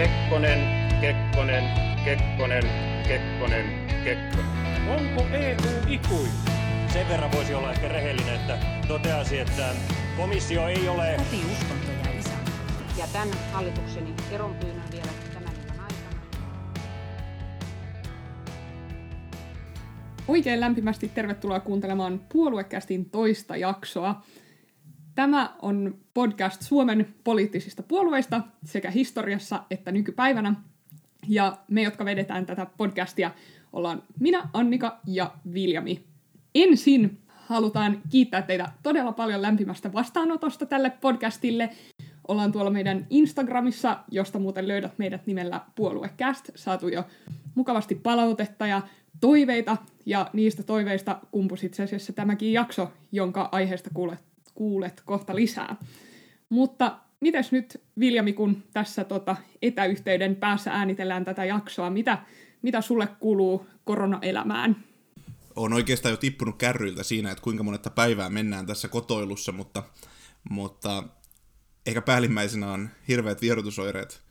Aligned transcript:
Kekkonen, 0.00 0.58
Kekkonen, 1.00 1.64
Kekkonen, 2.04 2.64
Kekkonen, 3.08 3.64
Kekkonen. 4.04 4.88
Onko 4.88 5.26
EU 5.32 5.70
ikuinen? 5.88 6.32
Sen 6.92 7.08
verran 7.08 7.32
voisi 7.32 7.54
olla 7.54 7.72
ehkä 7.72 7.88
rehellinen, 7.88 8.34
että 8.34 8.58
toteasi, 8.88 9.38
että 9.38 9.68
komissio 10.16 10.68
ei 10.68 10.88
ole... 10.88 11.14
Koti 11.16 11.42
uskonto 11.52 11.92
ja 12.04 12.18
isä. 12.18 12.30
Ja 12.98 13.06
tämän 13.12 13.28
hallitukseni 13.52 14.14
eronpyynnön 14.32 14.90
vielä 14.92 15.10
tämän 15.34 15.54
illan 15.54 15.80
aikana. 15.80 16.22
Oikein 20.28 20.60
lämpimästi 20.60 21.08
tervetuloa 21.08 21.60
kuuntelemaan 21.60 22.20
Puoluekästin 22.32 23.10
toista 23.10 23.56
jaksoa. 23.56 24.22
Tämä 25.14 25.54
on 25.62 25.98
podcast 26.14 26.62
Suomen 26.62 27.14
poliittisista 27.24 27.82
puolueista 27.82 28.40
sekä 28.64 28.90
historiassa 28.90 29.62
että 29.70 29.92
nykypäivänä. 29.92 30.54
Ja 31.28 31.56
me, 31.68 31.82
jotka 31.82 32.04
vedetään 32.04 32.46
tätä 32.46 32.66
podcastia, 32.76 33.30
ollaan 33.72 34.02
minä, 34.20 34.48
Annika 34.52 35.00
ja 35.06 35.34
Viljami. 35.52 36.04
Ensin 36.54 37.18
halutaan 37.28 38.02
kiittää 38.10 38.42
teitä 38.42 38.72
todella 38.82 39.12
paljon 39.12 39.42
lämpimästä 39.42 39.92
vastaanotosta 39.92 40.66
tälle 40.66 40.90
podcastille. 40.90 41.70
Ollaan 42.28 42.52
tuolla 42.52 42.70
meidän 42.70 43.06
Instagramissa, 43.10 43.98
josta 44.10 44.38
muuten 44.38 44.68
löydät 44.68 44.98
meidät 44.98 45.26
nimellä 45.26 45.60
Puoluekäst, 45.74 46.50
saatu 46.54 46.88
jo 46.88 47.04
mukavasti 47.54 47.94
palautetta 47.94 48.66
ja 48.66 48.82
toiveita, 49.20 49.76
ja 50.06 50.30
niistä 50.32 50.62
toiveista 50.62 51.18
kumpusi 51.30 51.66
itse 51.66 51.82
asiassa 51.82 52.12
tämäkin 52.12 52.52
jakso, 52.52 52.92
jonka 53.12 53.48
aiheesta 53.52 53.90
kuulet, 53.94 54.29
kuulet 54.54 55.02
kohta 55.04 55.34
lisää. 55.36 55.76
Mutta 56.48 56.98
mites 57.20 57.52
nyt, 57.52 57.80
Viljami, 57.98 58.32
kun 58.32 58.62
tässä 58.72 59.04
tota, 59.04 59.36
etäyhteyden 59.62 60.36
päässä 60.36 60.72
äänitellään 60.72 61.24
tätä 61.24 61.44
jaksoa, 61.44 61.90
mitä, 61.90 62.18
mitä 62.62 62.80
sulle 62.80 63.08
kuuluu 63.20 63.66
koronaelämään? 63.84 64.76
on 65.56 65.72
oikeastaan 65.72 66.10
jo 66.10 66.16
tippunut 66.16 66.56
kärryiltä 66.56 67.02
siinä, 67.02 67.30
että 67.30 67.42
kuinka 67.42 67.62
monetta 67.62 67.90
päivää 67.90 68.30
mennään 68.30 68.66
tässä 68.66 68.88
kotoilussa, 68.88 69.52
mutta, 69.52 69.82
mutta 70.50 71.04
ehkä 71.86 72.02
päällimmäisenä 72.02 72.72
on 72.72 72.90
hirveät 73.08 73.42
vierotusoireet 73.42 74.22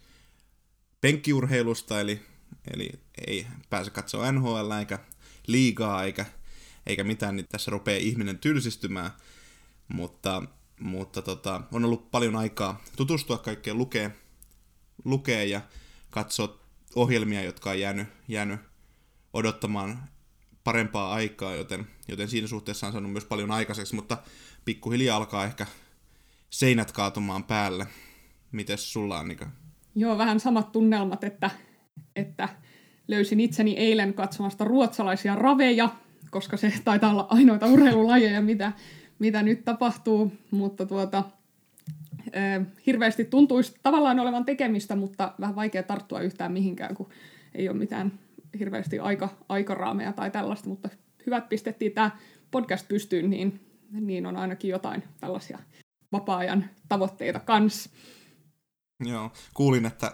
penkkiurheilusta, 1.02 2.02
eli, 2.02 2.22
eli 2.74 2.90
ei 3.28 3.48
pääse 3.70 3.92
katsoa 3.92 4.32
NHL 4.32 4.72
eikä 4.80 5.00
liigaa 5.48 6.04
eikä, 6.04 6.26
eikä 6.86 7.04
mitään, 7.04 7.36
niin 7.36 7.46
tässä 7.52 7.72
rupeaa 7.72 8.00
ihminen 8.00 8.40
tylsistymään, 8.40 9.12
mutta, 9.94 10.44
mutta 10.80 11.22
tota, 11.22 11.62
on 11.72 11.86
ollut 11.86 12.12
paljon 12.12 12.36
aikaa 12.36 12.82
tutustua 12.96 13.38
kaikkeen, 13.38 13.78
lukea, 13.78 14.12
lukea 15.06 15.44
ja 15.44 15.62
katsoa 16.10 16.60
ohjelmia, 16.96 17.44
jotka 17.44 17.70
on 17.70 17.80
jäänyt, 17.80 18.08
jäänyt 18.28 18.60
odottamaan 19.34 20.04
parempaa 20.64 21.14
aikaa, 21.14 21.56
joten, 21.56 21.88
joten 22.08 22.28
siinä 22.28 22.48
suhteessa 22.48 22.88
on 22.88 22.94
saanut 22.94 23.12
myös 23.12 23.26
paljon 23.26 23.52
aikaiseksi, 23.52 23.96
mutta 23.96 24.18
pikkuhiljaa 24.66 25.18
alkaa 25.18 25.46
ehkä 25.46 25.66
seinät 26.50 26.92
kaatumaan 26.92 27.44
päälle. 27.44 27.88
Mites 28.52 28.94
sulla, 28.94 29.20
Annika? 29.20 29.50
Joo, 29.96 30.18
vähän 30.18 30.40
samat 30.40 30.72
tunnelmat, 30.72 31.24
että, 31.24 31.52
että 32.16 32.50
löysin 33.08 33.40
itseni 33.40 33.78
eilen 33.78 34.14
katsomasta 34.14 34.64
ruotsalaisia 34.64 35.36
raveja, 35.36 35.90
koska 36.30 36.58
se 36.58 36.74
taitaa 36.86 37.12
olla 37.12 37.28
ainoita 37.30 37.66
urheilulajeja, 37.66 38.42
mitä, 38.42 38.72
mitä 39.20 39.44
nyt 39.44 39.66
tapahtuu, 39.66 40.32
mutta 40.52 40.86
tuota, 40.86 41.24
hirveästi 42.86 43.26
tuntuisi 43.26 43.76
tavallaan 43.84 44.20
olevan 44.20 44.46
tekemistä, 44.46 44.96
mutta 44.96 45.34
vähän 45.40 45.56
vaikea 45.56 45.84
tarttua 45.84 46.22
yhtään 46.22 46.52
mihinkään, 46.52 46.96
kun 46.96 47.10
ei 47.56 47.70
ole 47.70 47.78
mitään 47.78 48.20
hirveästi 48.60 49.00
aika, 49.00 49.30
aikaraameja 49.50 50.14
tai 50.14 50.32
tällaista, 50.32 50.70
mutta 50.70 50.90
hyvät 51.26 51.50
pistettiin 51.50 51.92
tämä 51.92 52.12
podcast 52.52 52.88
pystyyn, 52.88 53.30
niin, 53.30 53.60
niin 53.92 54.26
on 54.26 54.38
ainakin 54.38 54.72
jotain 54.72 55.04
tällaisia 55.20 55.60
vapaa-ajan 56.12 56.70
tavoitteita 56.90 57.40
kanssa. 57.40 57.90
Joo, 59.06 59.32
kuulin, 59.54 59.86
että 59.86 60.12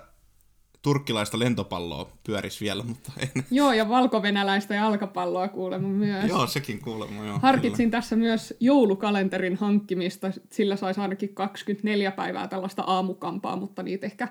turkkilaista 0.85 1.39
lentopalloa 1.39 2.09
pyörisi 2.23 2.65
vielä, 2.65 2.83
mutta 2.83 3.11
en. 3.19 3.43
Joo, 3.51 3.73
ja 3.73 3.89
valkovenäläistä 3.89 4.75
jalkapalloa 4.75 5.47
kuulemma 5.47 5.87
myös. 5.87 6.29
Joo, 6.29 6.47
sekin 6.47 6.81
kuulemma, 6.81 7.25
joo. 7.25 7.39
Harkitsin 7.41 7.85
kyllä. 7.85 7.91
tässä 7.91 8.15
myös 8.15 8.53
joulukalenterin 8.59 9.55
hankkimista, 9.55 10.31
sillä 10.51 10.75
saisi 10.75 11.01
ainakin 11.01 11.35
24 11.35 12.11
päivää 12.11 12.47
tällaista 12.47 12.83
aamukampaa, 12.87 13.55
mutta 13.55 13.83
niitä 13.83 14.05
ehkä 14.05 14.27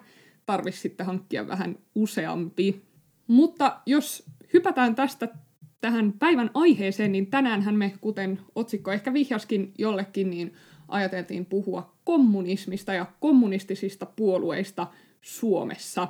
tarvisi 0.47 0.81
sitten 0.81 1.07
hankkia 1.07 1.49
vähän 1.49 1.79
useampi. 1.95 2.83
Mutta 3.27 3.81
jos 3.87 4.23
hypätään 4.53 4.95
tästä 4.95 5.29
tähän 5.81 6.13
päivän 6.13 6.51
aiheeseen, 6.55 7.13
niin 7.13 7.27
tänäänhän 7.27 7.75
me, 7.75 7.95
kuten 8.01 8.41
otsikko 8.55 8.93
ehkä 8.93 9.13
vihjaskin 9.13 9.75
jollekin, 9.79 10.31
niin 10.31 10.55
ajateltiin 10.89 11.47
puhua 11.47 11.95
kommunismista 12.05 12.95
ja 12.95 13.07
kommunistisista 13.21 14.07
puolueista 14.07 14.87
Suomessa. 15.21 16.09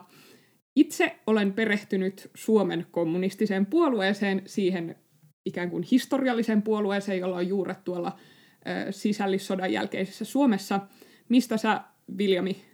Itse 0.76 1.20
olen 1.26 1.52
perehtynyt 1.52 2.30
Suomen 2.34 2.86
kommunistiseen 2.90 3.66
puolueeseen, 3.66 4.42
siihen 4.46 4.96
ikään 5.44 5.70
kuin 5.70 5.82
historialliseen 5.82 6.62
puolueeseen, 6.62 7.18
jolla 7.18 7.36
on 7.36 7.48
juuret 7.48 7.84
tuolla 7.84 8.18
sisällissodan 8.90 9.72
jälkeisessä 9.72 10.24
Suomessa. 10.24 10.80
Mistä 11.28 11.56
sä, 11.56 11.80
Viljami, 12.18 12.64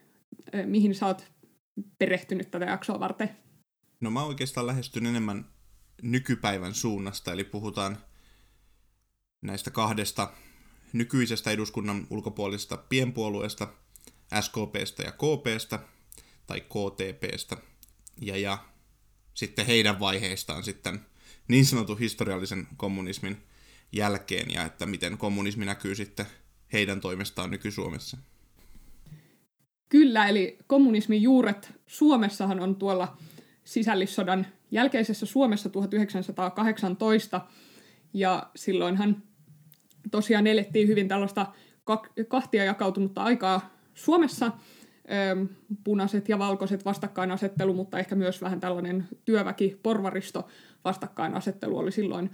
mihin 0.66 0.94
sä 0.94 1.06
oot 1.06 1.24
perehtynyt 1.98 2.50
tätä 2.50 2.64
jaksoa 2.64 3.00
varten? 3.00 3.30
No 4.00 4.10
mä 4.10 4.24
oikeastaan 4.24 4.66
lähestyn 4.66 5.06
enemmän 5.06 5.44
nykypäivän 6.02 6.74
suunnasta, 6.74 7.32
eli 7.32 7.44
puhutaan 7.44 7.98
näistä 9.42 9.70
kahdesta 9.70 10.32
nykyisestä 10.92 11.50
eduskunnan 11.50 12.06
ulkopuolisesta 12.10 12.76
pienpuolueesta, 12.76 13.68
SKPstä 14.40 15.02
ja 15.02 15.12
KPstä, 15.12 15.78
tai 16.46 16.60
KTPstä, 16.60 17.56
ja, 18.20 18.36
ja 18.36 18.58
sitten 19.34 19.66
heidän 19.66 20.00
vaiheistaan 20.00 20.62
sitten 20.62 21.00
niin 21.48 21.64
sanotun 21.64 21.98
historiallisen 21.98 22.69
kommunismin 22.76 23.36
jälkeen, 23.92 24.50
ja 24.50 24.64
että 24.64 24.86
miten 24.86 25.19
kommunismi 25.19 25.64
näkyy 25.64 25.94
sitten 25.94 26.26
heidän 26.72 27.00
toimestaan 27.00 27.50
nyky-Suomessa. 27.50 28.16
Kyllä, 29.88 30.28
eli 30.28 30.59
kommunismin 30.66 31.22
juuret 31.22 31.72
Suomessahan 31.86 32.60
on 32.60 32.76
tuolla 32.76 33.16
sisällissodan 33.64 34.47
jälkeisessä 34.70 35.26
Suomessa 35.26 35.69
1918, 35.69 37.41
ja 38.14 38.50
silloinhan 38.56 39.22
tosiaan 40.10 40.47
elettiin 40.47 40.88
hyvin 40.88 41.09
tällaista 41.09 41.47
kahtia 42.28 42.64
jakautunutta 42.64 43.22
aikaa 43.22 43.75
Suomessa, 43.94 44.53
punaiset 45.84 46.28
ja 46.28 46.38
valkoiset 46.38 46.84
vastakkainasettelu, 46.84 47.74
mutta 47.74 47.98
ehkä 47.98 48.14
myös 48.14 48.42
vähän 48.42 48.60
tällainen 48.60 49.08
työväki, 49.24 49.80
porvaristo 49.82 50.48
vastakkainasettelu 50.84 51.78
oli 51.78 51.92
silloin 51.92 52.30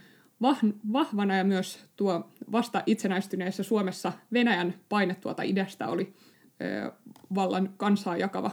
vahvana 0.93 1.37
ja 1.37 1.45
myös 1.45 1.85
tuo 1.97 2.31
vasta 2.53 2.83
itsenäistyneessä 2.87 3.63
Suomessa 3.63 4.13
Venäjän 4.33 4.75
paine 4.89 5.15
tuota 5.15 5.43
idästä 5.43 5.89
oli 5.89 6.15
vallan 7.35 7.75
kansaa 7.77 8.17
jakava 8.17 8.51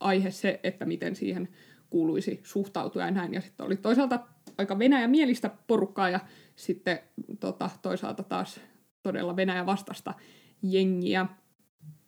aihe 0.00 0.30
se, 0.30 0.60
että 0.62 0.84
miten 0.84 1.16
siihen 1.16 1.48
kuuluisi 1.90 2.40
suhtautua 2.42 3.02
ja 3.02 3.10
näin. 3.10 3.34
Ja 3.34 3.40
sitten 3.40 3.66
oli 3.66 3.76
toisaalta 3.76 4.20
aika 4.58 4.78
Venäjä-mielistä 4.78 5.50
porukkaa 5.66 6.10
ja 6.10 6.20
sitten 6.56 6.98
tota, 7.40 7.70
toisaalta 7.82 8.22
taas 8.22 8.60
todella 9.02 9.36
Venäjä 9.36 9.66
vastasta 9.66 10.14
jengiä. 10.62 11.26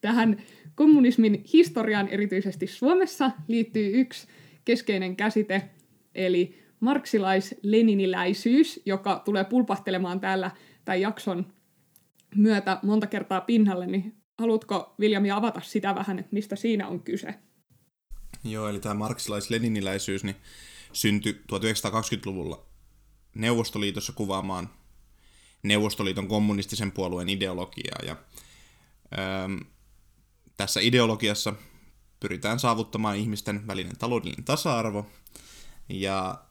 Tähän 0.02 0.42
kommunismin 0.74 1.44
historiaan 1.52 2.08
erityisesti 2.08 2.66
Suomessa 2.66 3.30
liittyy 3.48 4.00
yksi 4.00 4.26
keskeinen 4.64 5.16
käsite, 5.16 5.70
eli 6.14 6.62
marksilais-leniniläisyys, 6.80 8.80
joka 8.86 9.22
tulee 9.24 9.44
pulpahtelemaan 9.44 10.20
täällä 10.20 10.50
tämän 10.84 11.00
jakson 11.00 11.52
myötä 12.34 12.78
monta 12.82 13.06
kertaa 13.06 13.40
pinnalle, 13.40 13.86
niin 13.86 14.16
haluatko 14.38 14.94
Viljami 15.00 15.30
avata 15.30 15.60
sitä 15.60 15.94
vähän, 15.94 16.18
että 16.18 16.32
mistä 16.32 16.56
siinä 16.56 16.88
on 16.88 17.02
kyse? 17.02 17.34
Joo, 18.44 18.68
eli 18.68 18.80
tämä 18.80 18.94
marksilais-leniniläisyys 18.94 20.24
niin 20.24 20.36
syntyi 20.92 21.32
1920-luvulla 21.32 22.66
Neuvostoliitossa 23.34 24.12
kuvaamaan 24.12 24.70
Neuvostoliiton 25.62 26.28
kommunistisen 26.28 26.92
puolueen 26.92 27.28
ideologiaa. 27.28 27.98
Ja, 28.06 28.16
ähm, 29.18 29.56
tässä 30.62 30.80
ideologiassa 30.80 31.52
pyritään 32.20 32.58
saavuttamaan 32.58 33.16
ihmisten 33.16 33.66
välinen 33.66 33.98
taloudellinen 33.98 34.44
tasa-arvo, 34.44 35.06
ja 35.88 36.44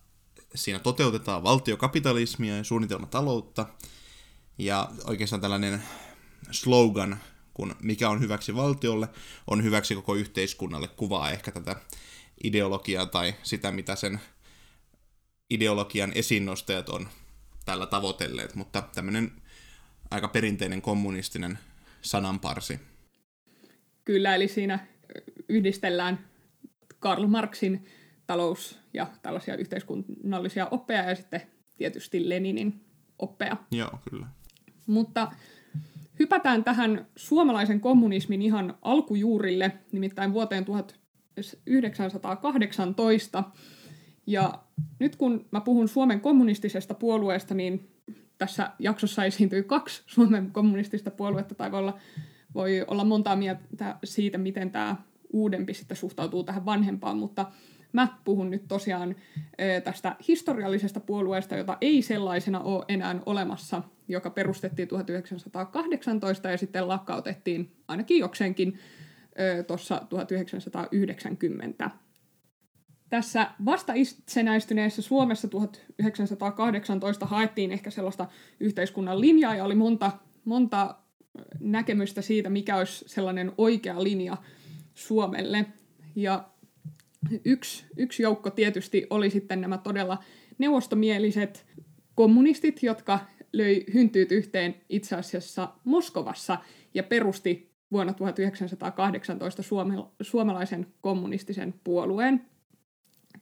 siinä 0.56 0.80
toteutetaan 0.80 1.44
valtiokapitalismia 1.44 2.58
ja 2.58 2.64
suunnitelmataloutta, 2.64 3.66
ja 4.58 4.90
oikeastaan 5.06 5.42
tällainen 5.42 5.84
slogan 6.52 7.20
kun 7.54 7.76
mikä 7.82 8.10
on 8.10 8.20
hyväksi 8.20 8.56
valtiolle, 8.56 9.10
on 9.48 9.64
hyväksi 9.64 9.96
koko 9.96 10.16
yhteiskunnalle, 10.16 10.88
kuvaa 10.88 11.32
ehkä 11.32 11.52
tätä 11.52 11.76
ideologiaa 12.44 13.06
tai 13.06 13.36
sitä, 13.44 13.72
mitä 13.72 13.96
sen 13.96 14.20
ideologian 15.50 16.12
esiinnostajat 16.16 16.90
on 16.90 17.10
tällä 17.66 17.86
tavoitelleet, 17.86 18.56
mutta 18.56 18.84
tämmöinen 18.96 19.42
aika 20.12 20.28
perinteinen 20.28 20.82
kommunistinen 20.82 21.60
sananparsi. 22.02 22.91
Kyllä, 24.12 24.36
eli 24.36 24.48
siinä 24.48 24.80
yhdistellään 25.50 26.20
Karl 27.00 27.28
Marxin 27.28 27.86
talous- 28.28 28.80
ja 28.94 29.08
tällaisia 29.22 29.56
yhteiskunnallisia 29.56 30.68
oppeja 30.72 31.10
ja 31.10 31.16
sitten 31.16 31.42
tietysti 31.78 32.30
Leninin 32.30 32.86
oppeja. 33.20 33.58
Joo, 33.72 34.00
kyllä. 34.10 34.28
Mutta 34.88 35.32
hypätään 36.20 36.64
tähän 36.64 37.08
suomalaisen 37.16 37.80
kommunismin 37.80 38.42
ihan 38.42 38.78
alkujuurille, 38.82 39.72
nimittäin 39.92 40.34
vuoteen 40.34 40.66
1918. 40.66 43.44
Ja 44.28 44.64
nyt 45.00 45.16
kun 45.16 45.46
mä 45.52 45.62
puhun 45.62 45.88
Suomen 45.88 46.22
kommunistisesta 46.22 46.94
puolueesta, 46.94 47.54
niin 47.54 47.92
tässä 48.38 48.72
jaksossa 48.80 49.26
esiintyy 49.26 49.64
kaksi 49.64 50.04
Suomen 50.06 50.52
kommunistista 50.52 51.12
puoluetta, 51.12 51.56
tai 51.56 51.72
voi 51.72 51.80
olla, 51.80 52.00
voi 52.54 52.86
olla 52.88 53.04
montaa 53.04 53.36
mieltä 53.36 53.96
siitä, 54.04 54.38
miten 54.38 54.72
tämä 54.72 54.96
uudempi 55.34 55.74
sitten 55.74 55.98
suhtautuu 55.98 56.44
tähän 56.44 56.66
vanhempaan, 56.66 57.18
mutta 57.18 57.46
mä 57.94 58.08
puhun 58.24 58.50
nyt 58.50 58.68
tosiaan 58.68 59.16
tästä 59.84 60.16
historiallisesta 60.28 61.00
puolueesta, 61.00 61.56
jota 61.56 61.78
ei 61.82 62.02
sellaisena 62.02 62.60
ole 62.60 62.86
enää 62.88 63.20
olemassa, 63.26 63.84
joka 64.08 64.30
perustettiin 64.30 64.88
1918 64.88 66.50
ja 66.50 66.58
sitten 66.58 66.88
lakkautettiin 66.88 67.76
ainakin 67.88 68.20
jokseenkin 68.20 68.80
tuossa 69.68 70.02
1990. 70.10 71.92
Tässä 73.10 73.48
vasta 73.66 73.94
itsenäistyneessä 73.94 75.02
Suomessa 75.02 75.48
1918 75.48 77.26
haettiin 77.26 77.72
ehkä 77.72 77.92
sellaista 77.92 78.28
yhteiskunnan 78.60 79.22
linjaa 79.22 79.56
ja 79.56 79.64
oli 79.64 79.76
monta, 79.76 80.12
monta 80.46 80.96
näkemystä 81.60 82.22
siitä, 82.22 82.50
mikä 82.50 82.78
olisi 82.78 83.06
sellainen 83.08 83.52
oikea 83.58 84.04
linja 84.04 84.38
Suomelle. 84.94 85.66
Ja 86.16 86.50
yksi, 87.46 87.86
yksi 87.98 88.24
joukko 88.24 88.50
tietysti 88.50 89.08
oli 89.10 89.30
sitten 89.30 89.62
nämä 89.62 89.78
todella 89.78 90.24
neuvostomieliset 90.58 91.66
kommunistit, 92.16 92.84
jotka 92.84 93.20
löi 93.54 93.86
hyntyyt 93.94 94.32
yhteen 94.32 94.76
itse 94.90 95.16
asiassa 95.16 95.74
Moskovassa 95.84 96.58
ja 96.94 97.04
perusti 97.04 97.72
vuonna 97.92 98.14
1918 98.14 99.64
suomalaisen 100.22 100.88
kommunistisen 101.02 101.74
puolueen. 101.84 102.46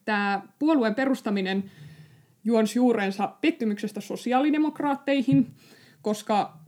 Tämä 0.06 0.42
puolueen 0.60 0.96
perustaminen 0.96 1.72
juonsi 2.44 2.80
juurensa 2.80 3.28
pettymyksestä 3.42 4.02
sosiaalidemokraatteihin, 4.02 5.48
koska 6.02 6.59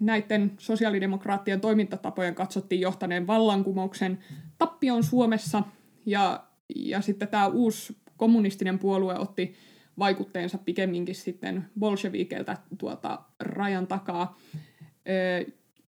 näiden 0.00 0.52
sosiaalidemokraattien 0.58 1.60
toimintatapojen 1.60 2.34
katsottiin 2.34 2.80
johtaneen 2.80 3.26
vallankumouksen 3.26 4.18
tappioon 4.58 5.04
Suomessa, 5.04 5.62
ja, 6.06 6.44
ja 6.76 7.00
sitten 7.00 7.28
tämä 7.28 7.46
uusi 7.46 7.96
kommunistinen 8.16 8.78
puolue 8.78 9.18
otti 9.18 9.54
vaikutteensa 9.98 10.58
pikemminkin 10.58 11.14
sitten 11.14 11.66
bolshevikeltä 11.78 12.56
tuota 12.78 13.20
rajan 13.40 13.86
takaa, 13.86 14.38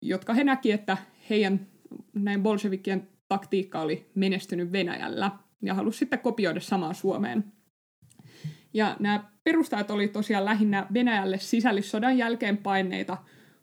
jotka 0.02 0.34
he 0.34 0.44
näki, 0.44 0.72
että 0.72 0.98
heidän 1.30 1.68
näin 2.14 2.44
bolshevikien 2.44 3.08
taktiikka 3.28 3.82
oli 3.82 4.12
menestynyt 4.16 4.72
Venäjällä 4.72 5.32
ja 5.62 5.74
halusi 5.74 6.00
sitten 6.00 6.20
kopioida 6.20 6.60
samaa 6.60 6.94
Suomeen. 6.94 7.44
Ja 8.74 8.96
nämä 9.00 9.32
perustajat 9.44 9.92
oli 9.92 10.08
tosiaan 10.08 10.46
lähinnä 10.46 10.88
Venäjälle 10.94 11.38
sisällissodan 11.38 12.18
jälkeen 12.18 12.58
paineita 12.58 13.18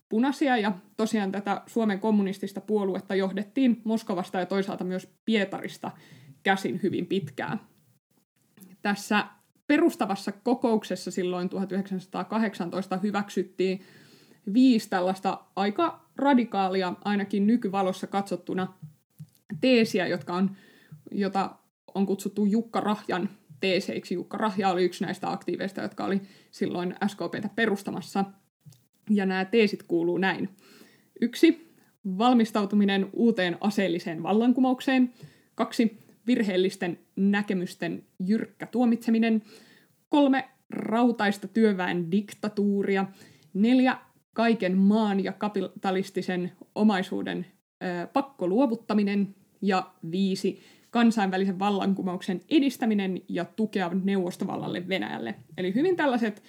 punaisia 0.08 0.56
ja 0.56 0.72
tosiaan 0.96 1.32
tätä 1.32 1.62
Suomen 1.66 2.00
kommunistista 2.00 2.60
puoluetta 2.60 3.14
johdettiin 3.14 3.80
Moskovasta 3.84 4.38
ja 4.38 4.46
toisaalta 4.46 4.84
myös 4.84 5.08
Pietarista 5.24 5.90
käsin 6.42 6.80
hyvin 6.82 7.06
pitkään. 7.06 7.60
Tässä 8.82 9.26
perustavassa 9.66 10.32
kokouksessa 10.32 11.10
silloin 11.10 11.48
1918 11.48 12.96
hyväksyttiin 12.96 13.80
viisi 14.52 14.90
tällaista 14.90 15.40
aika 15.56 16.08
radikaalia, 16.16 16.94
ainakin 17.04 17.46
nykyvalossa 17.46 18.06
katsottuna, 18.06 18.74
teesiä, 19.60 20.06
jotka 20.06 20.34
on, 20.34 20.56
jota 21.10 21.56
on 21.94 22.06
kutsuttu 22.06 22.44
Jukka 22.44 22.80
Rahjan 22.80 23.28
teeseiksi. 23.60 24.14
Jukka 24.14 24.38
Rahja 24.38 24.68
oli 24.68 24.84
yksi 24.84 25.04
näistä 25.04 25.32
aktiiveista, 25.32 25.82
jotka 25.82 26.04
oli 26.04 26.20
silloin 26.50 26.94
SKPtä 27.06 27.48
perustamassa. 27.54 28.24
Ja 29.10 29.26
nämä 29.26 29.44
teesit 29.44 29.82
kuuluu 29.82 30.18
näin. 30.18 30.48
Yksi, 31.20 31.74
valmistautuminen 32.18 33.06
uuteen 33.12 33.56
aseelliseen 33.60 34.22
vallankumoukseen. 34.22 35.12
Kaksi, 35.54 35.98
virheellisten 36.26 36.98
näkemysten 37.16 38.02
jyrkkä 38.26 38.66
tuomitseminen. 38.66 39.42
Kolme, 40.08 40.48
rautaista 40.70 41.48
työväen 41.48 42.10
diktatuuria. 42.10 43.06
Neljä, 43.54 43.96
kaiken 44.32 44.78
maan 44.78 45.24
ja 45.24 45.32
kapitalistisen 45.32 46.52
omaisuuden 46.74 47.46
ö, 47.82 48.06
pakkoluovuttaminen. 48.06 49.34
Ja 49.62 49.90
viisi, 50.10 50.60
kansainvälisen 50.90 51.58
vallankumouksen 51.58 52.40
edistäminen 52.50 53.20
ja 53.28 53.44
tukea 53.44 53.90
neuvostovallalle 54.04 54.88
Venäjälle. 54.88 55.34
Eli 55.58 55.74
hyvin 55.74 55.96
tällaiset 55.96 56.42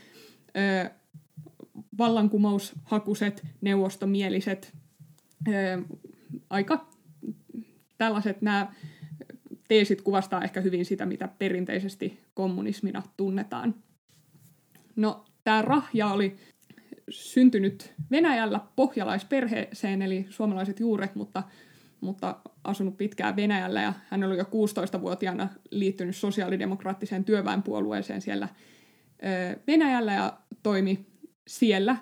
ö, 0.58 0.90
vallankumoushakuset, 1.98 3.46
neuvostomieliset, 3.62 4.74
ö, 5.48 5.82
aika 6.50 6.88
tällaiset 7.98 8.42
nämä 8.42 8.74
teesit 9.68 10.02
kuvastaa 10.02 10.44
ehkä 10.44 10.62
hyvin 10.62 10.86
sitä, 10.86 11.06
mitä 11.06 11.28
perinteisesti 11.28 12.20
kommunismina 12.34 13.04
tunnetaan. 13.18 13.76
No, 14.96 15.26
tämä 15.44 15.62
Rahja 15.62 16.08
oli 16.08 16.36
syntynyt 17.10 17.94
Venäjällä 18.12 18.60
pohjalaisperheeseen, 18.76 20.02
eli 20.02 20.26
suomalaiset 20.30 20.80
juuret, 20.80 21.16
mutta, 21.16 21.44
mutta 22.02 22.36
asunut 22.64 22.98
pitkään 22.98 23.36
Venäjällä, 23.36 23.82
ja 23.82 23.94
hän 24.10 24.24
oli 24.24 24.38
jo 24.38 24.44
16-vuotiaana 24.44 25.50
liittynyt 25.72 26.16
sosiaalidemokraattiseen 26.16 27.24
työväenpuolueeseen 27.24 28.22
siellä 28.22 28.50
Venäjällä, 29.68 30.14
ja 30.14 30.38
toimi 30.64 31.06
siellä, 31.48 31.98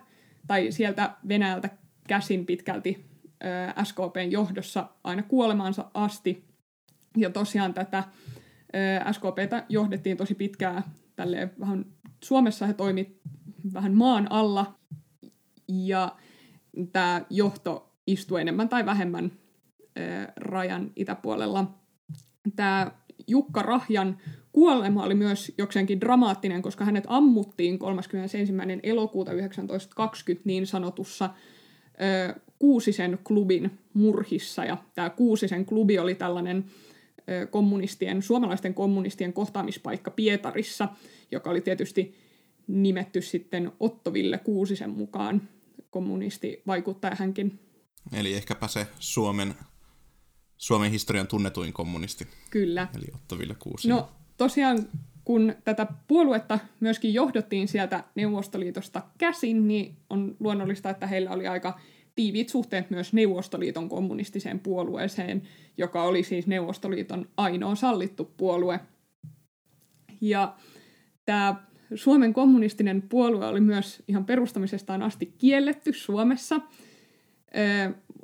tai 0.48 0.72
sieltä 0.72 1.16
Venäjältä 1.28 1.70
käsin 2.08 2.46
pitkälti 2.46 3.06
SKPn 3.84 4.32
johdossa 4.32 4.90
aina 5.04 5.24
kuolemaansa 5.24 5.92
asti, 5.94 6.48
ja 7.18 7.30
tosiaan 7.30 7.74
tätä 7.74 8.04
SKPtä 9.12 9.66
johdettiin 9.70 10.18
tosi 10.18 10.36
pitkään 10.36 10.84
tälleen 11.16 11.52
vähän, 11.60 11.86
Suomessa 12.24 12.68
he 12.68 12.74
toimi 12.74 13.20
vähän 13.74 13.94
maan 13.94 14.32
alla, 14.32 14.80
ja 15.68 16.16
tämä 16.92 17.22
johto 17.30 17.96
istui 18.08 18.42
enemmän 18.42 18.70
tai 18.70 18.86
vähemmän 18.86 19.32
rajan 20.36 20.92
itäpuolella. 20.96 21.80
Tämä 22.56 22.92
Jukka 23.28 23.62
Rahjan 23.62 24.18
kuolema 24.54 25.04
oli 25.04 25.16
myös 25.16 25.52
jokseenkin 25.58 26.02
dramaattinen, 26.02 26.62
koska 26.62 26.86
hänet 26.86 27.04
ammuttiin 27.08 27.80
31. 27.80 28.38
elokuuta 28.84 29.32
1920 29.32 30.42
niin 30.46 30.68
sanotussa 30.68 31.30
Kuusisen 32.60 33.20
klubin 33.24 33.80
murhissa. 33.94 34.66
Ja 34.66 34.78
tämä 34.96 35.10
Kuusisen 35.10 35.66
klubi 35.66 36.00
oli 36.00 36.16
tällainen 36.16 36.66
kommunistien, 37.50 38.22
suomalaisten 38.22 38.74
kommunistien 38.74 39.34
kohtaamispaikka 39.34 40.12
Pietarissa, 40.12 40.90
joka 41.32 41.50
oli 41.50 41.62
tietysti 41.62 42.16
nimetty 42.68 43.22
sitten 43.22 43.72
Otto 43.80 44.14
Ville 44.14 44.38
Kuusisen 44.38 44.90
mukaan 44.90 45.42
kommunisti 45.90 46.62
vaikuttaja 46.68 47.16
hänkin. 47.16 47.60
Eli 48.14 48.34
ehkäpä 48.34 48.68
se 48.68 48.88
Suomen, 49.00 49.54
Suomen 50.58 50.92
historian 50.92 51.28
tunnetuin 51.28 51.74
kommunisti. 51.74 52.28
Kyllä. 52.50 52.88
Eli 52.96 53.06
Otto 53.16 53.38
Ville 53.38 53.56
Kuusinen. 53.60 53.98
No 53.98 54.10
tosiaan, 54.44 54.80
kun 55.24 55.56
tätä 55.64 55.88
puoluetta 56.08 56.60
myöskin 56.80 57.14
johdottiin 57.14 57.68
sieltä 57.68 58.04
Neuvostoliitosta 58.16 59.02
käsin, 59.18 59.68
niin 59.68 59.98
on 60.10 60.36
luonnollista, 60.40 60.90
että 60.90 61.08
heillä 61.08 61.32
oli 61.32 61.48
aika 61.48 61.80
tiiviit 62.16 62.50
suhteet 62.50 62.90
myös 62.90 63.14
Neuvostoliiton 63.14 63.90
kommunistiseen 63.90 64.60
puolueeseen, 64.60 65.42
joka 65.78 66.04
oli 66.04 66.24
siis 66.24 66.48
Neuvostoliiton 66.48 67.30
ainoa 67.38 67.76
sallittu 67.76 68.34
puolue. 68.38 68.80
Ja 70.22 70.56
tämä 71.26 71.56
Suomen 71.96 72.34
kommunistinen 72.34 73.02
puolue 73.02 73.46
oli 73.48 73.62
myös 73.62 74.04
ihan 74.08 74.26
perustamisestaan 74.26 75.02
asti 75.02 75.34
kielletty 75.38 75.94
Suomessa, 75.94 76.62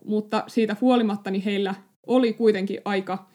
mutta 0.05 0.43
siitä 0.47 0.75
huolimatta 0.81 1.31
niin 1.31 1.43
heillä 1.43 1.75
oli 2.07 2.33
kuitenkin 2.33 2.81
aika 2.85 3.29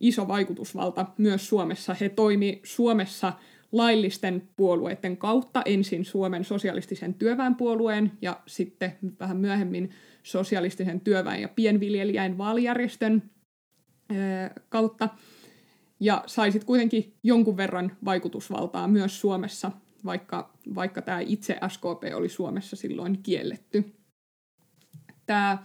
iso 0.00 0.28
vaikutusvalta 0.28 1.06
myös 1.18 1.48
Suomessa. 1.48 1.96
He 2.00 2.08
toimi 2.08 2.60
Suomessa 2.64 3.32
laillisten 3.72 4.48
puolueiden 4.56 5.16
kautta, 5.16 5.62
ensin 5.64 6.04
Suomen 6.04 6.44
sosialistisen 6.44 7.14
työväenpuolueen 7.14 8.12
ja 8.22 8.40
sitten 8.46 8.98
vähän 9.20 9.36
myöhemmin 9.36 9.90
sosialistisen 10.22 11.00
työväen 11.00 11.42
ja 11.42 11.48
pienviljelijäin 11.48 12.38
vaalijärjestön 12.38 13.30
kautta. 14.68 15.08
Ja 16.00 16.24
saisit 16.26 16.64
kuitenkin 16.64 17.14
jonkun 17.22 17.56
verran 17.56 17.96
vaikutusvaltaa 18.04 18.88
myös 18.88 19.20
Suomessa, 19.20 19.72
vaikka, 20.04 20.52
vaikka 20.74 21.02
tämä 21.02 21.20
itse 21.20 21.58
SKP 21.68 22.14
oli 22.14 22.28
Suomessa 22.28 22.76
silloin 22.76 23.22
kielletty. 23.22 23.84
Tämä 25.26 25.58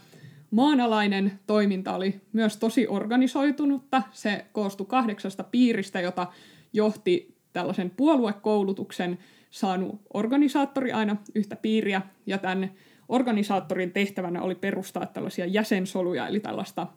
maanalainen 0.54 1.40
toiminta 1.48 1.96
oli 1.96 2.22
myös 2.34 2.58
tosi 2.58 2.88
organisoitunutta. 2.88 4.02
Se 4.12 4.46
koostui 4.52 4.86
kahdeksasta 4.86 5.44
piiristä, 5.44 6.02
jota 6.02 6.28
johti 6.74 7.36
tällaisen 7.54 7.90
puoluekoulutuksen 7.90 9.18
saanut 9.50 10.02
organisaattori 10.14 10.92
aina 10.92 11.16
yhtä 11.36 11.56
piiriä, 11.56 12.02
ja 12.26 12.38
tämän 12.38 12.72
organisaattorin 13.10 13.92
tehtävänä 13.92 14.42
oli 14.42 14.56
perustaa 14.56 15.06
tällaisia 15.06 15.46
jäsensoluja, 15.46 16.28
eli 16.28 16.40
tällaista 16.40 16.88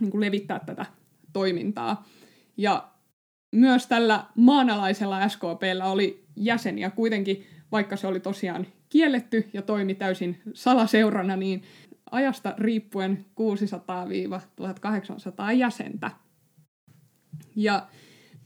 niin 0.00 0.10
kuin 0.10 0.20
levittää 0.20 0.60
tätä 0.66 0.86
toimintaa. 1.32 2.08
Ja 2.56 2.88
myös 3.52 3.86
tällä 3.86 4.24
maanalaisella 4.36 5.28
SKPllä 5.28 5.86
oli 5.86 6.24
jäseniä 6.36 6.90
kuitenkin, 6.90 7.46
vaikka 7.72 7.96
se 7.96 8.06
oli 8.06 8.20
tosiaan 8.20 8.66
kielletty 8.88 9.48
ja 9.52 9.62
toimi 9.62 9.94
täysin 9.94 10.42
salaseurana, 10.54 11.36
niin 11.36 11.62
ajasta 12.12 12.54
riippuen 12.58 13.24
600-1800 15.50 15.52
jäsentä. 15.56 16.10
Ja 17.56 17.86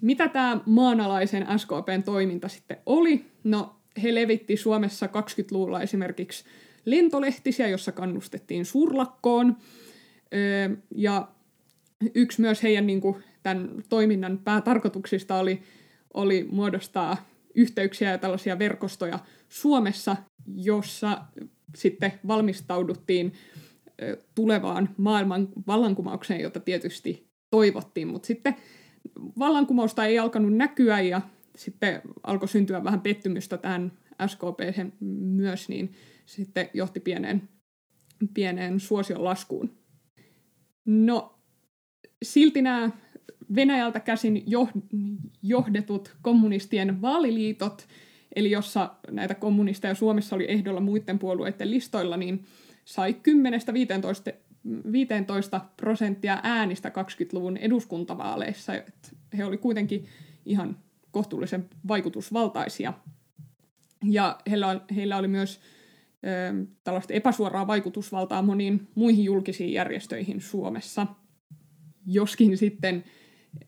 mitä 0.01 0.29
tämä 0.29 0.61
maanalaisen 0.67 1.47
SKPn 1.57 2.03
toiminta 2.05 2.49
sitten 2.49 2.77
oli? 2.87 3.25
No, 3.45 3.77
he 4.03 4.15
levitti 4.15 4.57
Suomessa 4.57 5.07
20-luvulla 5.07 5.83
esimerkiksi 5.83 6.45
lentolehtisiä, 6.85 7.69
jossa 7.69 7.93
kannustettiin 7.93 8.65
surlakkoon. 8.65 9.57
Ja 10.95 11.29
yksi 12.15 12.41
myös 12.41 12.63
heidän 12.63 12.87
niin 12.87 13.01
kuin, 13.01 13.25
tämän 13.43 13.71
toiminnan 13.89 14.39
päätarkoituksista 14.39 15.39
oli, 15.39 15.63
oli 16.15 16.49
muodostaa 16.51 17.29
yhteyksiä 17.55 18.11
ja 18.11 18.19
tällaisia 18.19 18.59
verkostoja 18.59 19.19
Suomessa, 19.49 20.17
jossa 20.55 21.19
sitten 21.75 22.13
valmistauduttiin 22.27 23.33
tulevaan 24.35 24.89
maailman 24.97 25.49
vallankumoukseen, 25.67 26.41
jota 26.41 26.61
tietysti 26.61 27.31
toivottiin, 27.51 28.09
mutta 28.09 28.27
sitten 28.27 28.57
vallankumousta 29.39 30.05
ei 30.05 30.19
alkanut 30.19 30.57
näkyä 30.57 31.01
ja 31.01 31.21
sitten 31.57 32.03
alkoi 32.23 32.49
syntyä 32.49 32.85
vähän 32.85 33.01
pettymystä 33.01 33.59
tähän 33.59 33.93
SKP 34.27 34.61
myös, 35.11 35.69
niin 35.69 35.93
sitten 36.27 36.71
johti 36.75 37.01
pieneen, 37.01 37.49
pieneen 38.35 38.81
suosion 38.81 39.25
laskuun. 39.25 39.71
No, 40.85 41.39
silti 42.23 42.63
nämä 42.63 42.91
Venäjältä 43.55 44.01
käsin 44.01 44.45
johdetut 45.43 46.17
kommunistien 46.23 47.03
vaaliliitot, 47.03 47.89
eli 48.37 48.51
jossa 48.51 48.95
näitä 49.11 49.35
kommunisteja 49.35 49.95
Suomessa 49.95 50.37
oli 50.37 50.47
ehdolla 50.49 50.81
muiden 50.81 51.19
puolueiden 51.19 51.71
listoilla, 51.71 52.17
niin 52.17 52.45
sai 52.85 53.17
10-15 55.59 55.61
prosenttia 55.77 56.41
äänistä 56.43 56.89
20-luvun 56.89 57.57
eduskuntavaaleissa. 57.57 58.73
He 59.39 59.45
oli 59.45 59.57
kuitenkin 59.59 60.07
ihan 60.45 60.79
kohtuullisen 61.11 61.69
vaikutusvaltaisia. 61.89 62.93
Ja 64.05 64.39
heillä, 64.51 64.81
heillä 64.97 65.17
oli 65.17 65.29
myös 65.29 65.61
ö, 65.61 66.67
tällaista 66.85 67.15
epäsuoraa 67.15 67.67
vaikutusvaltaa 67.67 68.43
moniin 68.43 68.89
muihin 68.95 69.25
julkisiin 69.25 69.73
järjestöihin 69.73 70.41
Suomessa. 70.41 71.07
Joskin 72.07 72.59
sitten 72.59 73.05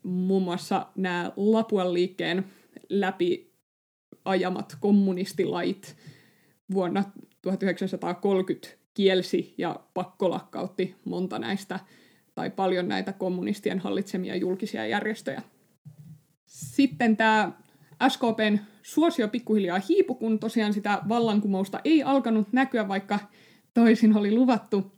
muun 0.03 0.43
muassa 0.43 0.87
nämä 0.97 1.33
Lapuan 1.37 1.95
liikkeen 1.95 2.45
läpi 2.89 3.48
ajamat 4.25 4.77
kommunistilait 4.81 5.97
vuonna 6.73 7.05
1930 7.43 8.69
kielsi 8.95 9.55
ja 9.59 9.81
pakkolakkautti 9.95 10.97
monta 11.05 11.39
näistä 11.39 11.81
tai 12.35 12.51
paljon 12.51 12.89
näitä 12.89 13.13
kommunistien 13.13 13.79
hallitsemia 13.79 14.37
julkisia 14.37 14.87
järjestöjä. 14.87 15.43
Sitten 16.47 17.17
tämä 17.17 17.53
SKPn 18.09 18.59
suosio 18.83 19.29
pikkuhiljaa 19.29 19.81
hiipu, 19.89 20.15
kun 20.15 20.39
tosiaan 20.39 20.73
sitä 20.73 21.03
vallankumousta 21.09 21.81
ei 21.85 22.03
alkanut 22.03 22.53
näkyä, 22.53 22.89
vaikka 22.89 23.19
toisin 23.75 24.17
oli 24.17 24.35
luvattu. 24.35 24.93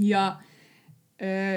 Ja 0.00 0.36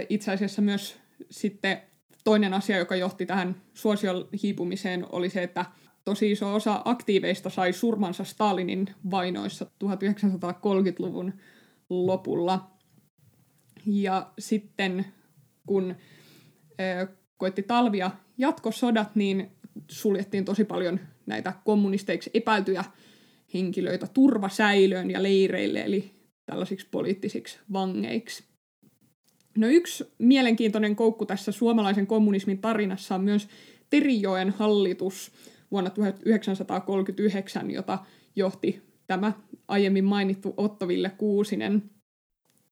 itse 0.09 0.31
asiassa 0.31 0.61
myös 0.61 0.99
sitten 1.29 1.81
toinen 2.23 2.53
asia, 2.53 2.77
joka 2.77 2.95
johti 2.95 3.25
tähän 3.25 3.55
suosion 3.73 4.27
hiipumiseen, 4.43 5.05
oli 5.11 5.29
se, 5.29 5.43
että 5.43 5.65
tosi 6.07 6.31
iso 6.31 6.53
osa 6.53 6.81
aktiiveista 6.85 7.49
sai 7.49 7.73
surmansa 7.73 8.23
Stalinin 8.23 8.89
vainoissa 9.11 9.65
1930-luvun 9.83 11.33
lopulla. 11.89 12.71
Ja 13.85 14.31
sitten 14.39 15.05
kun 15.65 15.95
koitti 17.37 17.63
talvia 17.63 18.11
jatkosodat, 18.37 19.15
niin 19.15 19.51
suljettiin 19.91 20.45
tosi 20.45 20.63
paljon 20.63 20.99
näitä 21.25 21.53
kommunisteiksi 21.65 22.29
epäiltyjä 22.33 22.83
henkilöitä 23.53 24.07
turvasäilöön 24.13 25.11
ja 25.11 25.23
leireille, 25.23 25.81
eli 25.81 26.11
tällaisiksi 26.45 26.87
poliittisiksi 26.91 27.59
vangeiksi. 27.73 28.43
No 29.57 29.67
yksi 29.67 30.05
mielenkiintoinen 30.17 30.95
koukku 30.95 31.25
tässä 31.25 31.51
suomalaisen 31.51 32.07
kommunismin 32.07 32.59
tarinassa 32.59 33.15
on 33.15 33.21
myös 33.21 33.47
Terijoen 33.89 34.49
hallitus 34.49 35.31
vuonna 35.71 35.89
1939, 35.89 37.71
jota 37.71 37.99
johti 38.35 38.81
tämä 39.07 39.33
aiemmin 39.67 40.05
mainittu 40.05 40.53
Otto 40.57 40.87
Ville 40.87 41.09
Kuusinen. 41.09 41.89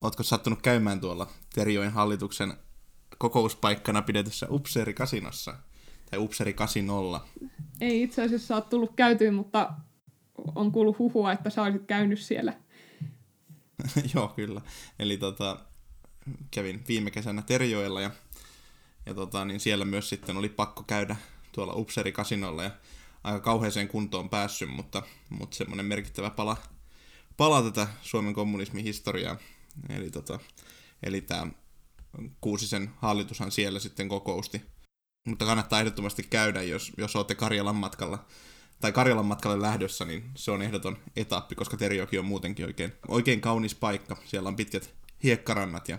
Oletko 0.02 0.24
sattunut 0.24 0.62
käymään 0.62 1.02
tuolla 1.02 1.28
Terijoen 1.56 1.92
hallituksen 1.92 2.54
kokouspaikkana 3.18 4.02
pidetyssä 4.02 4.48
Upseeri-kasinossa? 4.50 5.56
Tai 6.12 6.20
Upseeri-kasinolla? 6.20 7.28
Ei 7.82 8.04
itse 8.04 8.24
asiassa 8.24 8.56
ole 8.56 8.64
tullut 8.70 8.92
käytyä, 8.96 9.32
mutta 9.32 9.74
on 10.56 10.72
kuullut 10.72 11.00
huhua, 11.00 11.32
että 11.32 11.50
sä 11.50 11.64
olisit 11.64 11.86
käynyt 11.88 12.20
siellä. 12.20 12.54
Joo, 14.14 14.28
kyllä. 14.28 14.62
Eli 15.00 15.18
tota, 15.18 15.60
kävin 16.52 16.84
viime 16.88 17.12
kesänä 17.12 17.42
Terjoella 17.42 18.02
ja, 18.02 18.12
ja 19.06 19.14
tota, 19.14 19.46
niin 19.46 19.60
siellä 19.60 19.86
myös 19.86 20.10
sitten 20.10 20.38
oli 20.38 20.50
pakko 20.50 20.84
käydä 20.84 21.16
tuolla 21.56 21.74
Upseri-kasinolla 21.74 22.64
ja 22.64 22.72
aika 23.24 23.40
kauheeseen 23.40 23.88
kuntoon 23.88 24.30
päässyt, 24.30 24.70
mutta, 24.70 25.04
mutta 25.30 25.58
semmoinen 25.58 25.86
merkittävä 25.86 26.30
pala, 26.30 26.58
pala 27.38 27.64
tätä 27.64 27.88
Suomen 28.02 28.34
kommunismin 28.34 28.84
historiaa. 28.84 29.38
Eli, 29.90 30.12
tota, 30.12 30.40
eli 31.04 31.22
tämä 31.22 31.48
Kuusisen 32.42 32.92
hallitushan 32.98 33.52
siellä 33.52 33.80
sitten 33.80 34.10
kokousti. 34.10 34.62
Mutta 35.28 35.46
kannattaa 35.46 35.80
ehdottomasti 35.80 36.24
käydä, 36.24 36.62
jos, 36.62 36.92
jos 36.98 37.16
olette 37.16 37.36
Karjalan 37.36 37.76
matkalla 37.76 38.26
tai 38.80 38.92
Karjalan 38.92 39.26
matkalle 39.26 39.62
lähdössä, 39.62 40.06
niin 40.06 40.32
se 40.36 40.52
on 40.52 40.62
ehdoton 40.62 40.98
etappi, 41.16 41.56
koska 41.56 41.78
Terjoki 41.78 42.20
on 42.20 42.26
muutenkin 42.26 42.66
oikein, 42.66 42.94
oikein 43.08 43.42
kaunis 43.42 43.76
paikka. 43.76 44.18
Siellä 44.26 44.48
on 44.48 44.56
pitkät 44.56 44.94
hiekkarannat 45.24 45.90
ja 45.90 45.98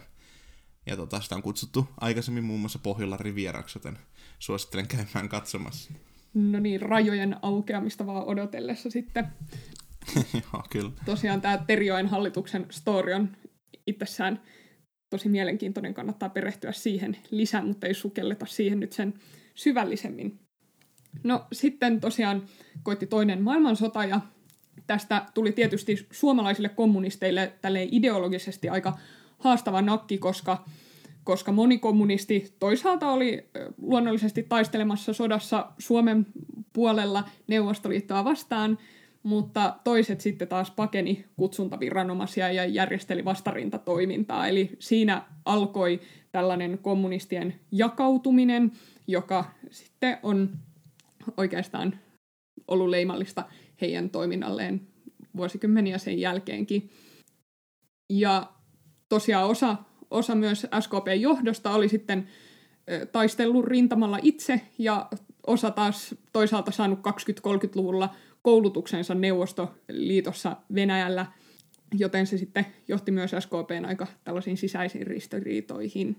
ja 0.87 0.97
tota, 0.97 1.21
sitä 1.21 1.35
on 1.35 1.43
kutsuttu 1.43 1.89
aikaisemmin 2.01 2.45
muun 2.45 2.61
muassa 2.61 2.79
Pohjolan 2.79 3.21
rivieraksi, 3.21 3.79
joten 3.79 3.99
suosittelen 4.39 4.89
käymään 4.89 5.29
katsomassa. 5.29 5.93
No 6.35 6.59
niin, 6.59 6.83
rajojen 6.83 7.37
aukeamista 7.43 8.07
vaan 8.07 8.25
odotellessa 8.25 8.91
sitten. 8.91 9.27
Joo, 10.53 10.63
kyllä. 10.71 10.91
Tosiaan 11.05 11.41
tämä 11.41 11.59
Terjoen 11.67 12.07
hallituksen 12.09 12.67
story 12.71 13.13
on 13.13 13.37
itsessään 13.87 14.43
tosi 15.11 15.29
mielenkiintoinen, 15.29 15.95
kannattaa 15.95 16.29
perehtyä 16.29 16.73
siihen 16.73 17.17
lisää, 17.31 17.63
mutta 17.63 17.87
ei 17.87 17.95
sukelleta 17.95 18.47
siihen 18.47 18.81
nyt 18.81 18.93
sen 18.93 19.15
syvällisemmin. 19.55 20.41
No 21.25 21.47
sitten 21.53 22.01
tosiaan 22.01 22.43
koitti 22.83 23.07
toinen 23.07 23.43
maailmansota 23.43 24.05
ja 24.05 24.21
tästä 24.87 25.27
tuli 25.35 25.53
tietysti 25.53 26.07
suomalaisille 26.11 26.69
kommunisteille 26.69 27.53
tälle 27.63 27.89
ideologisesti 27.91 28.69
aika 28.69 28.99
haastava 29.39 29.83
nakki, 29.83 30.19
koska, 30.19 30.65
koska 31.27 31.53
moni 31.53 31.79
kommunisti 31.79 32.55
toisaalta 32.59 33.11
oli 33.11 33.49
luonnollisesti 33.83 34.43
taistelemassa 34.43 35.13
sodassa 35.13 35.67
Suomen 35.79 36.27
puolella 36.73 37.25
Neuvostoliittoa 37.47 38.25
vastaan, 38.25 38.79
mutta 39.23 39.77
toiset 39.85 40.21
sitten 40.21 40.49
taas 40.49 40.71
pakeni 40.71 41.25
kutsuntaviranomaisia 41.37 42.53
ja 42.53 42.65
järjesteli 42.65 43.25
vastarintatoimintaa. 43.25 44.47
Eli 44.47 44.77
siinä 44.79 45.23
alkoi 45.45 46.01
tällainen 46.33 46.79
kommunistien 46.79 47.55
jakautuminen, 47.73 48.73
joka 49.07 49.45
sitten 49.71 50.19
on 50.23 50.51
oikeastaan 51.37 51.99
ollut 52.69 52.89
leimallista 52.89 53.45
heidän 53.81 54.11
toiminnalleen 54.11 54.81
vuosikymmeniä 55.37 55.99
sen 55.99 56.19
jälkeenkin. 56.19 56.91
Ja 58.11 58.53
tosiaan 59.09 59.47
osa, 59.47 59.77
osa 60.11 60.35
myös 60.35 60.67
SKP-johdosta 60.81 61.71
oli 61.71 61.89
sitten 61.89 62.29
taistellut 63.13 63.65
rintamalla 63.65 64.19
itse 64.23 64.61
ja 64.79 65.09
osa 65.47 65.71
taas 65.71 66.15
toisaalta 66.33 66.71
saanut 66.71 66.99
20-30-luvulla 66.99 68.15
koulutuksensa 68.43 69.15
Neuvostoliitossa 69.15 70.57
Venäjällä, 70.75 71.27
joten 71.95 72.27
se 72.27 72.39
sitten 72.39 72.67
johti 72.89 73.11
myös 73.11 73.31
SKPn 73.39 73.85
aika 73.85 74.07
tällaisiin 74.25 74.57
sisäisiin 74.57 75.07
ristiriitoihin. 75.07 76.17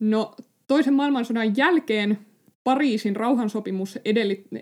No, 0.00 0.34
toisen 0.66 0.94
maailmansodan 0.94 1.56
jälkeen 1.56 2.18
Pariisin 2.64 3.16
rauhansopimus 3.16 3.98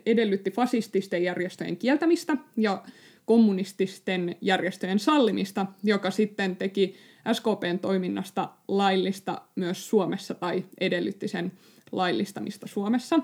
edellytti 0.07 0.51
fasististen 0.51 1.23
järjestöjen 1.23 1.77
kieltämistä 1.77 2.37
ja 2.57 2.83
kommunististen 3.25 4.37
järjestöjen 4.41 4.99
sallimista, 4.99 5.67
joka 5.83 6.11
sitten 6.11 6.57
teki 6.57 6.95
SKPn 7.33 7.79
toiminnasta 7.81 8.49
laillista 8.69 9.43
myös 9.57 9.89
Suomessa 9.89 10.35
tai 10.35 10.65
edellytti 10.81 11.29
sen 11.29 11.53
laillistamista 11.93 12.67
Suomessa. 12.67 13.21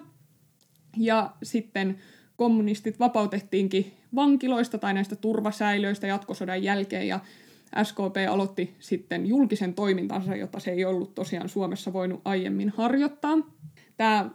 Ja 0.97 1.31
sitten 1.43 1.99
kommunistit 2.37 3.00
vapautettiinkin 3.00 3.93
vankiloista 4.15 4.79
tai 4.79 4.95
näistä 4.95 5.17
turvasäilöistä 5.17 6.07
jatkosodan 6.07 6.62
jälkeen 6.62 7.09
ja 7.09 7.21
SKP 7.83 8.17
aloitti 8.31 8.76
sitten 8.79 9.26
julkisen 9.26 9.75
toimintansa, 9.75 10.37
jota 10.37 10.61
se 10.61 10.71
ei 10.71 10.85
ollut 10.85 11.15
tosiaan 11.15 11.49
Suomessa 11.49 11.93
voinut 11.93 12.21
aiemmin 12.25 12.73
harjoittaa. 12.76 13.37
Tämä 13.97 14.31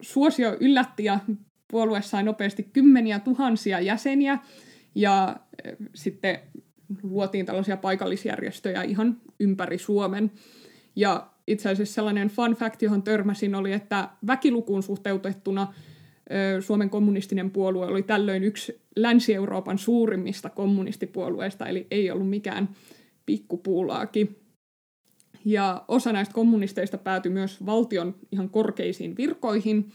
suosio 0.00 0.56
yllätti 0.60 1.04
ja 1.04 1.20
puolue 1.70 2.02
sai 2.02 2.22
nopeasti 2.22 2.62
kymmeniä 2.62 3.18
tuhansia 3.18 3.80
jäseniä 3.80 4.38
ja 4.94 5.36
sitten 5.94 6.38
luotiin 7.02 7.46
tällaisia 7.46 7.76
paikallisjärjestöjä 7.76 8.82
ihan 8.82 9.20
ympäri 9.40 9.78
Suomen. 9.78 10.30
Ja 10.96 11.30
itse 11.46 11.68
asiassa 11.68 11.94
sellainen 11.94 12.28
fun 12.28 12.54
fact, 12.54 12.82
johon 12.82 13.02
törmäsin, 13.02 13.54
oli, 13.54 13.72
että 13.72 14.08
väkilukuun 14.26 14.82
suhteutettuna 14.82 15.74
Suomen 16.60 16.90
kommunistinen 16.90 17.50
puolue 17.50 17.86
oli 17.86 18.02
tällöin 18.02 18.44
yksi 18.44 18.80
Länsi-Euroopan 18.96 19.78
suurimmista 19.78 20.50
kommunistipuolueista, 20.50 21.66
eli 21.66 21.86
ei 21.90 22.10
ollut 22.10 22.30
mikään 22.30 22.68
pikkupuulaakin. 23.26 24.36
Ja 25.44 25.84
osa 25.88 26.12
näistä 26.12 26.34
kommunisteista 26.34 26.98
päätyi 26.98 27.32
myös 27.32 27.66
valtion 27.66 28.14
ihan 28.32 28.50
korkeisiin 28.50 29.16
virkoihin. 29.16 29.92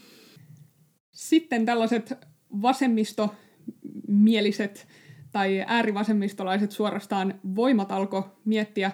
Sitten 1.11 1.65
tällaiset 1.65 2.13
vasemmistomieliset 2.61 4.87
tai 5.35 5.63
äärivasemmistolaiset 5.67 6.71
suorastaan 6.71 7.39
voimat 7.55 7.91
alkoi 7.91 8.23
miettiä 8.45 8.91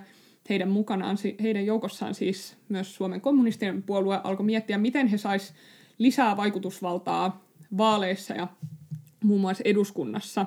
heidän 0.50 0.70
mukanaan, 0.70 1.18
heidän 1.42 1.66
joukossaan 1.66 2.16
siis 2.16 2.58
myös 2.70 2.96
Suomen 2.96 3.22
kommunistinen 3.22 3.84
puolue 3.84 4.22
alkoi 4.24 4.46
miettiä, 4.46 4.78
miten 4.78 5.08
he 5.08 5.18
sais 5.18 5.54
lisää 5.98 6.38
vaikutusvaltaa 6.38 7.46
vaaleissa 7.78 8.34
ja 8.34 8.48
muun 9.24 9.42
muassa 9.42 9.62
eduskunnassa. 9.66 10.46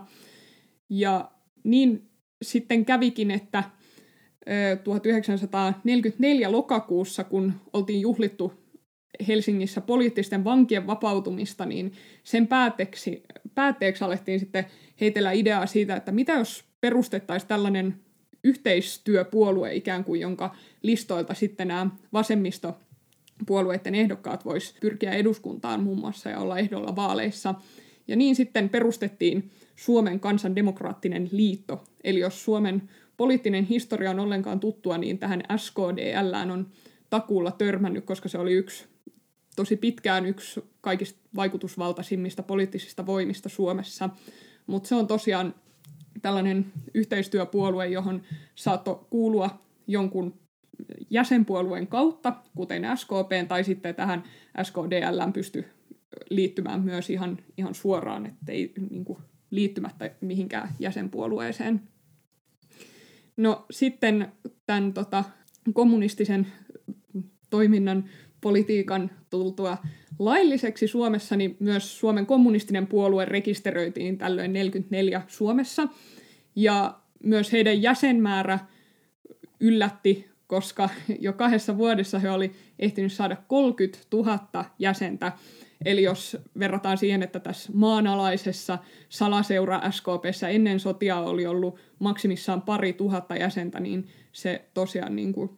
Ja 0.91 1.31
niin 1.65 2.11
sitten 2.43 2.85
kävikin, 2.85 3.31
että 3.31 3.65
1944 4.85 6.53
lokakuussa, 6.53 7.25
kun 7.25 7.53
oltiin 7.73 8.01
juhlittu 8.01 8.53
Helsingissä 9.29 9.81
poliittisten 9.81 10.45
vankien 10.45 10.87
vapautumista, 10.87 11.67
niin 11.67 11.93
sen 12.25 12.47
päätteeksi, 12.47 13.23
päätteeksi 13.55 14.05
alettiin 14.05 14.41
sitten 14.41 14.67
heitellä 15.01 15.33
ideaa 15.33 15.67
siitä, 15.67 15.97
että 15.97 16.13
mitä 16.13 16.33
jos 16.33 16.65
perustettaisiin 16.81 17.49
tällainen 17.49 17.95
yhteistyöpuolue 18.45 19.75
ikään 19.75 20.05
kuin, 20.05 20.21
jonka 20.21 20.57
listoilta 20.83 21.35
sitten 21.35 21.69
nämä 21.69 21.87
vasemmistopuolueiden 22.13 23.95
ehdokkaat 23.95 24.45
vois 24.45 24.75
pyrkiä 24.81 25.13
eduskuntaan 25.13 25.83
muun 25.83 25.99
muassa 25.99 26.31
ja 26.31 26.39
olla 26.39 26.59
ehdolla 26.59 26.97
vaaleissa. 26.97 27.55
Ja 28.09 28.17
niin 28.17 28.35
sitten 28.37 28.69
perustettiin 28.69 29.51
Suomen 29.77 30.21
kansandemokraattinen 30.21 31.29
liitto. 31.33 31.85
Eli 32.05 32.21
jos 32.21 32.45
Suomen 32.45 32.83
poliittinen 33.17 33.65
historia 33.65 34.11
on 34.11 34.21
ollenkaan 34.21 34.61
tuttua, 34.61 34.99
niin 34.99 35.19
tähän 35.19 35.43
SKDL 35.57 36.51
on 36.53 36.67
takuulla 37.11 37.51
törmännyt, 37.51 38.05
koska 38.05 38.29
se 38.29 38.39
oli 38.39 38.53
yksi 38.53 38.85
tosi 39.57 39.77
pitkään 39.77 40.27
yksi 40.27 40.65
kaikista 40.81 41.21
vaikutusvaltaisimmista 41.37 42.43
poliittisista 42.43 43.07
voimista 43.07 43.49
Suomessa. 43.49 44.11
Mutta 44.67 44.89
se 44.89 44.95
on 44.95 45.07
tosiaan 45.07 45.55
tällainen 46.23 46.73
yhteistyöpuolue, 46.95 47.89
johon 47.89 48.23
saattoi 48.55 49.07
kuulua 49.11 49.63
jonkun 49.87 50.35
jäsenpuolueen 51.11 51.87
kautta, 51.87 52.37
kuten 52.57 52.83
SKP, 52.97 53.49
tai 53.49 53.65
sitten 53.65 53.95
tähän 53.95 54.25
SKDL 54.63 55.31
pysty 55.33 55.65
liittymään 56.31 56.81
myös 56.81 57.11
ihan, 57.11 57.39
ihan 57.59 57.75
suoraan, 57.75 58.27
ettei 58.27 58.73
niin 58.91 59.05
kuin, 59.05 59.19
liittymättä 59.51 60.11
mihinkään 60.21 60.69
jäsenpuolueeseen. 60.79 61.81
No 63.37 63.67
sitten 63.71 64.33
tämän 64.67 64.93
tota, 64.93 65.25
kommunistisen 65.73 66.47
toiminnan 67.51 68.05
politiikan 68.45 69.11
tultua 69.31 69.79
lailliseksi 70.19 70.89
Suomessa, 70.89 71.37
niin 71.37 71.57
myös 71.61 71.99
Suomen 72.01 72.27
kommunistinen 72.27 72.87
puolue 72.87 73.25
rekisteröitiin 73.25 74.19
tällöin 74.19 74.53
44 74.53 75.23
Suomessa. 75.27 75.89
Ja 76.57 76.99
myös 77.23 77.53
heidän 77.53 77.83
jäsenmäärä 77.83 78.59
yllätti, 79.61 80.29
koska 80.47 80.89
jo 81.21 81.33
kahdessa 81.33 81.79
vuodessa 81.79 82.19
he 82.19 82.31
oli 82.31 82.53
ehtinyt 82.79 83.13
saada 83.13 83.37
30 83.49 83.99
000 84.13 84.65
jäsentä. 84.79 85.33
Eli 85.85 86.03
jos 86.03 86.37
verrataan 86.59 86.99
siihen, 86.99 87.23
että 87.23 87.41
tässä 87.41 87.73
maanalaisessa 87.75 88.79
salaseura 89.09 89.81
SKPssä 89.91 90.49
ennen 90.49 90.81
sotia 90.81 91.21
oli 91.21 91.47
ollut 91.47 91.79
maksimissaan 91.99 92.63
pari 92.63 92.93
tuhatta 92.93 93.37
jäsentä, 93.37 93.81
niin 93.81 94.07
se 94.33 94.65
tosiaan 94.75 95.17
niin 95.17 95.33
kuin 95.33 95.51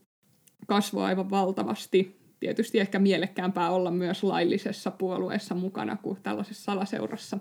kasvoi 0.67 1.05
aivan 1.05 1.31
valtavasti 1.31 2.26
tietysti 2.41 2.81
ehkä 2.81 2.99
mielekkäämpää 2.99 3.71
olla 3.71 3.91
myös 3.91 4.23
laillisessa 4.23 4.91
puolueessa 4.91 5.55
mukana 5.55 5.97
kuin 5.97 6.19
tällaisessa 6.23 6.65
salaseurassa, 6.65 7.39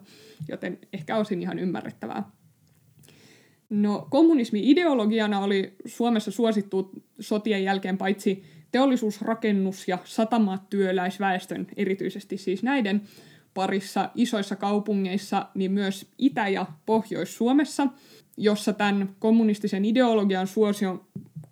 joten 0.47 0.79
ehkä 0.93 1.17
osin 1.17 1.41
ihan 1.41 1.59
ymmärrettävää. 1.59 2.23
No, 3.69 4.07
kommunismi 4.09 4.71
ideologiana 4.71 5.39
oli 5.39 5.75
Suomessa 5.85 6.31
suosittu 6.31 6.91
sotien 7.19 7.63
jälkeen 7.63 7.97
paitsi 7.97 8.43
teollisuusrakennus- 8.71 9.87
ja 9.87 9.97
satamatyöläisväestön, 10.03 11.67
erityisesti 11.77 12.37
siis 12.37 12.63
näiden 12.63 13.01
parissa 13.53 14.09
isoissa 14.15 14.55
kaupungeissa, 14.55 15.45
niin 15.53 15.71
myös 15.71 16.07
Itä- 16.17 16.47
ja 16.47 16.65
Pohjois-Suomessa, 16.85 17.87
jossa 18.37 18.73
tämän 18.73 19.15
kommunistisen 19.19 19.85
ideologian 19.85 20.47
suosio 20.47 21.05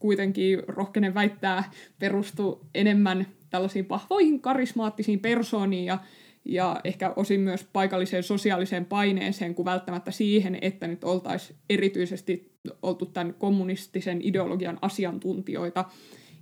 kuitenkin 0.03 0.63
rohkenen 0.67 1.13
väittää 1.13 1.71
perustuu 1.99 2.65
enemmän 2.75 3.27
tällaisiin 3.49 3.89
vahvoihin 3.89 4.41
karismaattisiin 4.41 5.19
persooniin 5.19 5.85
ja, 5.85 5.97
ja 6.45 6.81
ehkä 6.83 7.13
osin 7.15 7.39
myös 7.39 7.67
paikalliseen 7.73 8.23
sosiaaliseen 8.23 8.85
paineeseen 8.85 9.55
kuin 9.55 9.65
välttämättä 9.65 10.11
siihen, 10.11 10.57
että 10.61 10.87
nyt 10.87 11.03
oltaisiin 11.03 11.59
erityisesti 11.69 12.51
oltu 12.81 13.05
tämän 13.05 13.33
kommunistisen 13.33 14.21
ideologian 14.21 14.79
asiantuntijoita. 14.81 15.85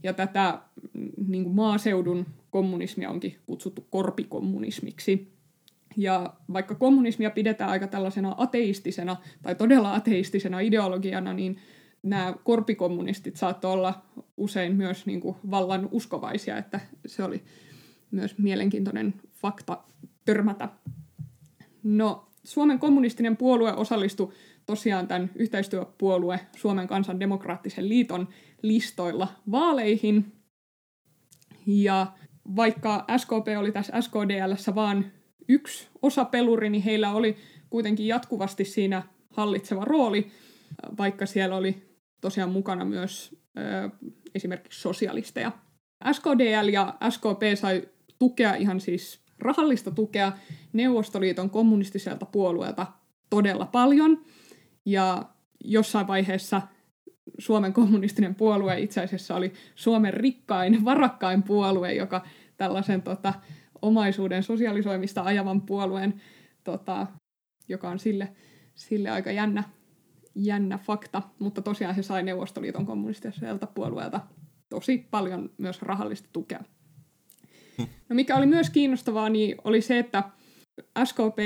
Ja 0.04 0.14
tätä 0.14 0.60
niin 1.28 1.44
kuin 1.44 1.56
maaseudun 1.56 2.26
kommunismia 2.52 3.10
onkin 3.10 3.36
kutsuttu 3.46 3.88
korpikommunismiksi. 3.90 5.32
Ja 5.98 6.34
vaikka 6.54 6.76
kommunismia 6.76 7.30
pidetään 7.30 7.70
aika 7.70 7.88
tällaisena 7.88 8.36
ateistisena 8.38 9.18
tai 9.42 9.56
todella 9.56 9.96
ateistisena 9.96 10.60
ideologiana, 10.60 11.34
niin 11.34 11.58
nämä 12.04 12.34
korpikommunistit 12.44 13.36
saattoi 13.36 13.72
olla 13.72 14.02
usein 14.38 14.76
myös 14.76 15.06
niin 15.06 15.22
kuin 15.22 15.36
vallan 15.52 15.90
uskovaisia, 15.92 16.58
että 16.58 16.80
se 17.06 17.24
oli 17.24 17.44
myös 18.12 18.38
mielenkiintoinen 18.38 19.14
fakta 19.32 19.84
törmätä. 20.26 20.70
No, 21.84 22.28
Suomen 22.44 22.80
kommunistinen 22.80 23.38
puolue 23.38 23.74
osallistui 23.74 24.34
tosiaan 24.66 25.08
tämän 25.08 25.32
yhteistyöpuolue 25.36 26.40
Suomen 26.56 26.88
kansan 26.88 27.20
demokraattisen 27.20 27.90
liiton 27.90 28.28
listoilla 28.62 29.28
vaaleihin. 29.52 30.32
Ja 31.66 32.08
vaikka 32.56 33.06
SKP 33.18 33.48
oli 33.60 33.72
tässä 33.72 34.02
SKDLssä 34.02 34.76
vain 34.76 35.12
yksi 35.48 35.88
osapeluri, 36.02 36.70
niin 36.70 36.84
heillä 36.84 37.12
oli 37.12 37.38
kuitenkin 37.70 38.08
jatkuvasti 38.08 38.66
siinä 38.66 39.04
hallitseva 39.30 39.86
rooli, 39.86 40.32
vaikka 40.98 41.26
siellä 41.26 41.56
oli 41.56 41.91
tosiaan 42.22 42.52
mukana 42.52 42.86
myös 42.86 43.36
ö, 43.58 43.90
esimerkiksi 44.36 44.82
sosialisteja. 44.82 45.52
SKDL 46.12 46.68
ja 46.74 46.98
SKP 47.10 47.42
sai 47.56 47.84
tukea 48.20 48.56
ihan 48.56 48.80
siis 48.80 49.22
rahallista 49.40 49.92
tukea 49.92 50.32
Neuvostoliiton 50.74 51.50
kommunistiselta 51.50 52.26
puolueelta 52.26 52.88
todella 53.30 53.66
paljon. 53.66 54.22
Ja 54.86 55.26
jossain 55.64 56.08
vaiheessa 56.08 56.62
Suomen 57.38 57.74
kommunistinen 57.74 58.36
puolue 58.36 58.80
itse 58.80 59.02
asiassa 59.02 59.36
oli 59.36 59.54
Suomen 59.76 60.14
rikkain, 60.14 60.86
varakkain 60.86 61.44
puolue, 61.44 61.94
joka 61.94 62.26
tällaisen 62.58 63.02
tota, 63.02 63.34
omaisuuden 63.82 64.44
sosialisoimista 64.44 65.22
ajavan 65.22 65.62
puolueen, 65.62 66.22
tota, 66.64 67.08
joka 67.70 67.90
on 67.90 68.00
sille, 68.00 68.32
sille 68.76 69.10
aika 69.10 69.32
jännä, 69.32 69.64
jännä 70.36 70.78
fakta, 70.78 71.22
mutta 71.40 71.62
tosiaan 71.62 71.96
he 71.96 72.04
sai 72.04 72.24
Neuvostoliiton 72.24 72.86
kommunistiselta 72.86 73.68
puolueelta 73.68 74.22
tosi 74.70 75.08
paljon 75.12 75.50
myös 75.58 75.82
rahallista 75.82 76.30
tukea. 76.34 76.64
No 78.10 78.16
mikä 78.16 78.36
oli 78.36 78.46
myös 78.46 78.70
kiinnostavaa, 78.70 79.30
niin 79.30 79.56
oli 79.64 79.82
se, 79.82 80.00
että 80.00 80.24
SKP 81.04 81.38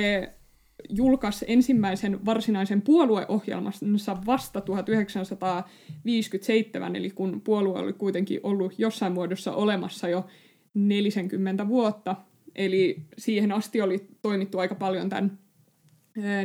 julkaisi 0.89 1.45
ensimmäisen 1.47 2.25
varsinaisen 2.25 2.81
puolueohjelmansa 2.81 4.17
vasta 4.25 4.61
1957, 4.61 6.95
eli 6.95 7.09
kun 7.09 7.41
puolue 7.41 7.79
oli 7.79 7.93
kuitenkin 7.93 8.39
ollut 8.43 8.79
jossain 8.79 9.13
muodossa 9.13 9.53
olemassa 9.53 10.09
jo 10.09 10.25
40 10.73 11.67
vuotta. 11.67 12.15
Eli 12.55 13.05
siihen 13.17 13.51
asti 13.51 13.81
oli 13.81 14.07
toimittu 14.21 14.59
aika 14.59 14.75
paljon 14.75 15.09
tämän 15.09 15.39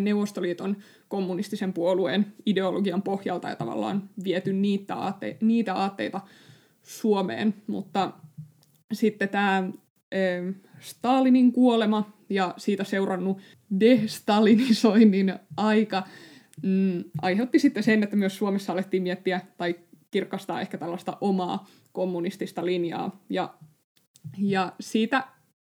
Neuvostoliiton 0.00 0.76
kommunistisen 1.08 1.72
puolueen 1.72 2.26
ideologian 2.46 3.02
pohjalta 3.02 3.48
ja 3.48 3.56
tavallaan 3.56 4.10
viety 4.24 4.52
niitä, 4.52 4.94
aate- 4.94 5.36
niitä 5.40 5.74
aatteita 5.74 6.20
Suomeen, 6.82 7.54
mutta 7.66 8.12
sitten 8.92 9.28
tämä 9.28 9.70
Stalinin 10.80 11.52
kuolema 11.52 12.12
ja 12.28 12.54
siitä 12.56 12.84
seurannut 12.84 13.38
destalinisoinnin 13.80 15.34
aika 15.56 16.02
mm, 16.62 17.04
aiheutti 17.22 17.58
sitten 17.58 17.82
sen, 17.82 18.02
että 18.02 18.16
myös 18.16 18.36
Suomessa 18.36 18.72
alettiin 18.72 19.02
miettiä 19.02 19.40
tai 19.56 19.74
kirkastaa 20.10 20.60
ehkä 20.60 20.78
tällaista 20.78 21.16
omaa 21.20 21.66
kommunistista 21.92 22.66
linjaa. 22.66 23.24
Ja, 23.30 23.54
ja 24.38 24.72
siitä 24.80 25.24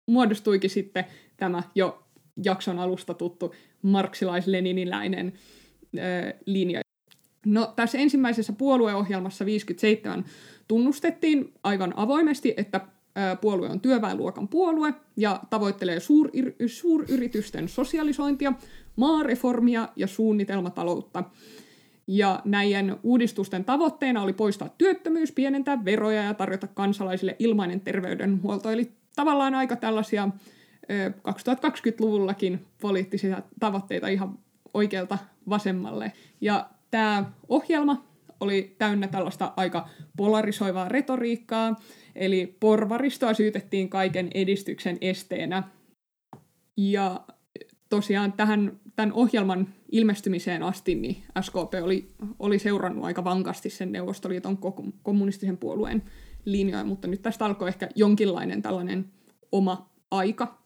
muodostuikin 0.06 0.70
sitten 0.70 1.04
tämä 1.36 1.62
jo 1.74 2.02
jakson 2.44 2.78
alusta 2.78 3.14
tuttu 3.14 3.54
marksilais-leniniläinen 3.82 5.32
linja. 6.46 6.80
No 7.46 7.72
tässä 7.76 7.98
ensimmäisessä 7.98 8.52
puolueohjelmassa 8.52 9.46
57 9.46 10.24
tunnustettiin 10.68 11.54
aivan 11.62 11.92
avoimesti, 11.96 12.54
että 12.56 12.80
puolue 13.40 13.68
on 13.68 13.80
työväenluokan 13.80 14.48
puolue 14.48 14.94
ja 15.16 15.40
tavoittelee 15.50 15.98
suurir- 15.98 16.68
suuryritysten 16.68 17.68
sosialisointia, 17.68 18.52
maareformia 18.96 19.88
ja 19.96 20.06
suunnitelmataloutta. 20.06 21.24
Ja 22.06 22.42
näiden 22.44 22.96
uudistusten 23.02 23.64
tavoitteena 23.64 24.22
oli 24.22 24.32
poistaa 24.32 24.74
työttömyys, 24.78 25.32
pienentää 25.32 25.84
veroja 25.84 26.22
ja 26.22 26.34
tarjota 26.34 26.66
kansalaisille 26.66 27.36
ilmainen 27.38 27.80
terveydenhuolto. 27.80 28.70
Eli 28.70 28.92
tavallaan 29.16 29.54
aika 29.54 29.76
tällaisia 29.76 30.28
2020-luvullakin 31.28 32.66
poliittisia 32.80 33.42
tavoitteita 33.60 34.08
ihan 34.08 34.38
oikealta 34.74 35.18
vasemmalle. 35.48 36.12
Ja 36.40 36.70
tämä 36.90 37.32
ohjelma 37.48 38.04
oli 38.40 38.74
täynnä 38.78 39.08
tällaista 39.08 39.52
aika 39.56 39.88
polarisoivaa 40.16 40.88
retoriikkaa, 40.88 41.80
eli 42.14 42.56
porvaristoa 42.60 43.34
syytettiin 43.34 43.88
kaiken 43.88 44.30
edistyksen 44.34 44.98
esteenä. 45.00 45.62
Ja 46.76 47.20
tosiaan 47.88 48.32
tähän, 48.32 48.80
tämän 48.96 49.12
ohjelman 49.12 49.68
ilmestymiseen 49.92 50.62
asti 50.62 50.94
niin 50.94 51.16
SKP 51.40 51.74
oli, 51.82 52.08
oli 52.38 52.58
seurannut 52.58 53.04
aika 53.04 53.24
vankasti 53.24 53.70
sen 53.70 53.92
Neuvostoliiton 53.92 54.58
kommunistisen 55.02 55.56
puolueen 55.56 56.02
linjoja, 56.44 56.84
mutta 56.84 57.08
nyt 57.08 57.22
tästä 57.22 57.44
alkoi 57.44 57.68
ehkä 57.68 57.88
jonkinlainen 57.94 58.62
tällainen 58.62 59.04
oma 59.52 59.90
aika 60.10 60.61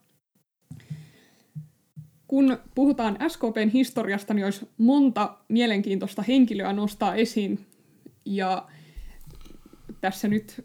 kun 2.29 2.59
puhutaan 2.75 3.19
SKPn 3.29 3.71
historiasta, 3.73 4.35
niin 4.35 4.45
olisi 4.45 4.69
monta 4.79 5.37
mielenkiintoista 5.49 6.23
henkilöä 6.23 6.73
nostaa 6.73 7.15
esiin. 7.15 7.67
Ja 8.25 8.67
tässä 10.01 10.29
nyt, 10.29 10.65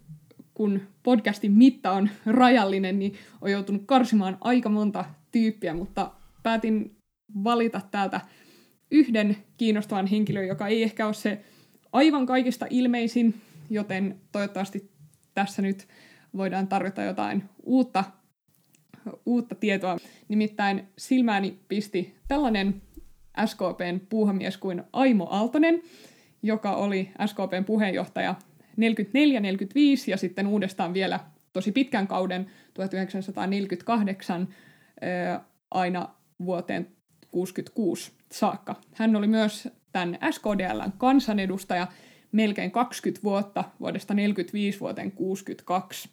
kun 0.54 0.82
podcastin 1.04 1.52
mitta 1.52 1.92
on 1.92 2.10
rajallinen, 2.26 3.00
niin 3.00 3.14
on 3.42 3.52
joutunut 3.52 3.84
karsimaan 3.86 4.38
aika 4.42 4.70
monta 4.70 5.06
tyyppiä, 5.32 5.74
mutta 5.74 6.12
päätin 6.44 6.96
valita 7.44 7.82
täältä 7.92 8.22
yhden 8.92 9.38
kiinnostavan 9.58 10.08
henkilön, 10.08 10.48
joka 10.48 10.68
ei 10.68 10.84
ehkä 10.84 11.06
ole 11.06 11.14
se 11.14 11.46
aivan 11.92 12.26
kaikista 12.26 12.66
ilmeisin, 12.70 13.42
joten 13.70 14.22
toivottavasti 14.32 14.92
tässä 15.34 15.62
nyt 15.62 15.88
voidaan 16.38 16.68
tarjota 16.68 17.04
jotain 17.04 17.44
uutta 17.64 18.04
uutta 19.26 19.56
tietoa. 19.56 19.98
Nimittäin 20.28 20.88
silmääni 20.98 21.60
pisti 21.68 22.16
tällainen 22.28 22.82
SKPn 23.46 24.00
puuhamies 24.10 24.58
kuin 24.58 24.84
Aimo 24.94 25.28
Aaltonen, 25.30 25.82
joka 26.44 26.76
oli 26.76 27.12
SKPn 27.26 27.66
puheenjohtaja 27.66 28.36
44-45 28.62 28.74
ja 30.08 30.18
sitten 30.18 30.48
uudestaan 30.48 30.94
vielä 30.94 31.20
tosi 31.54 31.72
pitkän 31.72 32.08
kauden 32.08 32.46
1948 32.74 34.48
aina 35.72 36.10
vuoteen 36.46 36.88
66 37.32 38.12
saakka. 38.32 38.76
Hän 38.94 39.16
oli 39.16 39.28
myös 39.28 39.70
tämän 39.92 40.18
SKDLn 40.32 40.92
kansanedustaja 40.98 41.88
melkein 42.32 42.72
20 42.72 43.24
vuotta 43.24 43.64
vuodesta 43.80 44.14
45 44.14 44.80
vuoteen 44.80 45.12
62. 45.12 46.10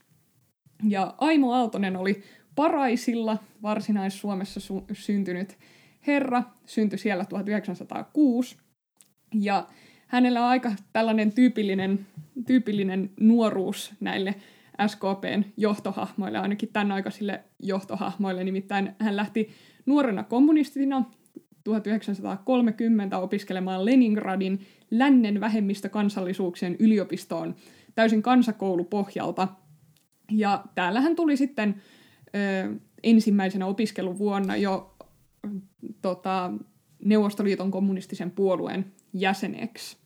Ja 0.88 1.14
Aimo 1.18 1.52
Aaltonen 1.52 1.96
oli 1.96 2.22
Paraisilla, 2.58 3.38
Varsinais-Suomessa 3.62 4.60
su- 4.60 4.84
syntynyt 4.92 5.58
herra, 6.06 6.42
syntyi 6.66 6.98
siellä 6.98 7.24
1906. 7.24 8.56
Ja 9.34 9.66
hänellä 10.06 10.40
on 10.40 10.48
aika 10.48 10.72
tällainen 10.92 11.32
tyypillinen, 11.32 12.06
tyypillinen 12.46 13.10
nuoruus 13.20 13.92
näille 14.00 14.34
SKPn 14.86 15.44
johtohahmoille, 15.56 16.38
ainakin 16.38 16.68
tämän 16.72 16.92
aikaisille 16.92 17.44
johtohahmoille. 17.62 18.44
Nimittäin 18.44 18.92
hän 18.98 19.16
lähti 19.16 19.48
nuorena 19.86 20.22
kommunistina 20.22 21.04
1930 21.64 23.18
opiskelemaan 23.18 23.84
Leningradin 23.84 24.66
lännen 24.90 25.40
vähemmistökansallisuuksien 25.40 26.76
yliopistoon 26.78 27.54
täysin 27.94 28.22
kansakoulupohjalta. 28.22 29.48
Ja 30.30 30.64
täällä 30.74 31.00
hän 31.00 31.16
tuli 31.16 31.36
sitten 31.36 31.82
ensimmäisenä 33.02 33.66
opiskeluvuonna 33.66 34.56
jo 34.56 34.96
tota, 36.02 36.52
Neuvostoliiton 37.04 37.70
kommunistisen 37.70 38.30
puolueen 38.30 38.92
jäseneksi. 39.12 39.96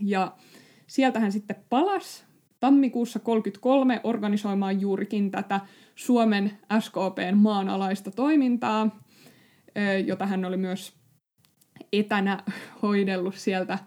Ja 0.00 0.36
sieltä 0.86 1.20
hän 1.20 1.32
sitten 1.32 1.56
palasi 1.68 2.24
tammikuussa 2.60 3.18
1933 3.18 4.00
organisoimaan 4.04 4.80
juurikin 4.80 5.30
tätä 5.30 5.60
Suomen 5.94 6.58
SKPn 6.80 7.36
maanalaista 7.36 8.10
toimintaa, 8.10 9.00
jota 10.06 10.26
hän 10.26 10.44
oli 10.44 10.56
myös 10.56 10.92
etänä 11.92 12.42
hoidellut 12.82 13.34
sieltä 13.34 13.78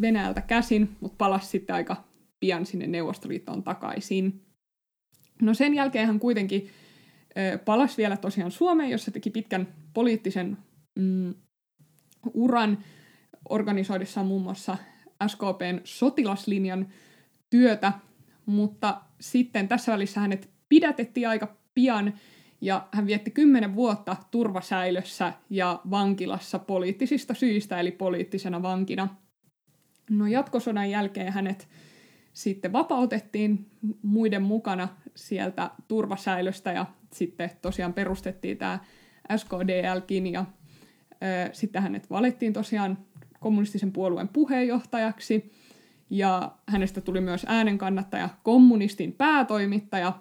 Venäjältä 0.00 0.40
käsin, 0.40 0.96
mutta 1.00 1.16
palasi 1.18 1.48
sitten 1.48 1.76
aika 1.76 2.04
pian 2.40 2.66
sinne 2.66 2.86
Neuvostoliittoon 2.86 3.62
takaisin. 3.62 4.43
No 5.42 5.54
sen 5.54 5.74
jälkeen 5.74 6.06
hän 6.06 6.20
kuitenkin 6.20 6.70
palasi 7.64 7.96
vielä 7.96 8.16
tosiaan 8.16 8.50
Suomeen, 8.50 8.90
jossa 8.90 9.10
teki 9.10 9.30
pitkän 9.30 9.68
poliittisen 9.94 10.56
mm, 10.94 11.34
uran 12.34 12.78
organisoidessaan 13.48 14.26
muun 14.26 14.42
muassa 14.42 14.76
SKPn 15.26 15.80
sotilaslinjan 15.84 16.88
työtä, 17.50 17.92
mutta 18.46 19.00
sitten 19.20 19.68
tässä 19.68 19.92
välissä 19.92 20.20
hänet 20.20 20.50
pidätettiin 20.68 21.28
aika 21.28 21.56
pian 21.74 22.14
ja 22.60 22.88
hän 22.92 23.06
vietti 23.06 23.30
kymmenen 23.30 23.74
vuotta 23.74 24.16
turvasäilössä 24.30 25.32
ja 25.50 25.80
vankilassa 25.90 26.58
poliittisista 26.58 27.34
syistä, 27.34 27.80
eli 27.80 27.90
poliittisena 27.90 28.62
vankina. 28.62 29.08
No 30.10 30.26
jatkosodan 30.26 30.90
jälkeen 30.90 31.32
hänet 31.32 31.68
sitten 32.32 32.72
vapautettiin 32.72 33.70
muiden 34.02 34.42
mukana 34.42 34.88
sieltä 35.16 35.70
turvasäilöstä 35.88 36.72
ja 36.72 36.86
sitten 37.12 37.50
tosiaan 37.62 37.94
perustettiin 37.94 38.58
tämä 38.58 38.78
SKDLkin 39.36 40.26
ja 40.26 40.44
Sitten 41.52 41.82
hänet 41.82 42.10
valittiin 42.10 42.52
tosiaan 42.52 42.98
kommunistisen 43.40 43.92
puolueen 43.92 44.28
puheenjohtajaksi 44.28 45.52
ja 46.10 46.52
hänestä 46.68 47.00
tuli 47.00 47.20
myös 47.20 47.46
äänenkannattaja, 47.48 48.28
kommunistin 48.42 49.12
päätoimittaja 49.12 50.12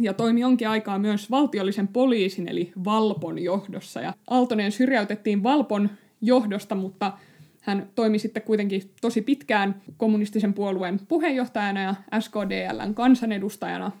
ja 0.00 0.14
toimi 0.14 0.40
jonkin 0.40 0.68
aikaa 0.68 0.98
myös 0.98 1.30
valtiollisen 1.30 1.88
poliisin 1.88 2.48
eli 2.48 2.72
Valpon 2.84 3.38
johdossa. 3.38 4.00
Ja 4.00 4.14
Aaltonen 4.30 4.72
syrjäytettiin 4.72 5.42
Valpon 5.42 5.90
johdosta, 6.20 6.74
mutta 6.74 7.12
hän 7.60 7.90
toimi 7.94 8.18
sitten 8.18 8.42
kuitenkin 8.42 8.90
tosi 9.00 9.22
pitkään 9.22 9.82
kommunistisen 9.96 10.54
puolueen 10.54 11.00
puheenjohtajana 11.08 11.80
ja 11.80 11.94
SKDLn 12.20 12.94
kansanedustajana. 12.94 13.92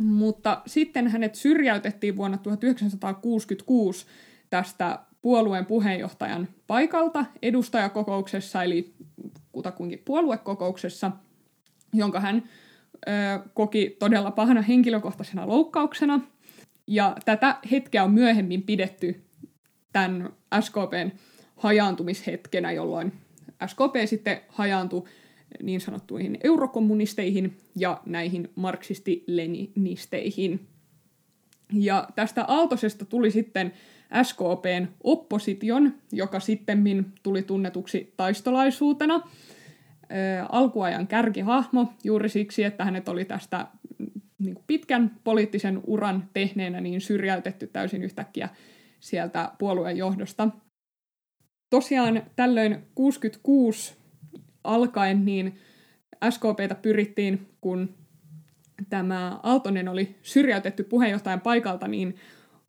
Mutta 0.00 0.62
sitten 0.66 1.08
hänet 1.08 1.34
syrjäytettiin 1.34 2.16
vuonna 2.16 2.38
1966 2.38 4.06
tästä 4.50 4.98
puolueen 5.22 5.66
puheenjohtajan 5.66 6.48
paikalta 6.66 7.24
edustajakokouksessa, 7.42 8.62
eli 8.62 8.94
kutakuinkin 9.52 10.02
puoluekokouksessa, 10.04 11.10
jonka 11.92 12.20
hän 12.20 12.42
ö, 13.08 13.10
koki 13.54 13.96
todella 13.98 14.30
pahana 14.30 14.62
henkilökohtaisena 14.62 15.46
loukkauksena. 15.46 16.20
Ja 16.86 17.16
tätä 17.24 17.56
hetkeä 17.70 18.04
on 18.04 18.12
myöhemmin 18.12 18.62
pidetty 18.62 19.24
tämän 19.92 20.30
SKPn 20.60 21.10
hajaantumishetkenä, 21.56 22.72
jolloin 22.72 23.12
SKP 23.66 24.06
sitten 24.06 24.40
hajaantui 24.48 25.04
niin 25.62 25.80
sanottuihin 25.80 26.38
eurokommunisteihin 26.44 27.56
ja 27.76 28.00
näihin 28.06 28.50
marksisti-leninisteihin. 28.54 30.60
Ja 31.72 32.08
tästä 32.14 32.44
Aaltosesta 32.48 33.04
tuli 33.04 33.30
sitten 33.30 33.72
SKPn 34.22 34.86
opposition, 35.04 35.94
joka 36.12 36.40
sitten 36.40 37.12
tuli 37.22 37.42
tunnetuksi 37.42 38.14
taistolaisuutena. 38.16 39.22
alkuajan 40.48 41.06
kärkihahmo 41.06 41.92
juuri 42.04 42.28
siksi, 42.28 42.64
että 42.64 42.84
hänet 42.84 43.08
oli 43.08 43.24
tästä 43.24 43.66
niin 44.38 44.58
pitkän 44.66 45.16
poliittisen 45.24 45.80
uran 45.86 46.28
tehneenä 46.32 46.80
niin 46.80 47.00
syrjäytetty 47.00 47.66
täysin 47.66 48.02
yhtäkkiä 48.02 48.48
sieltä 49.00 49.50
puolueen 49.58 49.96
johdosta. 49.96 50.48
Tosiaan 51.70 52.22
tällöin 52.36 52.78
66 52.94 54.01
alkaen 54.64 55.24
niin 55.24 55.58
SKPtä 56.30 56.74
pyrittiin, 56.74 57.46
kun 57.60 57.94
tämä 58.90 59.40
Aaltonen 59.42 59.88
oli 59.88 60.16
syrjäytetty 60.22 60.82
puheenjohtajan 60.84 61.40
paikalta, 61.40 61.88
niin 61.88 62.16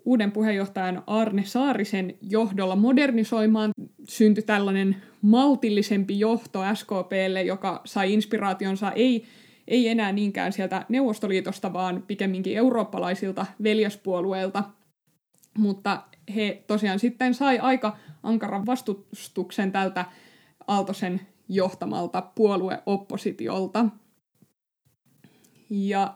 uuden 0.05 0.31
puheenjohtajan 0.31 1.03
Arne 1.07 1.43
Saarisen 1.45 2.13
johdolla 2.21 2.75
modernisoimaan. 2.75 3.71
Syntyi 4.09 4.43
tällainen 4.43 4.95
maltillisempi 5.21 6.19
johto 6.19 6.59
SKPlle, 6.73 7.41
joka 7.41 7.81
sai 7.85 8.13
inspiraationsa 8.13 8.91
ei, 8.91 9.25
ei 9.67 9.87
enää 9.87 10.11
niinkään 10.11 10.53
sieltä 10.53 10.85
Neuvostoliitosta, 10.89 11.73
vaan 11.73 12.03
pikemminkin 12.07 12.57
eurooppalaisilta 12.57 13.45
veljespuolueilta. 13.63 14.63
Mutta 15.57 16.03
he 16.35 16.63
tosiaan 16.67 16.99
sitten 16.99 17.33
sai 17.33 17.59
aika 17.59 17.97
ankaran 18.23 18.65
vastustuksen 18.65 19.71
tältä 19.71 20.05
Aaltosen 20.67 21.21
johtamalta 21.49 22.21
puolueoppositiolta. 22.21 23.85
Ja 25.69 26.15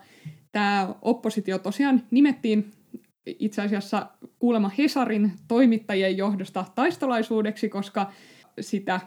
tämä 0.52 0.96
oppositio 1.02 1.60
tosiaan 1.60 2.04
nimettiin 2.12 2.72
itse 3.26 3.62
asiassa 3.62 4.08
kuulemma 4.40 4.72
Hesarin 4.78 5.32
toimittajien 5.48 6.18
johdosta 6.18 6.66
taistolaisuudeksi, 6.76 7.70
koska 7.70 8.12
sitä 8.62 9.00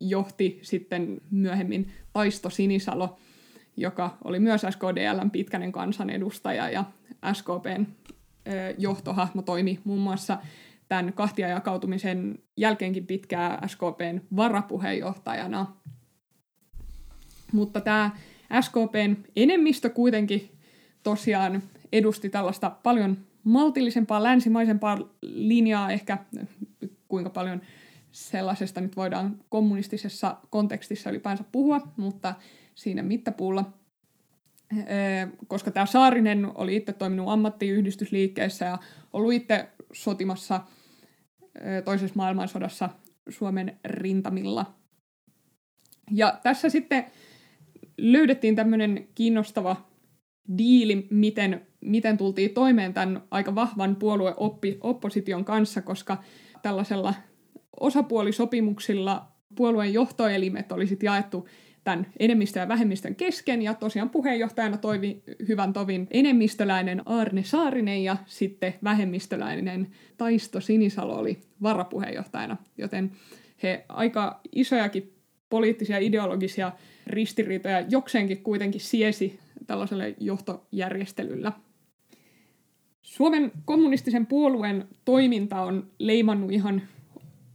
johti 0.00 0.58
sitten 0.62 1.20
myöhemmin 1.30 1.92
Taisto 2.12 2.50
Sinisalo, 2.50 3.16
joka 3.76 4.16
oli 4.24 4.38
myös 4.40 4.62
SKDLn 4.70 5.30
pitkänen 5.30 5.72
kansanedustaja 5.72 6.70
ja 6.70 6.84
SKPn 7.32 7.86
johtohahmo 8.78 9.42
toimi 9.42 9.80
muun 9.84 10.00
muassa 10.00 10.38
tämän 10.88 11.12
kahtia 11.12 11.48
jakautumisen 11.48 12.38
jälkeenkin 12.56 13.06
pitkää 13.06 13.62
SKPn 13.66 14.20
varapuheenjohtajana. 14.36 15.76
Mutta 17.52 17.80
tämä 17.80 18.10
SKPn 18.60 19.16
enemmistö 19.36 19.90
kuitenkin 19.90 20.50
tosiaan 21.02 21.62
edusti 21.92 22.30
tällaista 22.30 22.70
paljon 22.70 23.18
maltillisempaa, 23.44 24.22
länsimaisempaa 24.22 24.98
linjaa, 25.22 25.90
ehkä 25.90 26.18
kuinka 27.08 27.30
paljon 27.30 27.60
sellaisesta 28.12 28.80
nyt 28.80 28.96
voidaan 28.96 29.38
kommunistisessa 29.48 30.36
kontekstissa 30.50 31.10
ylipäänsä 31.10 31.44
puhua, 31.52 31.80
mutta 31.96 32.34
siinä 32.74 33.02
mittapuulla. 33.02 33.72
Koska 35.46 35.70
tämä 35.70 35.86
Saarinen 35.86 36.50
oli 36.54 36.76
itse 36.76 36.92
toiminut 36.92 37.28
ammattiyhdistysliikkeessä 37.28 38.64
ja 38.64 38.78
ollut 39.12 39.32
itse 39.32 39.68
sotimassa 39.92 40.60
toisessa 41.84 42.16
maailmansodassa 42.16 42.90
Suomen 43.28 43.78
rintamilla. 43.84 44.74
Ja 46.10 46.38
tässä 46.42 46.68
sitten 46.68 47.04
löydettiin 47.98 48.56
tämmöinen 48.56 49.08
kiinnostava 49.14 49.76
diili, 50.58 51.06
miten, 51.10 51.66
miten 51.80 52.16
tultiin 52.16 52.50
toimeen 52.50 52.94
tämän 52.94 53.22
aika 53.30 53.54
vahvan 53.54 53.96
puolueopposition 53.96 55.44
kanssa, 55.44 55.82
koska 55.82 56.22
tällaisella 56.62 57.14
osapuolisopimuksilla 57.80 59.32
puolueen 59.56 59.92
johtoelimet 59.92 60.72
olisi 60.72 60.98
jaettu 61.02 61.48
tämän 61.86 62.06
enemmistön 62.18 62.60
ja 62.60 62.68
vähemmistön 62.68 63.14
kesken, 63.14 63.62
ja 63.62 63.74
tosiaan 63.74 64.10
puheenjohtajana 64.10 64.76
toivi 64.76 65.22
hyvän 65.48 65.72
tovin 65.72 66.06
enemmistöläinen 66.10 67.02
Arne 67.08 67.44
Saarinen, 67.44 68.04
ja 68.04 68.16
sitten 68.26 68.74
vähemmistöläinen 68.84 69.90
Taisto 70.16 70.60
Sinisalo 70.60 71.18
oli 71.18 71.38
varapuheenjohtajana, 71.62 72.56
joten 72.78 73.12
he 73.62 73.84
aika 73.88 74.40
isojakin 74.52 75.12
poliittisia 75.50 75.98
ideologisia 75.98 76.72
ristiriitoja 77.06 77.80
jokseenkin 77.80 78.42
kuitenkin 78.42 78.80
siesi 78.80 79.38
tällaiselle 79.66 80.14
johtojärjestelyllä. 80.20 81.52
Suomen 83.02 83.52
kommunistisen 83.64 84.26
puolueen 84.26 84.88
toiminta 85.04 85.60
on 85.60 85.90
leimannut 85.98 86.52
ihan 86.52 86.82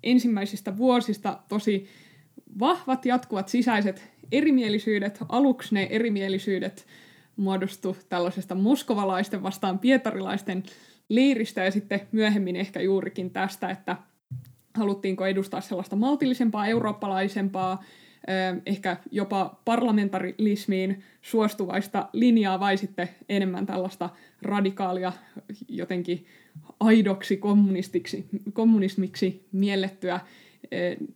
ensimmäisistä 0.03 0.77
vuosista 0.77 1.39
tosi 1.49 1.87
vahvat 2.59 3.05
jatkuvat 3.05 3.49
sisäiset 3.49 4.10
erimielisyydet. 4.31 5.17
Aluksi 5.29 5.75
ne 5.75 5.87
erimielisyydet 5.89 6.85
muodostu 7.35 7.97
tällaisesta 8.09 8.55
moskovalaisten 8.55 9.43
vastaan 9.43 9.79
pietarilaisten 9.79 10.63
leiristä 11.09 11.63
ja 11.63 11.71
sitten 11.71 12.01
myöhemmin 12.11 12.55
ehkä 12.55 12.81
juurikin 12.81 13.31
tästä, 13.31 13.69
että 13.69 13.97
haluttiinko 14.73 15.25
edustaa 15.25 15.61
sellaista 15.61 15.95
maltillisempaa, 15.95 16.67
eurooppalaisempaa, 16.67 17.83
ehkä 18.65 18.97
jopa 19.11 19.59
parlamentarismiin 19.65 21.03
suostuvaista 21.21 22.09
linjaa 22.13 22.59
vai 22.59 22.77
sitten 22.77 23.09
enemmän 23.29 23.65
tällaista 23.65 24.09
radikaalia 24.41 25.13
jotenkin 25.67 26.25
aidoksi 26.79 27.37
kommunistiksi, 27.37 28.25
kommunismiksi 28.53 29.47
miellettyä 29.51 30.19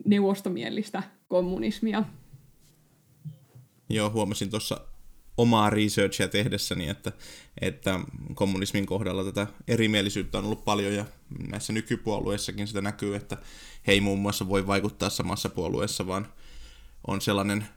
neuvostomielistä 0.06 1.04
kommunismia. 1.28 2.04
Joo, 3.89 4.10
huomasin 4.10 4.50
tuossa 4.50 4.82
omaa 5.38 5.69
researchia 5.69 6.28
tehdessäni, 6.28 6.89
että, 6.89 7.12
että 7.62 8.00
kommunismin 8.34 8.86
kohdalla 8.86 9.24
tätä 9.24 9.48
erimielisyyttä 9.67 10.38
on 10.38 10.45
ollut 10.45 10.65
paljon 10.65 10.93
ja 10.93 11.06
näissä 11.50 11.74
nykypuolueissakin 11.74 12.67
sitä 12.67 12.82
näkyy, 12.82 13.15
että 13.15 13.38
he 13.88 13.91
ei 13.91 14.02
muun 14.02 14.19
muassa 14.19 14.50
voi 14.50 14.67
vaikuttaa 14.67 15.10
samassa 15.10 15.50
puolueessa, 15.50 16.08
vaan 16.08 16.28
on 17.08 17.21
sellainen 17.21 17.67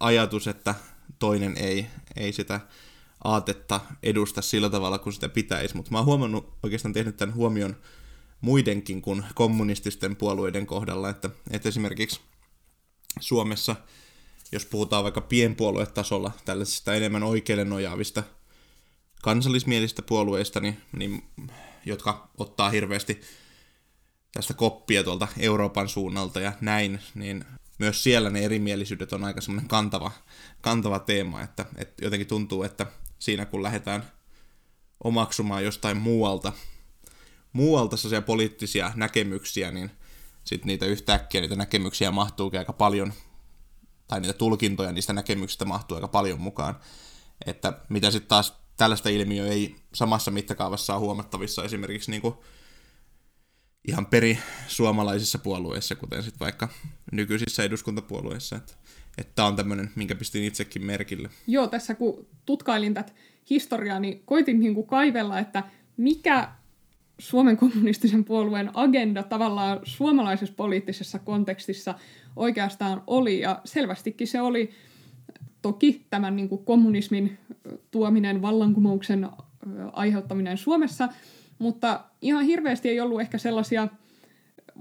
ajatus, 0.00 0.46
että 0.46 0.74
toinen 1.18 1.56
ei, 1.56 1.86
ei 2.16 2.32
sitä 2.32 2.60
aatetta 3.24 3.80
edusta 4.02 4.42
sillä 4.42 4.70
tavalla 4.70 4.98
kuin 4.98 5.12
sitä 5.12 5.28
pitäisi, 5.28 5.76
mutta 5.76 5.90
mä 5.90 5.98
oon 5.98 6.06
huomannut, 6.06 6.52
oikeastaan 6.62 6.92
tehnyt 6.92 7.16
tämän 7.16 7.34
huomion 7.34 7.76
muidenkin 8.40 9.02
kuin 9.02 9.24
kommunististen 9.34 10.16
puolueiden 10.16 10.66
kohdalla, 10.66 11.10
että, 11.10 11.30
että 11.50 11.68
esimerkiksi 11.68 12.20
Suomessa, 13.20 13.76
jos 14.52 14.66
puhutaan 14.66 15.02
vaikka 15.02 15.20
pienpuoluetasolla 15.20 16.32
tällaisista 16.44 16.94
enemmän 16.94 17.22
oikeille 17.22 17.64
nojaavista 17.64 18.22
kansallismielistä 19.22 20.02
puolueista, 20.02 20.60
niin, 20.60 20.76
niin, 20.96 21.22
jotka 21.86 22.28
ottaa 22.38 22.70
hirveästi 22.70 23.20
tästä 24.32 24.54
koppia 24.54 25.04
tuolta 25.04 25.28
Euroopan 25.38 25.88
suunnalta 25.88 26.40
ja 26.40 26.52
näin, 26.60 27.00
niin 27.14 27.44
myös 27.78 28.02
siellä 28.02 28.30
ne 28.30 28.44
erimielisyydet 28.44 29.12
on 29.12 29.24
aika 29.24 29.40
semmoinen 29.40 29.68
kantava, 29.68 30.10
kantava 30.60 30.98
teema, 30.98 31.42
että, 31.42 31.64
että 31.76 32.04
jotenkin 32.04 32.26
tuntuu, 32.26 32.62
että 32.62 32.86
siinä 33.18 33.46
kun 33.46 33.62
lähdetään 33.62 34.12
omaksumaan 35.04 35.64
jostain 35.64 35.96
muualta 35.96 36.52
muualta 37.52 37.96
sellaisia 37.96 38.22
poliittisia 38.22 38.92
näkemyksiä, 38.94 39.70
niin 39.70 39.90
sitten 40.44 40.66
niitä 40.66 40.86
yhtäkkiä 40.86 41.40
niitä 41.40 41.56
näkemyksiä 41.56 42.10
mahtuu 42.10 42.50
aika 42.58 42.72
paljon, 42.72 43.12
tai 44.10 44.20
niitä 44.20 44.38
tulkintoja 44.38 44.92
niistä 44.92 45.12
näkemyksistä 45.12 45.64
mahtuu 45.64 45.94
aika 45.94 46.08
paljon 46.08 46.40
mukaan. 46.40 46.80
Että 47.46 47.72
mitä 47.88 48.10
sitten 48.10 48.28
taas 48.28 48.54
tällaista 48.76 49.08
ilmiöä 49.08 49.46
ei 49.46 49.76
samassa 49.94 50.30
mittakaavassa 50.30 50.94
ole 50.94 51.00
huomattavissa 51.00 51.64
esimerkiksi 51.64 52.10
niin 52.10 52.22
kuin 52.22 52.34
ihan 53.88 54.06
peri 54.06 54.38
suomalaisissa 54.68 55.38
puolueissa, 55.38 55.94
kuten 55.94 56.22
sitten 56.22 56.40
vaikka 56.40 56.68
nykyisissä 57.12 57.62
eduskuntapuolueissa. 57.64 58.56
Että 58.56 58.72
että 59.18 59.44
on 59.44 59.56
tämmöinen, 59.56 59.90
minkä 59.94 60.14
pistin 60.14 60.44
itsekin 60.44 60.84
merkille. 60.84 61.30
Joo, 61.46 61.66
tässä 61.66 61.94
kun 61.94 62.26
tutkailin 62.46 62.94
tätä 62.94 63.12
historiaa, 63.50 64.00
niin 64.00 64.22
koitin 64.24 64.60
niin 64.60 64.74
kuin 64.74 64.86
kaivella, 64.86 65.38
että 65.38 65.64
mikä 65.96 66.52
Suomen 67.20 67.56
kommunistisen 67.56 68.24
puolueen 68.24 68.70
agenda 68.74 69.22
tavallaan 69.22 69.80
suomalaisessa 69.82 70.54
poliittisessa 70.56 71.18
kontekstissa 71.18 71.94
oikeastaan 72.36 73.02
oli. 73.06 73.40
Ja 73.40 73.60
selvästikin 73.64 74.26
se 74.26 74.40
oli 74.40 74.70
toki 75.62 76.06
tämän 76.10 76.36
niin 76.36 76.48
kuin 76.48 76.64
kommunismin 76.64 77.38
tuominen, 77.90 78.42
vallankumouksen 78.42 79.28
aiheuttaminen 79.92 80.58
Suomessa, 80.58 81.08
mutta 81.58 82.00
ihan 82.22 82.44
hirveästi 82.44 82.88
ei 82.88 83.00
ollut 83.00 83.20
ehkä 83.20 83.38
sellaisia 83.38 83.88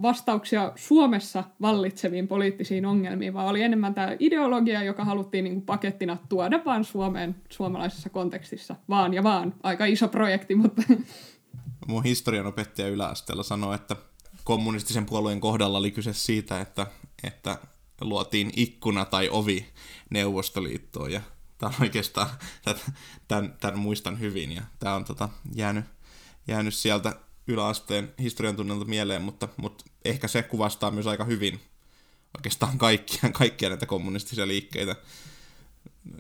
vastauksia 0.02 0.72
Suomessa 0.76 1.44
vallitseviin 1.62 2.28
poliittisiin 2.28 2.86
ongelmiin, 2.86 3.34
vaan 3.34 3.48
oli 3.48 3.62
enemmän 3.62 3.94
tämä 3.94 4.16
ideologia, 4.20 4.84
joka 4.84 5.06
haluttiin 5.06 5.44
niin 5.44 5.54
kuin 5.54 5.66
pakettina 5.66 6.18
tuoda 6.30 6.60
vaan 6.66 6.84
Suomeen 6.84 7.36
suomalaisessa 7.50 8.10
kontekstissa. 8.10 8.76
Vaan 8.90 9.14
ja 9.14 9.24
vaan. 9.24 9.54
Aika 9.64 9.86
iso 9.86 10.08
projekti, 10.08 10.56
mutta... 10.56 10.84
Mun 11.90 12.04
historian 12.04 12.46
opettaja 12.48 12.88
yläasteella 12.88 13.44
sanoi, 13.44 13.76
että 13.76 13.96
kommunistisen 14.44 15.06
puolueen 15.06 15.40
kohdalla 15.42 15.78
oli 15.78 15.92
kyse 15.92 16.14
siitä, 16.14 16.62
että, 16.62 16.88
että 17.24 17.60
luotiin 18.02 18.52
ikkuna 18.56 19.06
tai 19.06 19.30
ovi 19.30 19.66
Neuvostoliittoon. 20.10 21.12
Ja 21.12 21.22
tämä 21.58 21.70
on 21.70 21.82
oikeastaan, 21.82 22.30
tämän, 23.28 23.58
tämän 23.60 23.80
muistan 23.80 24.20
hyvin 24.20 24.52
ja 24.52 24.62
tämä 24.80 24.96
on 24.96 25.06
tota, 25.06 25.30
jäänyt, 25.56 25.86
jäänyt 26.48 26.74
sieltä 26.74 27.16
yläasteen 27.48 28.14
historian 28.20 28.56
tunnelta 28.56 28.86
mieleen, 28.86 29.22
mutta, 29.22 29.48
mutta 29.58 29.86
ehkä 30.06 30.28
se 30.28 30.44
kuvastaa 30.44 30.92
myös 30.92 31.08
aika 31.08 31.24
hyvin 31.24 31.60
oikeastaan 32.38 32.78
kaikkia, 32.78 33.30
kaikkia 33.34 33.70
näitä 33.70 33.86
kommunistisia 33.86 34.48
liikkeitä 34.48 34.96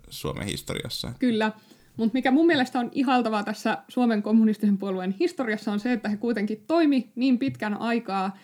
Suomen 0.09 0.47
historiassa. 0.47 1.13
Kyllä, 1.19 1.51
mutta 1.99 2.13
mikä 2.13 2.31
mun 2.31 2.47
mielestä 2.47 2.79
on 2.79 2.89
ihaltavaa 2.93 3.43
tässä 3.43 3.77
Suomen 3.87 4.23
kommunistisen 4.23 4.77
puolueen 4.77 5.15
historiassa 5.19 5.71
on 5.71 5.79
se, 5.79 5.93
että 5.93 6.09
he 6.09 6.17
kuitenkin 6.17 6.63
toimi 6.67 7.11
niin 7.15 7.39
pitkän 7.39 7.73
aikaa, 7.73 8.37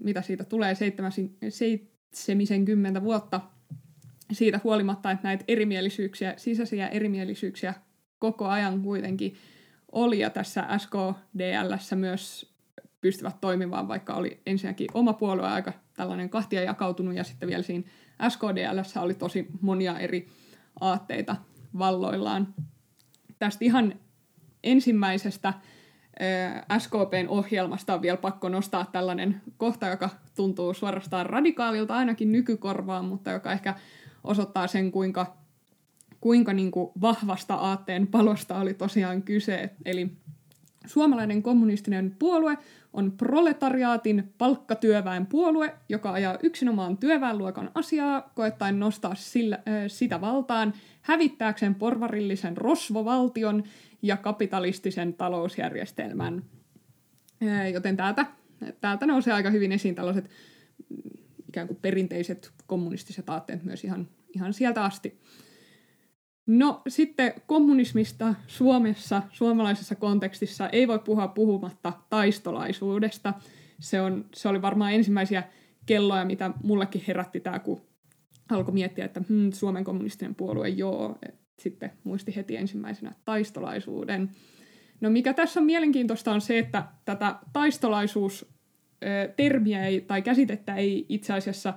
mitä 0.00 0.22
siitä 0.22 0.44
tulee 0.44 0.74
70 0.74 3.02
vuotta, 3.02 3.40
siitä 4.32 4.60
huolimatta, 4.64 5.10
että 5.10 5.28
näitä 5.28 5.44
erimielisyyksiä, 5.48 6.34
sisäisiä 6.36 6.88
erimielisyyksiä 6.88 7.74
koko 8.18 8.48
ajan 8.48 8.82
kuitenkin 8.82 9.34
oli, 9.92 10.18
ja 10.18 10.30
tässä 10.30 10.64
SKDLssä 10.78 11.96
myös 11.96 12.52
pystyvät 13.00 13.40
toimimaan, 13.40 13.88
vaikka 13.88 14.14
oli 14.14 14.40
ensinnäkin 14.46 14.88
oma 14.94 15.12
puolue 15.12 15.46
aika 15.46 15.72
tällainen 15.94 16.30
kahtia 16.30 16.62
jakautunut, 16.62 17.14
ja 17.14 17.24
sitten 17.24 17.48
vielä 17.48 17.62
siinä 17.62 17.84
SKDLssä 18.28 19.00
oli 19.00 19.14
tosi 19.14 19.46
monia 19.60 19.98
eri 19.98 20.28
aatteita 20.80 21.36
valloillaan. 21.78 22.54
Tästä 23.38 23.64
ihan 23.64 23.94
ensimmäisestä 24.64 25.54
SKPn 26.78 27.26
ohjelmasta 27.28 27.94
on 27.94 28.02
vielä 28.02 28.16
pakko 28.16 28.48
nostaa 28.48 28.86
tällainen 28.92 29.42
kohta, 29.56 29.88
joka 29.88 30.10
tuntuu 30.36 30.74
suorastaan 30.74 31.26
radikaalilta 31.26 31.96
ainakin 31.96 32.32
nykykorvaan, 32.32 33.04
mutta 33.04 33.30
joka 33.30 33.52
ehkä 33.52 33.74
osoittaa 34.24 34.66
sen, 34.66 34.92
kuinka 34.92 35.42
kuinka 36.22 36.52
niin 36.52 36.70
kuin 36.70 36.90
vahvasta 37.00 37.54
aatteen 37.54 38.06
palosta 38.06 38.58
oli 38.58 38.74
tosiaan 38.74 39.22
kyse. 39.22 39.70
Eli 39.84 40.10
suomalainen 40.86 41.42
kommunistinen 41.42 42.16
puolue 42.18 42.58
on 42.92 43.12
proletariaatin 43.12 44.32
palkkatyöväen 44.38 45.26
puolue, 45.26 45.74
joka 45.88 46.12
ajaa 46.12 46.38
yksinomaan 46.42 46.96
työväenluokan 46.96 47.70
asiaa, 47.74 48.30
koettaen 48.34 48.80
nostaa 48.80 49.14
sillä, 49.14 49.56
äh, 49.56 49.62
sitä 49.86 50.20
valtaan 50.20 50.72
hävittääkseen 51.02 51.74
porvarillisen 51.74 52.56
rosvovaltion 52.56 53.64
ja 54.02 54.16
kapitalistisen 54.16 55.14
talousjärjestelmän. 55.14 56.44
Joten 57.72 57.96
täältä, 57.96 58.26
täältä 58.80 59.06
nousee 59.06 59.32
aika 59.32 59.50
hyvin 59.50 59.72
esiin 59.72 59.94
tällaiset 59.94 60.24
mm, 60.24 61.10
ikään 61.48 61.66
kuin 61.66 61.78
perinteiset 61.82 62.52
kommunistiset 62.66 63.28
aatteet 63.30 63.64
myös 63.64 63.84
ihan, 63.84 64.08
ihan 64.34 64.52
sieltä 64.52 64.84
asti. 64.84 65.20
No 66.46 66.82
sitten 66.88 67.34
kommunismista 67.46 68.34
Suomessa, 68.46 69.22
suomalaisessa 69.32 69.94
kontekstissa 69.94 70.68
ei 70.68 70.88
voi 70.88 70.98
puhua 70.98 71.28
puhumatta 71.28 71.92
taistolaisuudesta. 72.10 73.34
Se, 73.80 74.00
on, 74.00 74.24
se 74.34 74.48
oli 74.48 74.62
varmaan 74.62 74.92
ensimmäisiä 74.92 75.42
kelloja, 75.86 76.24
mitä 76.24 76.50
mullekin 76.62 77.04
herätti 77.06 77.40
tämä, 77.40 77.58
kun 77.58 77.82
alkoi 78.50 78.74
miettiä, 78.74 79.04
että 79.04 79.22
hmm, 79.28 79.52
Suomen 79.52 79.84
kommunistinen 79.84 80.34
puolue, 80.34 80.68
joo. 80.68 81.18
Sitten 81.58 81.92
muisti 82.04 82.36
heti 82.36 82.56
ensimmäisenä 82.56 83.12
taistolaisuuden. 83.24 84.30
No 85.00 85.10
mikä 85.10 85.34
tässä 85.34 85.60
on 85.60 85.66
mielenkiintoista 85.66 86.32
on 86.32 86.40
se, 86.40 86.58
että 86.58 86.84
tätä 87.04 87.36
taistolaisuus 87.52 88.46
termiä 89.36 89.86
ei, 89.86 90.00
tai 90.00 90.22
käsitettä 90.22 90.74
ei 90.74 91.06
itse 91.08 91.32
asiassa 91.32 91.74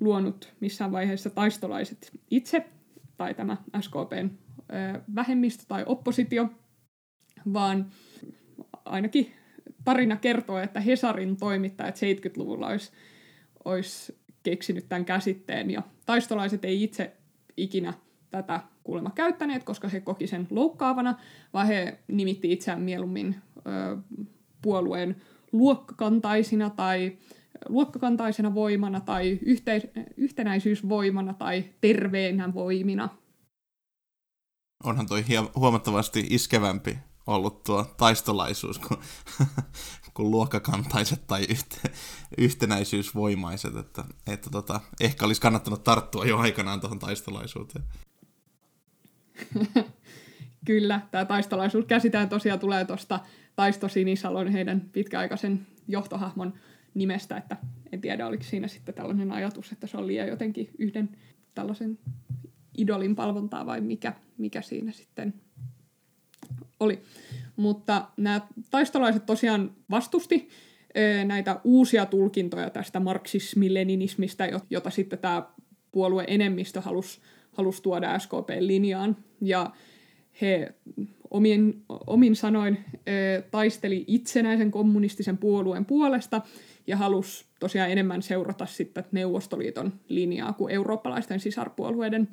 luonut 0.00 0.54
missään 0.60 0.92
vaiheessa 0.92 1.30
taistolaiset 1.30 2.10
itse, 2.30 2.66
tai 3.16 3.34
tämä 3.34 3.56
SKPn 3.80 4.30
vähemmistö 5.14 5.64
tai 5.68 5.82
oppositio, 5.86 6.48
vaan 7.52 7.86
ainakin 8.84 9.32
tarina 9.84 10.16
kertoo, 10.16 10.58
että 10.58 10.80
Hesarin 10.80 11.36
toimittajat 11.36 11.96
70-luvulla 11.96 12.66
olisi, 12.66 12.92
olisi 13.64 14.21
keksinyt 14.42 14.88
tämän 14.88 15.04
käsitteen, 15.04 15.70
ja 15.70 15.82
taistolaiset 16.06 16.64
ei 16.64 16.82
itse 16.82 17.16
ikinä 17.56 17.94
tätä 18.30 18.60
kuulemma 18.84 19.10
käyttäneet, 19.10 19.64
koska 19.64 19.88
he 19.88 20.00
koki 20.00 20.26
sen 20.26 20.46
loukkaavana, 20.50 21.18
vaan 21.52 21.66
he 21.66 21.98
nimitti 22.08 22.52
itseään 22.52 22.80
mieluummin 22.82 23.36
ö, 23.56 23.96
puolueen 24.62 25.16
luokkakantaisina 25.52 26.70
tai 26.70 27.18
luokkakantaisena 27.68 28.54
voimana 28.54 29.00
tai 29.00 29.38
yhteis- 29.42 29.90
yhtenäisyysvoimana 30.16 31.34
tai 31.34 31.64
terveenä 31.80 32.54
voimina. 32.54 33.08
Onhan 34.84 35.06
toi 35.06 35.24
huomattavasti 35.56 36.26
iskevämpi 36.30 36.98
ollut 37.26 37.64
tuo 37.64 37.84
taistolaisuus 37.96 38.78
kuin, 38.78 39.00
kuin 40.14 40.30
luokkakantaiset 40.30 41.26
tai 41.26 41.46
yhte, 41.48 41.80
yhtenäisyysvoimaiset, 42.38 43.76
että, 43.76 44.04
että 44.26 44.50
tota, 44.50 44.80
ehkä 45.00 45.24
olisi 45.24 45.40
kannattanut 45.40 45.84
tarttua 45.84 46.24
jo 46.24 46.38
aikanaan 46.38 46.80
tuohon 46.80 46.98
taistolaisuuteen. 46.98 47.84
Kyllä, 50.66 51.00
tämä 51.10 51.24
taistolaisuus 51.24 51.84
käsitään 51.84 52.28
tosiaan 52.28 52.60
tulee 52.60 52.84
tuosta 52.84 53.20
Taisto 53.56 53.88
Sinisalon 53.88 54.48
heidän 54.48 54.80
pitkäaikaisen 54.80 55.66
johtohahmon 55.88 56.52
nimestä, 56.94 57.36
että 57.36 57.56
en 57.92 58.00
tiedä, 58.00 58.26
oliko 58.26 58.42
siinä 58.42 58.68
sitten 58.68 58.94
tällainen 58.94 59.32
ajatus, 59.32 59.72
että 59.72 59.86
se 59.86 59.96
on 59.96 60.06
liian 60.06 60.28
jotenkin 60.28 60.70
yhden 60.78 61.08
tällaisen 61.54 61.98
idolin 62.78 63.16
palvontaa 63.16 63.66
vai 63.66 63.80
mikä, 63.80 64.14
mikä 64.38 64.62
siinä 64.62 64.92
sitten 64.92 65.34
oli. 66.82 67.02
Mutta 67.56 68.08
nämä 68.16 68.40
taistolaiset 68.70 69.26
tosiaan 69.26 69.72
vastusti 69.90 70.48
näitä 71.24 71.60
uusia 71.64 72.06
tulkintoja 72.06 72.70
tästä 72.70 73.00
marksismi-leninismistä, 73.00 74.60
jota 74.70 74.90
sitten 74.90 75.18
tämä 75.18 75.42
puolue 75.92 76.24
enemmistö 76.26 76.80
halusi, 76.80 77.20
halusi 77.52 77.82
tuoda 77.82 78.18
SKP-linjaan. 78.18 79.16
Ja 79.40 79.70
he 80.40 80.74
omin, 81.30 81.84
omin 82.06 82.36
sanoin 82.36 82.78
taisteli 83.50 84.04
itsenäisen 84.06 84.70
kommunistisen 84.70 85.38
puolueen 85.38 85.84
puolesta 85.84 86.40
ja 86.86 86.96
halusi 86.96 87.44
tosiaan 87.60 87.90
enemmän 87.90 88.22
seurata 88.22 88.66
sitten 88.66 89.04
Neuvostoliiton 89.12 89.92
linjaa 90.08 90.52
kuin 90.52 90.74
eurooppalaisten 90.74 91.40
sisarpuolueiden 91.40 92.28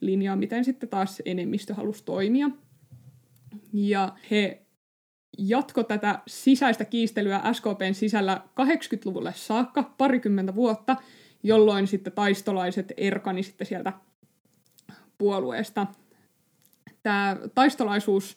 linjaa, 0.00 0.36
miten 0.36 0.64
sitten 0.64 0.88
taas 0.88 1.22
enemmistö 1.24 1.74
halusi 1.74 2.04
toimia. 2.04 2.50
Ja 3.72 4.12
he 4.30 4.62
jatko 5.38 5.82
tätä 5.82 6.18
sisäistä 6.26 6.84
kiistelyä 6.84 7.42
SKPn 7.52 7.94
sisällä 7.94 8.40
80-luvulle 8.60 9.32
saakka, 9.36 9.82
parikymmentä 9.98 10.54
vuotta, 10.54 10.96
jolloin 11.42 11.86
sitten 11.86 12.12
taistolaiset 12.12 12.92
erkani 12.96 13.42
sitten 13.42 13.66
sieltä 13.66 13.92
puolueesta. 15.18 15.86
Tämä 17.02 17.36
taistolaisuus 17.54 18.36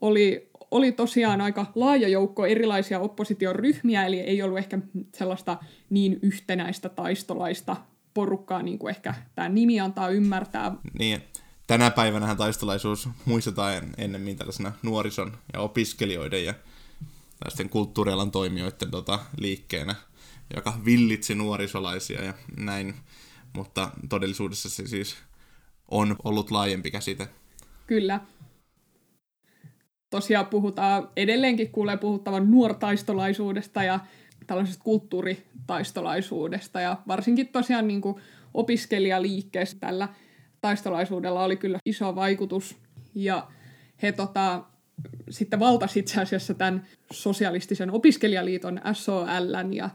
oli 0.00 0.48
oli 0.70 0.92
tosiaan 0.92 1.40
aika 1.40 1.66
laaja 1.74 2.08
joukko 2.08 2.46
erilaisia 2.46 3.00
opposition 3.00 3.56
ryhmiä, 3.56 4.06
eli 4.06 4.20
ei 4.20 4.42
ollut 4.42 4.58
ehkä 4.58 4.78
sellaista 5.14 5.58
niin 5.90 6.18
yhtenäistä 6.22 6.88
taistolaista 6.88 7.76
porukkaa, 8.14 8.62
niin 8.62 8.78
kuin 8.78 8.90
ehkä 8.90 9.14
tämä 9.34 9.48
nimi 9.48 9.80
antaa 9.80 10.08
ymmärtää. 10.08 10.72
Niin, 10.98 11.22
tänä 11.68 11.90
päivänä 11.90 12.34
taistolaisuus 12.34 13.08
muistetaan 13.24 13.82
ennemmin 13.98 14.36
tällaisena 14.36 14.72
nuorison 14.82 15.38
ja 15.52 15.60
opiskelijoiden 15.60 16.44
ja 16.44 16.54
tällaisten 17.38 17.68
kulttuurialan 17.68 18.30
toimijoiden 18.30 18.90
tota, 18.90 19.18
liikkeenä, 19.36 19.94
joka 20.56 20.78
villitsi 20.84 21.34
nuorisolaisia 21.34 22.24
ja 22.24 22.34
näin, 22.56 22.94
mutta 23.52 23.90
todellisuudessa 24.08 24.68
se 24.68 24.86
siis 24.86 25.16
on 25.90 26.16
ollut 26.24 26.50
laajempi 26.50 26.90
käsite. 26.90 27.28
Kyllä. 27.86 28.20
Tosiaan 30.10 30.46
puhutaan, 30.46 31.08
edelleenkin 31.16 31.70
kuulee 31.70 31.96
puhuttavan 31.96 32.50
nuortaistolaisuudesta 32.50 33.82
ja 33.82 34.00
tällaisesta 34.46 34.84
kulttuuritaistolaisuudesta 34.84 36.80
ja 36.80 36.96
varsinkin 37.08 37.48
tosiaan 37.48 37.88
niin 37.88 38.00
kuin 38.00 38.16
opiskelijaliikkeessä 38.54 39.76
tällä 39.80 40.08
taistolaisuudella 40.60 41.44
oli 41.44 41.56
kyllä 41.56 41.78
iso 41.84 42.14
vaikutus 42.14 42.76
ja 43.14 43.48
he 44.02 44.12
tota, 44.12 44.64
sitten 45.30 45.60
valtasi 45.60 45.98
itse 45.98 46.20
asiassa 46.20 46.54
tämän 46.54 46.86
sosialistisen 47.12 47.90
opiskelijaliiton 47.90 48.80
SOL 48.92 49.72
ja 49.72 49.90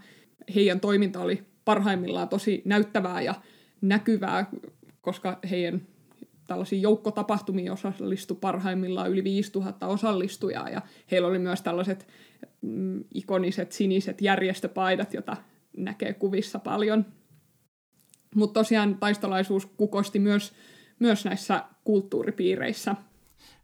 heidän 0.56 0.80
toiminta 0.80 1.20
oli 1.20 1.44
parhaimmillaan 1.66 2.30
tosi 2.30 2.62
näyttävää 2.66 3.22
ja 3.22 3.36
näkyvää, 3.82 4.46
koska 5.02 5.40
heidän 5.50 5.82
tällaisiin 6.48 6.82
joukkotapahtumiin 6.82 7.72
osallistui 7.72 8.38
parhaimmillaan 8.42 9.12
yli 9.12 9.24
5000 9.24 9.88
osallistujaa 9.88 10.70
ja 10.70 10.82
heillä 11.12 11.28
oli 11.28 11.40
myös 11.40 11.62
tällaiset 11.62 12.08
mm, 12.62 13.04
ikoniset 13.14 13.72
siniset 13.72 14.22
järjestöpaidat, 14.22 15.14
joita 15.14 15.38
näkee 15.78 16.14
kuvissa 16.14 16.60
paljon. 16.60 17.06
Mutta 18.36 18.60
tosiaan 18.60 18.98
taistolaisuus 18.98 19.66
kukosti 19.66 20.20
myös, 20.20 20.54
myös 21.00 21.26
näissä 21.26 21.64
kulttuuripiireissä. 21.84 22.96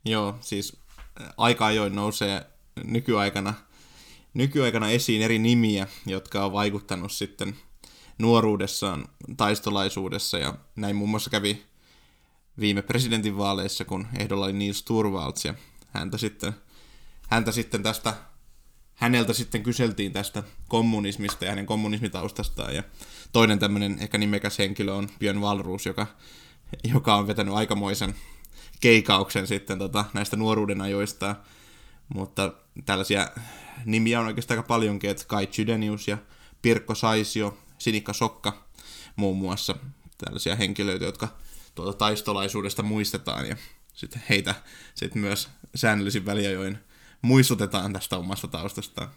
Joo, 0.05 0.35
siis 0.41 0.77
aika 1.37 1.65
ajoin 1.65 1.95
nousee 1.95 2.45
nykyaikana, 2.83 3.53
nykyaikana 4.33 4.89
esiin 4.89 5.21
eri 5.21 5.39
nimiä, 5.39 5.87
jotka 6.05 6.45
on 6.45 6.53
vaikuttanut 6.53 7.11
sitten 7.11 7.55
nuoruudessaan 8.19 9.05
taistolaisuudessa 9.37 10.37
ja 10.37 10.53
näin 10.75 10.95
muun 10.95 11.09
muassa 11.09 11.29
kävi 11.29 11.63
viime 12.59 12.81
presidentinvaaleissa, 12.81 13.85
kun 13.85 14.07
ehdolla 14.19 14.45
oli 14.45 14.53
Niels 14.53 14.83
Turvalds 14.83 15.45
ja 15.45 15.53
häntä 15.89 16.17
sitten, 16.17 16.53
häntä 17.29 17.51
sitten 17.51 17.83
tästä, 17.83 18.13
häneltä 18.99 19.33
sitten 19.33 19.63
kyseltiin 19.63 20.13
tästä 20.13 20.43
kommunismista 20.67 21.45
ja 21.45 21.51
hänen 21.51 21.65
kommunismitaustastaan 21.65 22.75
ja 22.75 22.83
toinen 23.31 23.59
tämmöinen 23.59 23.97
ehkä 23.99 24.17
nimekäs 24.17 24.59
henkilö 24.59 24.93
on 24.93 25.09
Björn 25.19 25.41
Valruus, 25.41 25.85
joka, 25.85 26.07
joka 26.93 27.15
on 27.15 27.27
vetänyt 27.27 27.53
aikamoisen 27.53 28.15
keikauksen 28.79 29.47
sitten 29.47 29.79
tota, 29.79 30.05
näistä 30.13 30.35
nuoruuden 30.37 30.81
ajoista, 30.81 31.35
mutta 32.13 32.53
tällaisia 32.85 33.29
nimiä 33.85 34.19
on 34.19 34.27
oikeastaan 34.27 34.57
aika 34.57 34.67
paljonkin, 34.67 35.09
että 35.09 35.23
Kai 35.27 35.47
Chydenius 35.47 36.07
ja 36.07 36.17
Pirkko 36.61 36.95
Saisio, 36.95 37.57
Sinikka 37.77 38.13
Sokka 38.13 38.65
muun 39.15 39.37
muassa, 39.37 39.75
tällaisia 40.17 40.55
henkilöitä, 40.55 41.05
jotka 41.05 41.27
tuota 41.75 41.97
taistolaisuudesta 41.97 42.83
muistetaan 42.83 43.49
ja 43.49 43.55
sitten 43.93 44.23
heitä 44.29 44.55
sitten 44.95 45.21
myös 45.21 45.49
säännöllisin 45.75 46.25
väliajoin 46.25 46.88
muistutetaan 47.21 47.93
tästä 47.93 48.17
omasta 48.17 48.47
taustastaan. 48.47 49.09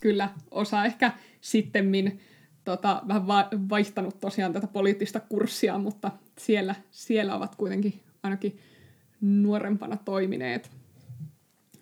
Kyllä, 0.00 0.30
osa 0.50 0.84
ehkä 0.84 1.12
sittemmin 1.40 2.20
tota, 2.64 3.02
vähän 3.08 3.26
va- 3.26 3.48
vaihtanut 3.68 4.20
tosiaan 4.20 4.52
tätä 4.52 4.66
poliittista 4.66 5.20
kurssia, 5.20 5.78
mutta 5.78 6.10
siellä, 6.38 6.74
siellä 6.90 7.34
ovat 7.34 7.56
kuitenkin 7.56 8.00
ainakin 8.22 8.58
nuorempana 9.20 9.96
toimineet. 9.96 10.70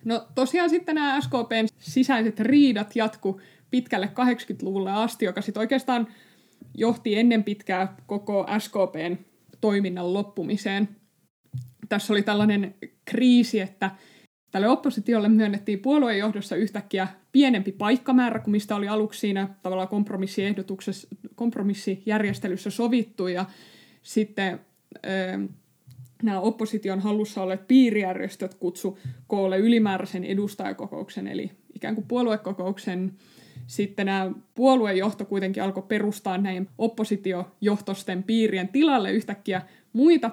No 0.05 0.27
tosiaan 0.35 0.69
sitten 0.69 0.95
nämä 0.95 1.21
SKPn 1.21 1.67
sisäiset 1.79 2.39
riidat 2.39 2.95
jatku 2.95 3.41
pitkälle 3.69 4.05
80-luvulle 4.05 4.91
asti, 4.91 5.25
joka 5.25 5.41
sitten 5.41 5.61
oikeastaan 5.61 6.07
johti 6.75 7.15
ennen 7.15 7.43
pitkää 7.43 7.95
koko 8.05 8.47
SKPn 8.59 9.17
toiminnan 9.61 10.13
loppumiseen. 10.13 10.89
Tässä 11.89 12.13
oli 12.13 12.23
tällainen 12.23 12.75
kriisi, 13.05 13.59
että 13.59 13.91
tälle 14.51 14.67
oppositiolle 14.67 15.29
myönnettiin 15.29 15.79
puoluejohdossa 15.79 16.55
yhtäkkiä 16.55 17.07
pienempi 17.31 17.71
paikkamäärä 17.71 18.39
kuin 18.39 18.51
mistä 18.51 18.75
oli 18.75 18.87
aluksi 18.87 19.19
siinä 19.19 19.49
tavallaan 19.63 19.87
kompromissiehdotuksessa, 19.87 21.07
kompromissijärjestelyssä 21.35 22.69
sovittu 22.69 23.27
ja 23.27 23.45
sitten 24.01 24.59
nämä 26.23 26.39
opposition 26.39 26.99
hallussa 26.99 27.41
olleet 27.41 27.67
piirijärjestöt 27.67 28.53
kutsu 28.53 28.99
koolle 29.27 29.57
ylimääräisen 29.57 30.23
edustajakokouksen, 30.23 31.27
eli 31.27 31.51
ikään 31.75 31.95
kuin 31.95 32.07
puoluekokouksen. 32.07 33.13
Sitten 33.67 34.05
nämä 34.05 34.31
puoluejohto 34.55 35.25
kuitenkin 35.25 35.63
alkoi 35.63 35.83
perustaa 35.87 36.37
näin 36.37 36.69
oppositiojohtosten 36.77 38.23
piirien 38.23 38.67
tilalle 38.67 39.11
yhtäkkiä 39.11 39.61
muita 39.97 40.31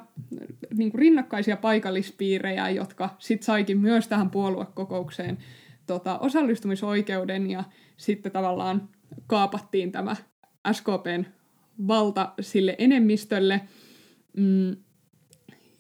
niin 0.75 0.91
kuin 0.91 0.99
rinnakkaisia 0.99 1.57
paikallispiirejä, 1.57 2.71
jotka 2.71 3.11
sitten 3.19 3.47
saikin 3.47 3.79
myös 3.79 4.09
tähän 4.09 4.31
puoluekokoukseen 4.31 5.39
tota, 5.87 6.19
osallistumisoikeuden 6.19 7.51
ja 7.51 7.65
sitten 7.97 8.33
tavallaan 8.33 8.89
kaapattiin 9.27 9.93
tämä 9.93 10.17
SKPn 10.73 11.25
valta 11.89 12.33
sille 12.41 12.75
enemmistölle. 12.79 13.61
Mm, 14.37 14.77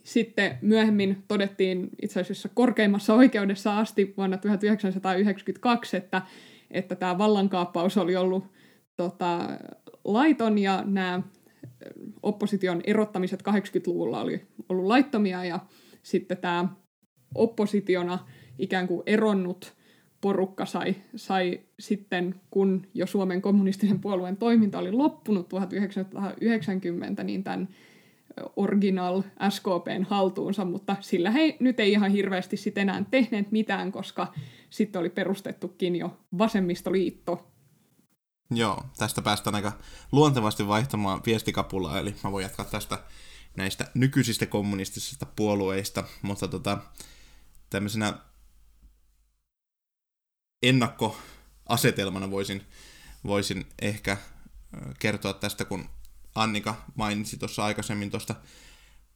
sitten 0.02 0.58
myöhemmin 0.62 1.24
todettiin 1.28 1.88
itse 2.02 2.20
asiassa 2.20 2.48
korkeimmassa 2.54 3.14
oikeudessa 3.14 3.78
asti 3.78 4.14
vuonna 4.16 4.36
1992, 4.36 5.96
että, 5.96 6.22
että 6.70 6.94
tämä 6.94 7.18
vallankaappaus 7.18 7.96
oli 7.96 8.16
ollut 8.16 8.44
tota, 8.96 9.38
laiton 10.04 10.58
ja 10.58 10.82
nämä 10.86 11.22
opposition 12.22 12.80
erottamiset 12.84 13.42
80-luvulla 13.48 14.20
oli 14.20 14.46
ollut 14.68 14.86
laittomia 14.86 15.44
ja 15.44 15.58
sitten 16.02 16.36
tämä 16.36 16.68
oppositiona 17.34 18.18
ikään 18.58 18.88
kuin 18.88 19.02
eronnut 19.06 19.74
porukka 20.20 20.66
sai, 20.66 20.94
sai 21.16 21.60
sitten, 21.78 22.34
kun 22.50 22.86
jo 22.94 23.06
Suomen 23.06 23.42
kommunistisen 23.42 24.00
puolueen 24.00 24.36
toiminta 24.36 24.78
oli 24.78 24.92
loppunut 24.92 25.48
1990, 25.48 27.24
niin 27.24 27.44
tämän 27.44 27.68
original 28.56 29.22
SKPn 29.48 30.06
haltuunsa, 30.08 30.64
mutta 30.64 30.96
sillä 31.00 31.30
he 31.30 31.56
nyt 31.60 31.80
ei 31.80 31.92
ihan 31.92 32.10
hirveästi 32.10 32.56
sitten 32.56 32.82
enää 32.82 33.04
tehneet 33.10 33.52
mitään, 33.52 33.92
koska 33.92 34.32
sitten 34.70 35.00
oli 35.00 35.10
perustettukin 35.10 35.96
jo 35.96 36.16
vasemmistoliitto. 36.38 37.53
Joo, 38.50 38.84
tästä 38.96 39.22
päästään 39.22 39.54
aika 39.54 39.72
luontevasti 40.12 40.66
vaihtamaan 40.66 41.20
viestikapulaa, 41.26 41.98
eli 41.98 42.16
mä 42.24 42.32
voin 42.32 42.42
jatkaa 42.42 42.64
tästä 42.64 42.98
näistä 43.56 43.90
nykyisistä 43.94 44.46
kommunistisista 44.46 45.26
puolueista, 45.26 46.04
mutta 46.22 46.48
tota, 46.48 46.78
tämmöisenä 47.70 48.18
ennakkoasetelmana 50.62 52.30
voisin, 52.30 52.66
voisin 53.26 53.66
ehkä 53.82 54.16
kertoa 54.98 55.32
tästä, 55.32 55.64
kun 55.64 55.88
Annika 56.34 56.84
mainitsi 56.94 57.36
tuossa 57.36 57.64
aikaisemmin 57.64 58.10
tuosta 58.10 58.34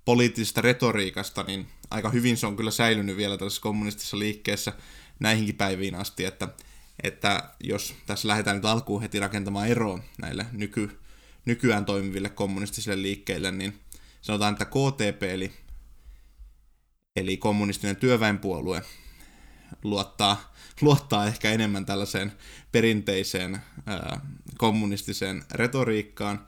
poliittisesta 0.04 0.60
retoriikasta, 0.60 1.42
niin 1.42 1.68
aika 1.90 2.10
hyvin 2.10 2.36
se 2.36 2.46
on 2.46 2.56
kyllä 2.56 2.70
säilynyt 2.70 3.16
vielä 3.16 3.38
tässä 3.38 3.60
kommunistisessa 3.60 4.18
liikkeessä 4.18 4.72
näihinkin 5.20 5.54
päiviin 5.54 5.94
asti, 5.94 6.24
että, 6.24 6.48
että 7.02 7.50
jos 7.60 7.94
tässä 8.06 8.28
lähdetään 8.28 8.56
nyt 8.56 8.64
alkuun 8.64 9.02
heti 9.02 9.20
rakentamaan 9.20 9.68
eroa 9.68 10.00
näille 10.18 10.46
nyky, 10.52 10.98
nykyään 11.44 11.84
toimiville 11.84 12.28
kommunistisille 12.28 13.02
liikkeille, 13.02 13.50
niin 13.50 13.80
sanotaan, 14.20 14.52
että 14.52 14.64
KTP, 14.64 15.22
eli, 15.22 15.52
eli 17.16 17.36
kommunistinen 17.36 17.96
työväenpuolue, 17.96 18.82
luottaa, 19.84 20.54
luottaa 20.80 21.26
ehkä 21.26 21.50
enemmän 21.50 21.86
tällaiseen 21.86 22.32
perinteiseen 22.72 23.62
ää, 23.86 24.20
kommunistiseen 24.58 25.44
retoriikkaan, 25.52 26.46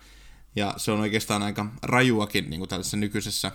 ja 0.56 0.74
se 0.76 0.92
on 0.92 1.00
oikeastaan 1.00 1.42
aika 1.42 1.66
rajuakin 1.82 2.50
niin 2.50 2.60
kuin 2.60 2.68
tällaisessa 2.68 2.96
nykyisessä, 2.96 3.52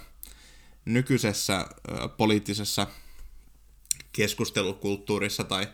nykyisessä 0.86 1.58
ö, 1.58 2.08
poliittisessa 2.08 2.88
keskustelukulttuurissa 4.12 5.44
tai 5.44 5.68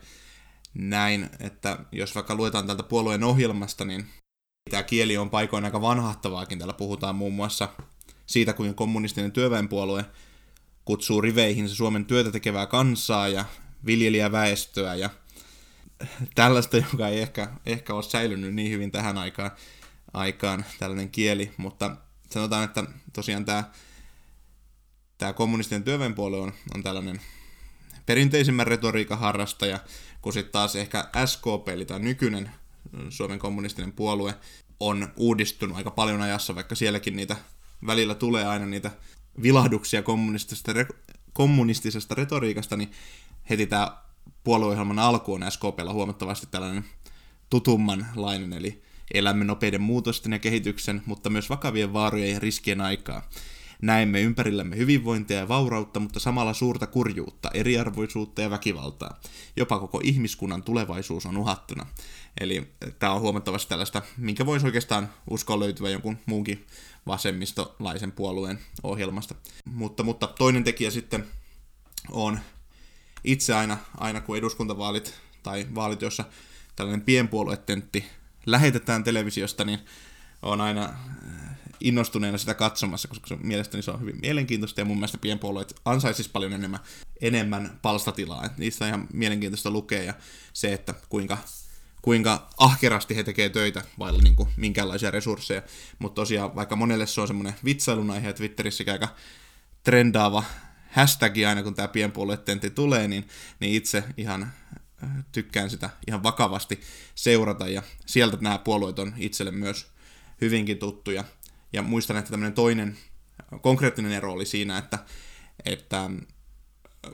näin, 0.74 1.30
että 1.40 1.78
jos 1.92 2.16
vaikka 2.16 2.36
luetaan 2.36 2.68
tältä 2.68 2.84
puolueen 2.84 3.24
ohjelmasta, 3.24 3.86
niin 3.86 4.06
tämä 4.70 4.84
kieli 4.84 5.18
on 5.18 5.30
paikoin 5.30 5.66
aika 5.66 5.82
vanhahtavaakin. 5.82 6.58
Täällä 6.58 6.74
puhutaan 6.74 7.16
muun 7.16 7.34
muassa 7.34 7.70
siitä, 8.26 8.54
kuinka 8.54 8.74
kommunistinen 8.74 9.32
työväenpuolue 9.32 10.06
kutsuu 10.86 11.22
riveihin 11.22 11.70
se 11.70 11.76
Suomen 11.76 12.06
työtä 12.06 12.32
tekevää 12.32 12.66
kansaa 12.66 13.28
ja 13.28 13.46
viljelijäväestöä 13.86 14.96
ja 14.96 15.10
tällaista, 16.36 16.78
joka 16.78 17.08
ei 17.08 17.22
ehkä, 17.22 17.50
ehkä 17.66 17.94
ole 17.94 18.04
säilynyt 18.04 18.56
niin 18.56 18.72
hyvin 18.72 18.92
tähän 18.92 19.18
aikaan, 19.18 19.52
aikaan 20.14 20.66
tällainen 20.80 21.10
kieli, 21.10 21.52
mutta 21.58 21.96
sanotaan, 22.30 22.64
että 22.64 22.84
tosiaan 23.14 23.46
tämä, 23.46 23.64
tämä 25.18 25.34
kommunistinen 25.34 25.84
työväenpuolue 25.84 26.40
on, 26.40 26.54
on 26.76 26.84
tällainen 26.84 27.22
perinteisimmän 28.06 28.68
retoriikan 28.68 29.20
harrastaja, 29.20 29.80
kun 30.22 30.34
sitten 30.34 30.52
taas 30.52 30.76
ehkä 30.76 31.10
SKP, 31.26 31.70
eli 31.70 31.86
tämä 31.86 32.00
nykyinen 32.00 32.52
Suomen 33.10 33.40
kommunistinen 33.40 33.92
puolue, 33.92 34.34
on 34.80 35.14
uudistunut 35.16 35.78
aika 35.78 35.92
paljon 35.92 36.22
ajassa, 36.22 36.56
vaikka 36.56 36.76
sielläkin 36.76 37.16
niitä 37.16 37.36
välillä 37.86 38.16
tulee 38.16 38.46
aina 38.46 38.66
niitä 38.66 38.92
vilahduksia 39.42 40.02
kommunistisesta, 40.02 40.74
re- 40.74 41.16
kommunistisesta 41.34 42.16
retoriikasta, 42.16 42.78
niin 42.78 42.92
heti 43.50 43.68
tämä 43.68 43.98
puolueohjelman 44.44 45.00
alku 45.00 45.34
on 45.34 45.52
SKPlla 45.52 45.94
huomattavasti 45.94 46.48
tällainen 46.52 46.86
tutummanlainen, 47.50 48.54
eli 48.54 48.82
elämme 49.14 49.46
nopeiden 49.46 49.82
muutosten 49.82 50.32
ja 50.32 50.40
kehityksen, 50.40 51.02
mutta 51.06 51.30
myös 51.30 51.50
vakavien 51.50 51.94
vaarojen 51.94 52.32
ja 52.32 52.40
riskien 52.40 52.82
aikaa. 52.82 53.30
Näemme 53.82 54.22
ympärillämme 54.22 54.78
hyvinvointia 54.78 55.38
ja 55.38 55.48
vaurautta, 55.48 56.00
mutta 56.00 56.20
samalla 56.20 56.54
suurta 56.54 56.88
kurjuutta, 56.88 57.52
eriarvoisuutta 57.54 58.42
ja 58.42 58.50
väkivaltaa. 58.50 59.20
Jopa 59.56 59.80
koko 59.80 60.02
ihmiskunnan 60.04 60.64
tulevaisuus 60.64 61.26
on 61.26 61.38
uhattuna. 61.38 61.86
Eli 62.40 62.72
tämä 63.00 63.14
on 63.14 63.22
huomattavasti 63.22 63.70
tällaista, 63.70 64.02
minkä 64.18 64.46
voisi 64.46 64.66
oikeastaan 64.66 65.10
uskoa 65.30 65.60
löytyvä 65.60 65.90
jonkun 65.90 66.18
muunkin 66.26 66.66
vasemmistolaisen 67.08 68.12
puolueen 68.12 68.60
ohjelmasta. 68.84 69.36
Mutta, 69.66 70.04
mutta 70.04 70.28
toinen 70.28 70.64
tekijä 70.64 70.92
sitten 70.92 71.28
on 72.12 72.40
itse 73.24 73.56
aina, 73.56 73.78
aina 73.98 74.22
kun 74.22 74.38
eduskuntavaalit 74.38 75.14
tai 75.44 75.68
vaalit, 75.76 76.02
jossa 76.02 76.26
tällainen 76.76 77.06
pienpuoluetentti 77.06 78.06
lähetetään 78.46 79.04
televisiosta, 79.04 79.66
niin 79.66 79.80
on 80.42 80.62
aina 80.62 80.94
innostuneena 81.84 82.38
sitä 82.38 82.54
katsomassa, 82.54 83.08
koska 83.08 83.28
se, 83.28 83.36
mielestäni 83.36 83.84
se 83.84 83.92
on 83.92 84.02
hyvin 84.02 84.20
mielenkiintoista 84.22 84.82
ja 84.82 84.86
mun 84.86 84.98
mielestä 84.98 85.18
pienpuolueet 85.18 85.76
ansaisis 85.86 86.30
paljon 86.30 86.54
enemmän, 86.54 86.80
enemmän 87.22 87.80
palstatilaa. 87.82 88.46
Et 88.46 88.58
niistä 88.58 88.86
on 88.86 88.90
ihan 88.90 89.08
mielenkiintoista 89.14 89.72
lukea 89.72 90.04
ja 90.04 90.14
se, 90.54 90.74
että 90.74 90.94
kuinka, 91.10 91.38
kuinka 92.02 92.50
ahkerasti 92.58 93.16
he 93.16 93.24
tekee 93.24 93.50
töitä 93.50 93.84
vailla 94.00 94.22
niin 94.22 94.36
kuin, 94.36 94.50
minkäänlaisia 94.56 95.12
resursseja. 95.12 95.62
Mutta 96.00 96.22
tosiaan 96.22 96.56
vaikka 96.56 96.76
monelle 96.76 97.08
se 97.08 97.22
on 97.22 97.28
semmoinen 97.28 97.56
vitsailun 97.66 98.12
aihe 98.12 98.34
Twitterissä 98.34 98.84
aika 98.92 99.16
trendaava 99.84 100.44
hashtag 100.92 101.34
aina 101.48 101.64
kun 101.64 101.76
tämä 101.76 101.88
pienpuoluetentti 101.88 102.70
tulee, 102.70 103.08
niin, 103.08 103.28
niin 103.60 103.74
itse 103.74 104.04
ihan 104.18 104.44
äh, 105.04 105.10
tykkään 105.32 105.70
sitä 105.70 105.90
ihan 106.08 106.24
vakavasti 106.24 106.82
seurata 107.16 107.68
ja 107.68 107.84
sieltä 108.06 108.38
nämä 108.42 108.58
puolueet 108.58 109.00
on 109.00 109.14
itselle 109.18 109.52
myös 109.52 109.88
hyvinkin 110.42 110.78
tuttuja. 110.78 111.24
Ja 111.74 111.82
muistan, 111.82 112.18
että 112.18 112.32
tämmöinen 112.32 112.54
toinen 112.54 112.98
konkreettinen 113.62 114.12
ero 114.12 114.34
oli 114.34 114.46
siinä, 114.46 114.78
että, 114.78 115.00
että 115.66 116.10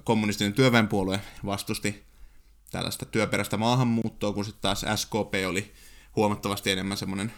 kommunistinen 0.03 0.53
työväenpuolue 0.53 1.21
vastusti 1.45 2.03
tällaista 2.71 3.05
työperäistä 3.05 3.57
maahanmuuttoa, 3.57 4.33
kun 4.33 4.45
sitten 4.45 4.61
taas 4.61 4.85
SKP 4.95 5.33
oli 5.47 5.73
huomattavasti 6.15 6.71
enemmän 6.71 6.97
semmoinen 6.97 7.33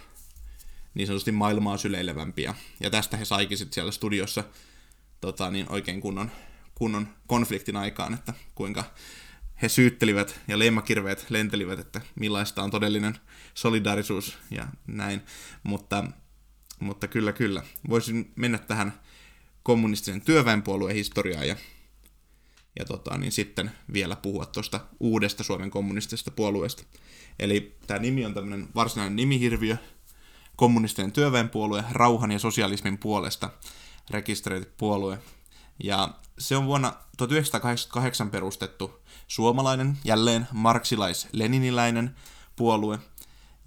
niin 0.94 1.08
sanotusti 1.08 1.32
maailmaa 1.32 1.78
syleilevämpi. 1.78 2.44
Ja, 2.80 2.90
tästä 2.92 3.18
he 3.18 3.26
saikin 3.26 3.58
sitten 3.58 3.74
siellä 3.74 3.92
studiossa 3.92 4.44
tota, 5.22 5.52
niin 5.52 5.72
oikein 5.72 6.02
kunnon, 6.02 6.32
kunnon 6.76 7.08
konfliktin 7.28 7.76
aikaan, 7.76 8.14
että 8.14 8.34
kuinka 8.56 8.84
he 9.62 9.70
syyttelivät 9.70 10.40
ja 10.48 10.60
leimmakirveet 10.60 11.26
lentelivät, 11.30 11.80
että 11.80 12.02
millaista 12.16 12.64
on 12.64 12.72
todellinen 12.72 13.18
solidaarisuus 13.54 14.38
ja 14.52 14.68
näin. 14.88 15.22
Mutta, 15.64 16.04
mutta 16.80 17.08
kyllä, 17.08 17.32
kyllä. 17.32 17.64
Voisin 17.90 18.32
mennä 18.36 18.58
tähän 18.58 18.94
kommunistisen 19.64 20.22
työväenpuolueen 20.22 20.96
historiaan 20.96 21.48
ja, 21.48 21.56
ja 22.80 22.86
tota, 22.86 23.18
niin 23.18 23.32
sitten 23.32 23.72
vielä 23.94 24.16
puhua 24.16 24.46
tuosta 24.46 24.80
uudesta 25.00 25.44
Suomen 25.44 25.72
kommunistisesta 25.72 26.32
puolueesta. 26.32 26.84
Eli 27.40 27.78
tämä 27.88 28.00
nimi 28.00 28.26
on 28.26 28.34
tämmöinen 28.34 28.68
varsinainen 28.76 29.16
nimihirviö, 29.16 29.78
kommunistinen 30.56 31.12
työväenpuolue 31.12 31.84
rauhan 31.92 32.32
ja 32.32 32.40
sosialismin 32.40 32.98
puolesta 32.98 33.50
rekisteröity 34.10 34.74
puolue. 34.78 35.20
Ja 35.84 36.10
se 36.40 36.58
on 36.58 36.66
vuonna 36.66 36.94
1988 37.18 38.32
perustettu 38.32 39.00
suomalainen, 39.28 39.98
jälleen 40.04 40.48
marksilais-leniniläinen 40.52 42.16
puolue. 42.56 43.00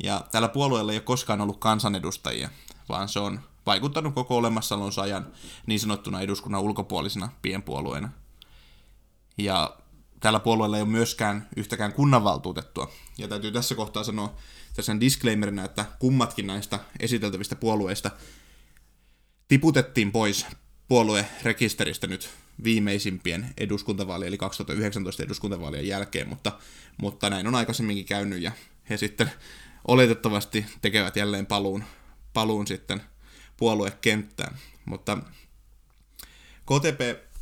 Ja 0.03 0.25
tällä 0.33 0.49
puolueella 0.49 0.93
ei 0.93 0.99
ole 0.99 1.05
koskaan 1.05 1.41
ollut 1.41 1.59
kansanedustajia, 1.59 2.51
vaan 2.89 3.09
se 3.09 3.19
on 3.19 3.41
vaikuttanut 3.67 4.15
koko 4.15 4.37
olemassaolonsa 4.37 5.03
ajan 5.03 5.27
niin 5.67 5.81
sanottuna 5.81 6.21
eduskunnan 6.21 6.61
ulkopuolisena 6.61 7.29
pienpuolueena. 7.43 8.09
Ja 9.39 9.77
tällä 10.21 10.41
puolueella 10.41 10.77
ei 10.77 10.83
ole 10.83 10.91
myöskään 10.91 11.49
yhtäkään 11.57 11.93
kunnanvaltuutettua. 11.93 12.91
Ja 13.19 13.29
täytyy 13.29 13.53
tässä 13.53 13.75
kohtaa 13.75 14.05
sanoa 14.05 14.35
tässä 14.75 15.01
disclaimerina, 15.01 15.65
että 15.65 15.85
kummatkin 15.99 16.47
näistä 16.47 16.79
esiteltävistä 17.01 17.57
puolueista 17.57 18.11
tiputettiin 19.49 20.13
pois 20.13 20.47
puoluerekisteristä 20.89 22.07
nyt 22.07 22.31
viimeisimpien 22.65 23.55
eduskuntavaalien, 23.59 24.29
eli 24.29 24.39
2019 24.39 25.23
eduskuntavaalien 25.23 25.87
jälkeen, 25.87 26.29
mutta, 26.29 26.53
mutta 26.97 27.31
näin 27.31 27.47
on 27.47 27.55
aikaisemminkin 27.55 28.05
käynyt, 28.05 28.43
ja 28.43 28.53
he 28.91 28.97
sitten 28.97 29.31
oletettavasti 29.89 30.67
tekevät 30.83 31.17
jälleen 31.17 31.47
paluun, 31.47 31.85
paluun 32.33 32.67
sitten 32.67 33.03
puoluekenttään. 33.57 34.59
Mutta 34.85 35.19
KTP, 36.67 37.33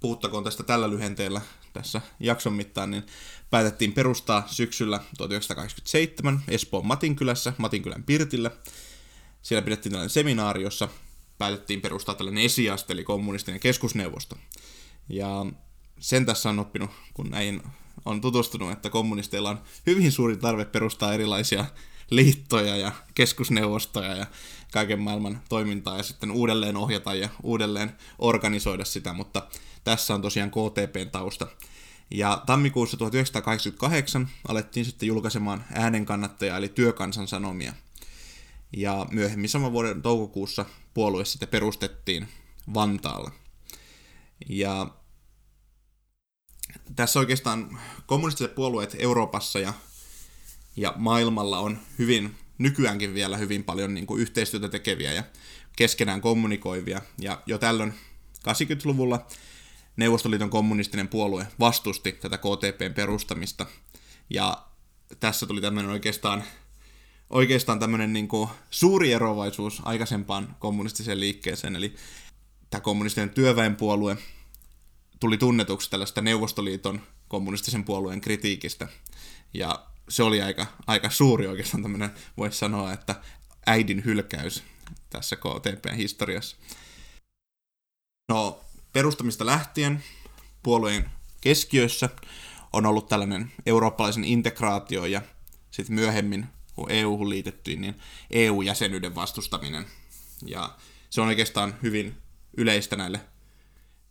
puhuttakoon 0.00 0.44
tästä 0.44 0.62
tällä 0.62 0.90
lyhenteellä 0.90 1.40
tässä 1.72 2.00
jakson 2.20 2.52
mittaan, 2.52 2.90
niin 2.90 3.02
päätettiin 3.50 3.92
perustaa 3.92 4.44
syksyllä 4.46 4.98
1987 5.18 6.42
Espoon 6.48 6.86
Matinkylässä, 6.86 7.52
Matinkylän 7.58 8.04
Pirtillä, 8.04 8.50
siellä 9.42 9.62
pidettiin 9.62 9.90
tällainen 9.90 10.10
seminaari, 10.10 10.62
jossa 10.62 10.88
päätettiin 11.38 11.80
perustaa 11.80 12.14
tällainen 12.14 12.44
esiaste, 12.44 12.92
eli 12.92 13.04
kommunistinen 13.04 13.60
keskusneuvosto. 13.60 14.36
Ja 15.08 15.46
sen 16.00 16.26
tässä 16.26 16.48
on 16.50 16.58
oppinut, 16.58 16.90
kun 17.14 17.30
näin 17.30 17.62
on 18.04 18.20
tutustunut, 18.20 18.72
että 18.72 18.90
kommunisteilla 18.90 19.50
on 19.50 19.62
hyvin 19.86 20.12
suuri 20.12 20.36
tarve 20.36 20.64
perustaa 20.64 21.14
erilaisia 21.14 21.64
liittoja 22.10 22.76
ja 22.76 22.92
keskusneuvostoja 23.14 24.16
ja 24.16 24.26
kaiken 24.72 25.00
maailman 25.00 25.40
toimintaa 25.48 25.96
ja 25.96 26.02
sitten 26.02 26.30
uudelleen 26.30 26.76
ohjata 26.76 27.14
ja 27.14 27.28
uudelleen 27.42 27.92
organisoida 28.18 28.84
sitä, 28.84 29.12
mutta 29.12 29.48
tässä 29.84 30.14
on 30.14 30.22
tosiaan 30.22 30.50
KTPn 30.50 31.10
tausta. 31.12 31.46
Ja 32.10 32.42
tammikuussa 32.46 32.96
1988 32.96 34.28
alettiin 34.48 34.86
sitten 34.86 35.06
julkaisemaan 35.06 35.64
äänenkannattaja 35.72 36.56
eli 36.56 36.68
työkansan 36.68 37.28
sanomia– 37.28 37.74
ja 38.76 39.06
myöhemmin 39.10 39.48
saman 39.48 39.72
vuoden 39.72 40.02
toukokuussa 40.02 40.66
puolue 40.94 41.24
sitten 41.24 41.48
perustettiin 41.48 42.28
Vantaalla. 42.74 43.30
Ja 44.48 44.90
tässä 46.96 47.18
oikeastaan 47.18 47.78
kommunistiset 48.06 48.54
puolueet 48.54 48.96
Euroopassa 48.98 49.58
ja, 49.58 49.72
ja 50.76 50.94
maailmalla 50.96 51.58
on 51.58 51.78
hyvin, 51.98 52.36
nykyäänkin 52.58 53.14
vielä 53.14 53.36
hyvin 53.36 53.64
paljon 53.64 53.94
niin 53.94 54.06
kuin 54.06 54.22
yhteistyötä 54.22 54.68
tekeviä 54.68 55.12
ja 55.12 55.22
keskenään 55.76 56.20
kommunikoivia. 56.20 57.02
Ja 57.18 57.42
jo 57.46 57.58
tällöin 57.58 57.94
80-luvulla 58.48 59.26
Neuvostoliiton 59.96 60.50
kommunistinen 60.50 61.08
puolue 61.08 61.46
vastusti 61.60 62.12
tätä 62.12 62.38
KTPn 62.38 62.94
perustamista. 62.94 63.66
Ja 64.30 64.66
tässä 65.20 65.46
tuli 65.46 65.60
tämmöinen 65.60 65.90
oikeastaan 65.90 66.44
oikeastaan 67.30 67.78
tämmöinen 67.78 68.12
niin 68.12 68.28
kuin 68.28 68.50
suuri 68.70 69.12
eroavaisuus 69.12 69.82
aikaisempaan 69.84 70.56
kommunistiseen 70.58 71.20
liikkeeseen, 71.20 71.76
eli 71.76 71.94
tämä 72.70 72.80
kommunistinen 72.80 73.30
työväenpuolue 73.30 74.16
tuli 75.20 75.38
tunnetuksi 75.38 75.90
tällaista 75.90 76.20
Neuvostoliiton 76.20 77.00
kommunistisen 77.28 77.84
puolueen 77.84 78.20
kritiikistä, 78.20 78.88
ja 79.54 79.86
se 80.10 80.22
oli 80.22 80.42
aika, 80.42 80.66
aika 80.86 81.10
suuri 81.10 81.46
oikeastaan 81.46 81.82
tämmöinen, 81.82 82.10
voisi 82.36 82.58
sanoa, 82.58 82.92
että 82.92 83.14
äidin 83.66 84.04
hylkäys 84.04 84.62
tässä 85.10 85.36
KTPn 85.36 85.94
historiassa. 85.96 86.56
No, 88.28 88.60
perustamista 88.92 89.46
lähtien 89.46 90.04
puolueen 90.62 91.10
keskiössä 91.40 92.08
on 92.72 92.86
ollut 92.86 93.08
tällainen 93.08 93.52
eurooppalaisen 93.66 94.24
integraatio 94.24 95.04
ja 95.04 95.22
sitten 95.70 95.94
myöhemmin 95.94 96.46
kun 96.74 96.90
EU-hun 96.90 97.30
liitettiin, 97.30 97.80
niin 97.80 97.94
EU-jäsenyyden 98.30 99.14
vastustaminen. 99.14 99.86
Ja 100.46 100.76
se 101.10 101.20
on 101.20 101.28
oikeastaan 101.28 101.74
hyvin 101.82 102.16
yleistä 102.56 102.96
näille, 102.96 103.20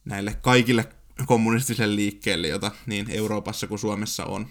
näille 0.06 0.34
kaikille 0.42 0.86
kommunistiselle 1.26 1.96
liikkeelle, 1.96 2.48
jota 2.48 2.72
niin 2.86 3.06
Euroopassa 3.10 3.68
kuin 3.68 3.80
Suomessa 3.80 4.26
on. 4.26 4.48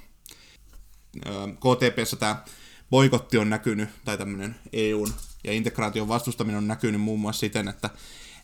KTPssä 1.55 2.17
tämä 2.17 2.45
boikotti 2.91 3.39
on 3.39 3.51
näkynyt, 3.51 3.89
tai 4.05 4.19
tämmöinen 4.19 4.57
EUn 4.73 5.13
ja 5.45 5.53
integraation 5.53 6.09
vastustaminen 6.09 6.59
on 6.59 6.69
näkynyt 6.69 7.01
muun 7.01 7.21
muassa 7.21 7.41
siten, 7.41 7.69
että, 7.69 7.91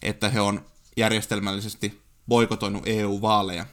että 0.02 0.28
he 0.28 0.40
on 0.40 0.66
järjestelmällisesti 0.96 2.00
boikotoinut 2.28 2.82
EU-vaaleja, 2.86 3.66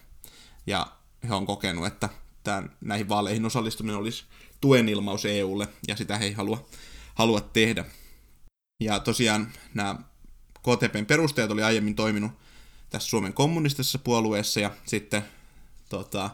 ja 0.67 0.87
he 1.29 1.33
on 1.33 1.45
kokenut, 1.45 1.85
että 1.85 2.09
tämän, 2.43 2.71
näihin 2.81 3.09
vaaleihin 3.09 3.45
osallistuminen 3.45 3.97
olisi 3.97 4.23
tuen 4.61 4.89
ilmaus 4.89 5.25
EUlle, 5.25 5.67
ja 5.87 5.95
sitä 5.95 6.17
he 6.17 6.25
ei 6.25 6.33
halua, 6.33 6.65
halua 7.15 7.41
tehdä. 7.41 7.85
Ja 8.79 8.99
tosiaan 8.99 9.51
nämä 9.73 9.95
KTPn 10.59 11.05
perustajat 11.05 11.51
oli 11.51 11.63
aiemmin 11.63 11.95
toiminut 11.95 12.31
tässä 12.89 13.09
Suomen 13.09 13.33
kommunistisessa 13.33 13.99
puolueessa 13.99 14.59
ja 14.59 14.71
sitten 14.85 15.25
tota, 15.89 16.29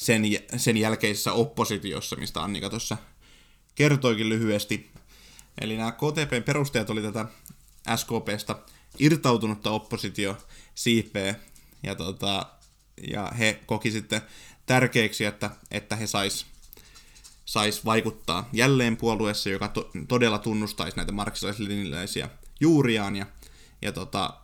sen, 0.00 0.22
sen 0.56 0.76
jälkeisessä 0.76 1.32
oppositiossa, 1.32 2.16
mistä 2.16 2.42
Annika 2.42 2.70
tuossa 2.70 2.96
kertoikin 3.74 4.28
lyhyesti. 4.28 4.90
Eli 5.60 5.76
nämä 5.76 5.92
KTPn 5.92 6.42
perustajat 6.44 6.90
oli 6.90 7.02
tätä 7.02 7.24
SKPsta 7.96 8.58
irtautunutta 8.98 9.70
oppositio 9.70 10.36
siipeä, 10.74 11.34
ja, 11.82 11.94
tota, 11.94 12.46
ja 13.10 13.32
he 13.38 13.60
koki 13.66 13.90
sitten 13.90 14.22
tärkeäksi, 14.66 15.24
että, 15.24 15.50
että 15.70 15.96
he 15.96 16.06
sais, 16.06 16.46
sais 17.44 17.84
vaikuttaa 17.84 18.48
jälleen 18.52 18.96
puolueessa, 18.96 19.50
joka 19.50 19.68
to, 19.68 19.90
todella 20.08 20.38
tunnustaisi 20.38 20.96
näitä 20.96 21.12
marksilais 21.12 21.58
juuriaan, 22.60 23.16
ja, 23.16 23.26
ja 23.82 23.92
tota, 23.92 24.39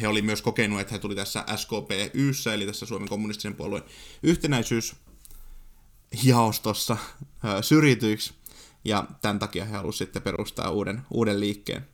he 0.00 0.08
oli 0.08 0.22
myös 0.22 0.42
kokenut, 0.42 0.80
että 0.80 0.92
he 0.92 0.98
tuli 0.98 1.14
tässä 1.14 1.44
SKP-yssä, 1.56 2.54
eli 2.54 2.66
tässä 2.66 2.86
Suomen 2.86 3.08
kommunistisen 3.08 3.54
puolueen 3.54 3.84
yhtenäisyys 4.22 4.96
jaostossa 6.24 6.96
syrjityiksi, 7.60 8.34
ja 8.84 9.04
tämän 9.20 9.38
takia 9.38 9.64
he 9.64 9.76
halusivat 9.76 10.08
sitten 10.08 10.22
perustaa 10.22 10.70
uuden, 10.70 11.02
uuden 11.10 11.40
liikkeen. 11.40 11.88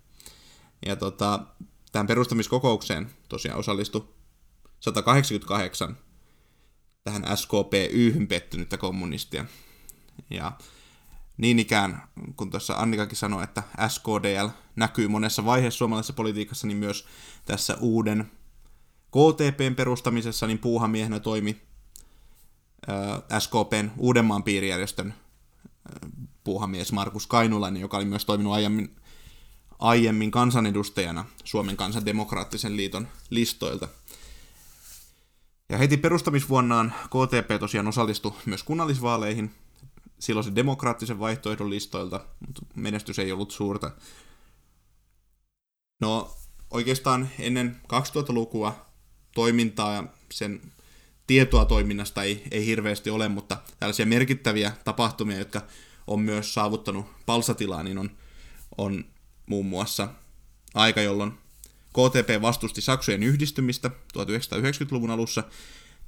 Ja 0.87 0.97
tota, 0.97 1.41
tämän 1.93 2.07
perustamiskokoukseen 2.07 3.11
tosiaan 3.29 3.59
osallistui 3.59 4.09
188 4.81 5.97
tähän 7.05 7.25
SKP-yhyn 7.37 8.29
pettynyttä 8.29 8.77
kommunistia. 8.77 9.45
Ja 10.31 10.53
niin 11.37 11.59
ikään, 11.59 12.03
kun 12.37 12.51
tuossa 12.51 12.74
Annikakin 12.74 13.16
sanoi, 13.16 13.45
että 13.45 13.62
SKDL 13.89 14.49
näkyy 14.76 15.09
monessa 15.09 15.45
vaiheessa 15.45 15.78
suomalaisessa 15.78 16.12
politiikassa, 16.12 16.66
niin 16.66 16.76
myös 16.76 17.07
tässä 17.45 17.76
uuden 17.80 18.30
KTPn 19.07 19.74
perustamisessa, 19.76 20.47
niin 20.47 20.59
puuhamiehenä 20.59 21.20
toimi 21.20 21.62
SKPn 23.39 23.91
Uudenmaan 23.99 24.43
piirijärjestön 24.43 25.14
puuhamies 26.45 26.93
Markus 26.93 27.26
Kainulainen, 27.26 27.80
joka 27.80 27.97
oli 27.97 28.05
myös 28.05 28.24
toiminut 28.24 28.53
aiemmin, 28.53 28.97
aiemmin 29.78 30.30
kansanedustajana 30.30 31.24
Suomen 31.45 31.76
kansandemokraattisen 31.76 32.76
liiton 32.76 33.09
listoilta. 33.30 33.89
Ja 35.68 35.78
heti 35.78 35.97
perustamisvuonnaan 35.97 36.95
KTP 37.05 37.61
tosiaan 37.61 37.89
osallistui 37.89 38.32
myös 38.47 38.62
kunnallisvaaleihin, 38.62 39.55
silloin 40.19 40.45
se 40.45 40.55
demokraattisen 40.55 41.19
vaihtoehdon 41.19 41.71
listoilta, 41.71 42.27
mutta 42.47 42.62
menestys 42.75 43.19
ei 43.19 43.33
ollut 43.33 43.51
suurta. 43.51 43.91
No 46.01 46.37
oikeastaan 46.71 47.29
ennen 47.39 47.81
2000-lukua 47.93 48.87
toimintaa 49.35 49.95
ja 49.95 50.05
sen 50.33 50.61
tietoa 51.27 51.64
toiminnasta 51.64 52.23
ei, 52.23 52.43
ei 52.51 52.67
hirveästi 52.67 53.11
ole, 53.11 53.29
mutta 53.29 53.57
tällaisia 53.81 54.07
merkittäviä 54.07 54.73
tapahtumia, 54.85 55.39
jotka 55.39 55.62
on 56.07 56.21
myös 56.21 56.55
saavuttanut 56.55 57.07
palsatilaa, 57.27 57.83
niin 57.83 57.99
on, 57.99 58.11
on 58.79 59.05
muun 59.47 59.67
muassa 59.67 60.09
aika, 60.75 61.01
jolloin 61.01 61.33
KTP 61.89 62.43
vastusti 62.43 62.81
Saksojen 62.81 63.23
yhdistymistä 63.23 63.91
1990-luvun 64.19 65.11
alussa, 65.11 65.45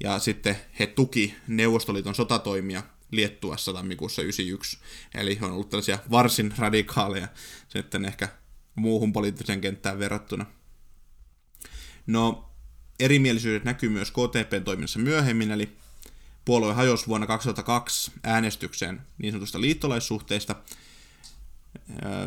ja 0.00 0.18
sitten 0.18 0.56
he 0.78 0.86
tuki 0.86 1.34
Neuvostoliiton 1.48 2.14
sotatoimia 2.14 2.82
Liettuassa 3.11 3.72
tammikuussa 3.72 4.22
91. 4.22 4.78
Eli 5.14 5.38
on 5.42 5.52
ollut 5.52 5.70
tällaisia 5.70 5.98
varsin 6.11 6.54
radikaaleja 6.59 7.28
sitten 7.68 8.04
ehkä 8.04 8.28
muuhun 8.74 9.12
poliittiseen 9.12 9.61
kenttään 9.61 9.98
verrattuna. 9.98 10.46
No, 12.06 12.50
erimielisyydet 13.00 13.64
näkyy 13.64 13.88
myös 13.88 14.11
KTPn 14.11 14.64
toiminnassa 14.64 14.98
myöhemmin, 14.98 15.50
eli 15.50 15.76
puolue 16.44 16.74
hajosi 16.74 17.06
vuonna 17.06 17.26
2002 17.26 18.12
äänestykseen 18.22 19.00
niin 19.18 19.32
sanotusta 19.32 19.61
liittolaissuhteista. 19.61 20.54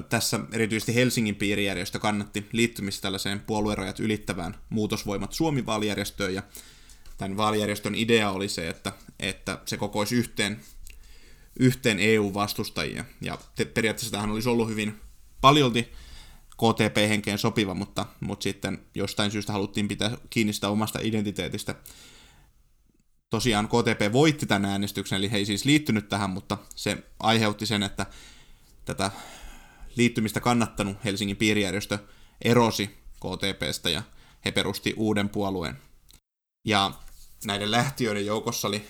Tässä 0.10 0.40
erityisesti 0.52 0.96
Helsingin 0.96 1.36
piirijärjestö 1.36 2.00
kannatti 2.00 2.48
liittymistä 2.52 3.02
tällaiseen 3.02 3.40
puoluerajat 3.40 4.00
ylittävään 4.00 4.56
muutosvoimat 4.70 5.34
Suomi-vaalijärjestöön, 5.34 6.34
ja 6.34 6.44
tämän 7.18 7.38
vaalijärjestön 7.38 7.96
idea 7.96 8.32
oli 8.32 8.50
se, 8.50 8.70
että, 8.70 8.94
että 9.22 9.62
se 9.66 9.78
kokoisi 9.78 10.16
yhteen, 10.16 10.62
yhteen 11.60 12.00
EU-vastustajia. 12.00 13.06
Ja 13.22 13.38
te, 13.56 13.66
periaatteessa 13.66 14.12
tähän 14.12 14.32
olisi 14.32 14.50
ollut 14.50 14.70
hyvin 14.70 15.02
paljolti 15.42 15.92
KTP-henkeen 16.50 17.38
sopiva, 17.38 17.74
mutta, 17.74 18.06
mutta 18.20 18.44
sitten 18.44 18.86
jostain 18.96 19.32
syystä 19.32 19.54
haluttiin 19.54 19.88
pitää 19.88 20.18
kiinni 20.30 20.54
sitä 20.54 20.70
omasta 20.70 21.00
identiteetistä. 21.02 21.76
Tosiaan 23.30 23.68
KTP 23.68 24.14
voitti 24.14 24.46
tämän 24.46 24.72
äänestyksen, 24.72 25.18
eli 25.18 25.32
he 25.32 25.38
ei 25.38 25.46
siis 25.46 25.66
liittynyt 25.66 26.10
tähän, 26.10 26.30
mutta 26.30 26.58
se 26.76 27.04
aiheutti 27.20 27.66
sen, 27.66 27.84
että 27.84 28.06
tätä 28.86 29.12
liittymistä 29.96 30.40
kannattanut 30.40 30.98
Helsingin 31.04 31.38
piirijärjestö 31.38 32.00
erosi 32.42 32.88
KTPstä 33.16 33.90
ja 33.90 34.04
he 34.46 34.52
perusti 34.52 34.94
uuden 34.98 35.30
puolueen. 35.30 35.78
Ja 36.66 36.92
näiden 37.46 37.72
lähtiöiden 37.72 38.26
joukossa 38.26 38.68
oli 38.68 38.88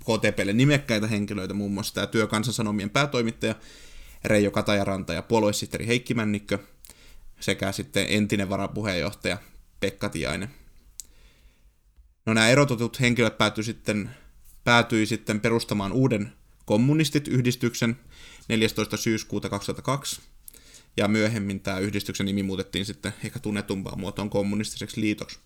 KTPlle 0.00 0.52
nimekkäitä 0.52 1.06
henkilöitä, 1.06 1.54
muun 1.54 1.72
muassa 1.72 1.94
tämä 1.94 2.06
Työkansansanomien 2.06 2.90
päätoimittaja 2.90 3.54
Reijo 4.24 4.50
Katajaranta 4.50 5.12
ja 5.12 5.22
puoluesihteeri 5.22 5.86
Heikki 5.86 6.14
Männikkö 6.14 6.58
sekä 7.40 7.72
sitten 7.72 8.06
entinen 8.08 8.48
varapuheenjohtaja 8.48 9.38
Pekka 9.80 10.08
Tiainen. 10.08 10.50
No 12.26 12.34
nämä 12.34 12.48
erotetut 12.48 13.00
henkilöt 13.00 13.38
päätyi 13.38 13.64
sitten, 13.64 14.10
päätyi 14.64 15.06
sitten 15.06 15.40
perustamaan 15.40 15.92
uuden 15.92 16.32
kommunistit-yhdistyksen 16.64 17.96
14. 18.48 18.96
syyskuuta 18.96 19.48
2002, 19.48 20.20
ja 20.96 21.08
myöhemmin 21.08 21.60
tämä 21.60 21.78
yhdistyksen 21.78 22.26
nimi 22.26 22.42
muutettiin 22.42 22.86
sitten 22.86 23.12
ehkä 23.24 23.38
tunnetumpaan 23.38 24.00
muotoon 24.00 24.30
kommunistiseksi 24.30 25.00
liitoksi. 25.00 25.38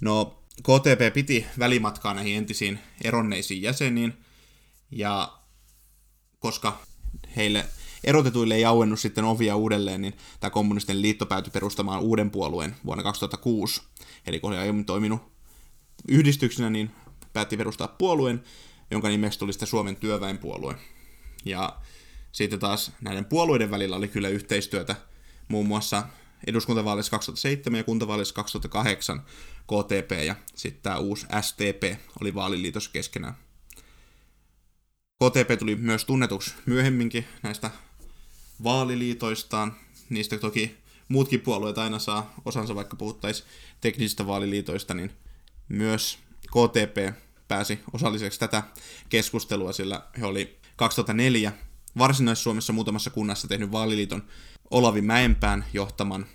No, 0.00 0.42
KTP 0.62 1.14
piti 1.14 1.46
välimatkaa 1.58 2.14
näihin 2.14 2.36
entisiin 2.36 2.78
eronneisiin 3.04 3.62
jäseniin, 3.62 4.14
ja 4.90 5.38
koska 6.38 6.80
heille 7.36 7.66
erotetuille 8.04 8.54
ei 8.54 8.64
auennut 8.64 9.00
sitten 9.00 9.24
ovia 9.24 9.56
uudelleen, 9.56 10.02
niin 10.02 10.16
tämä 10.40 10.50
kommunistinen 10.50 11.02
liitto 11.02 11.26
päätyi 11.26 11.50
perustamaan 11.50 12.00
uuden 12.00 12.30
puolueen 12.30 12.76
vuonna 12.86 13.02
2006. 13.04 13.82
Eli 14.26 14.40
kun 14.40 14.52
he 14.52 14.58
aiemmin 14.58 14.84
toiminut 14.84 15.32
yhdistyksenä, 16.08 16.70
niin 16.70 16.90
päätti 17.32 17.56
perustaa 17.56 17.88
puolueen, 17.88 18.44
jonka 18.90 19.08
nimeksi 19.08 19.38
tuli 19.38 19.52
sitten 19.52 19.68
Suomen 19.68 19.96
työväenpuolue. 19.96 20.74
Ja 21.44 21.76
sitten 22.32 22.58
taas 22.58 22.92
näiden 23.00 23.24
puolueiden 23.24 23.70
välillä 23.70 23.96
oli 23.96 24.08
kyllä 24.08 24.28
yhteistyötä 24.28 24.96
muun 25.48 25.66
muassa 25.66 26.02
eduskuntavaaleissa 26.46 27.10
2007 27.10 27.78
ja 27.78 27.84
kuntavaaleissa 27.84 28.34
2008 28.34 29.22
KTP 29.62 30.24
ja 30.26 30.34
sitten 30.54 30.82
tämä 30.82 30.98
uusi 30.98 31.26
STP 31.40 32.00
oli 32.20 32.34
vaaliliitos 32.34 32.88
keskenään. 32.88 33.34
KTP 35.24 35.58
tuli 35.58 35.76
myös 35.76 36.04
tunnetuksi 36.04 36.54
myöhemminkin 36.66 37.26
näistä 37.42 37.70
vaaliliitoistaan. 38.64 39.76
Niistä 40.10 40.38
toki 40.38 40.76
muutkin 41.08 41.40
puolueet 41.40 41.78
aina 41.78 41.98
saa 41.98 42.34
osansa, 42.44 42.74
vaikka 42.74 42.96
puhuttaisiin 42.96 43.48
teknisistä 43.80 44.26
vaaliliitoista, 44.26 44.94
niin 44.94 45.12
myös 45.68 46.18
KTP 46.46 47.18
pääsi 47.48 47.78
osalliseksi 47.92 48.40
tätä 48.40 48.62
keskustelua, 49.08 49.72
sillä 49.72 50.02
he 50.20 50.26
oli 50.26 50.58
2004 50.76 51.52
Varsinais-Suomessa 51.98 52.72
muutamassa 52.72 53.10
kunnassa 53.10 53.48
tehnyt 53.48 53.72
vaaliliiton 53.72 54.22
Olavi 54.70 55.00
Mäenpään 55.00 55.64
johtaman 55.72 56.26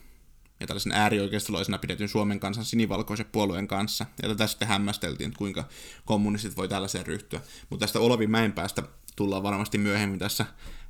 ja 0.59 0.67
tällaisen 0.67 0.91
äärioikeistolaisena 0.91 1.77
pidetyn 1.77 2.09
Suomen 2.09 2.39
kansan 2.39 2.65
sinivalkoisen 2.65 3.25
puolueen 3.31 3.67
kanssa. 3.67 4.05
Ja 4.21 4.29
tätä 4.29 4.47
sitten 4.47 4.67
hämmästeltiin, 4.67 5.27
että 5.27 5.37
kuinka 5.37 5.67
kommunistit 6.05 6.57
voi 6.57 6.67
tällaiseen 6.67 7.05
ryhtyä. 7.05 7.41
Mutta 7.69 7.83
tästä 7.83 7.99
Olavi 7.99 8.27
Mäenpäästä 8.27 8.83
tullaan 9.15 9.43
varmasti 9.43 9.77
myöhemmin 9.77 10.19
tässä, 10.19 10.45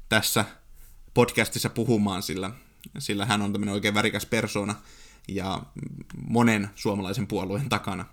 tässä 0.10 0.46
podcastissa 1.14 1.70
puhumaan, 1.70 2.24
sillä, 2.24 2.52
sillä 2.98 3.26
hän 3.26 3.41
on 3.41 3.52
tämmöinen 3.52 3.74
oikein 3.74 3.94
värikäs 3.94 4.26
persona 4.26 4.76
ja 5.28 5.64
monen 6.28 6.70
suomalaisen 6.76 7.28
puolueen 7.28 7.70
takana. 7.70 8.06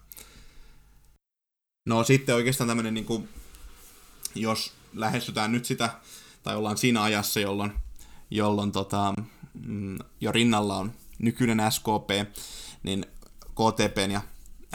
No 1.87 2.05
sitten 2.05 2.35
oikeastaan 2.35 2.69
tämmöinen, 2.69 2.95
niin 2.95 3.07
kuin, 3.07 3.29
jos 4.35 4.73
lähestytään 4.95 5.53
nyt 5.53 5.65
sitä, 5.65 5.91
tai 6.43 6.57
ollaan 6.57 6.79
siinä 6.79 7.03
ajassa, 7.03 7.41
jolloin, 7.41 7.73
jolloin 8.31 8.73
tota, 8.73 9.15
mm, 9.55 9.99
jo 10.21 10.33
rinnalla 10.33 10.77
on 10.77 10.93
nykyinen 11.19 11.73
SKP, 11.73 12.11
niin 12.83 13.07
KTPn 13.45 14.11
ja 14.11 14.21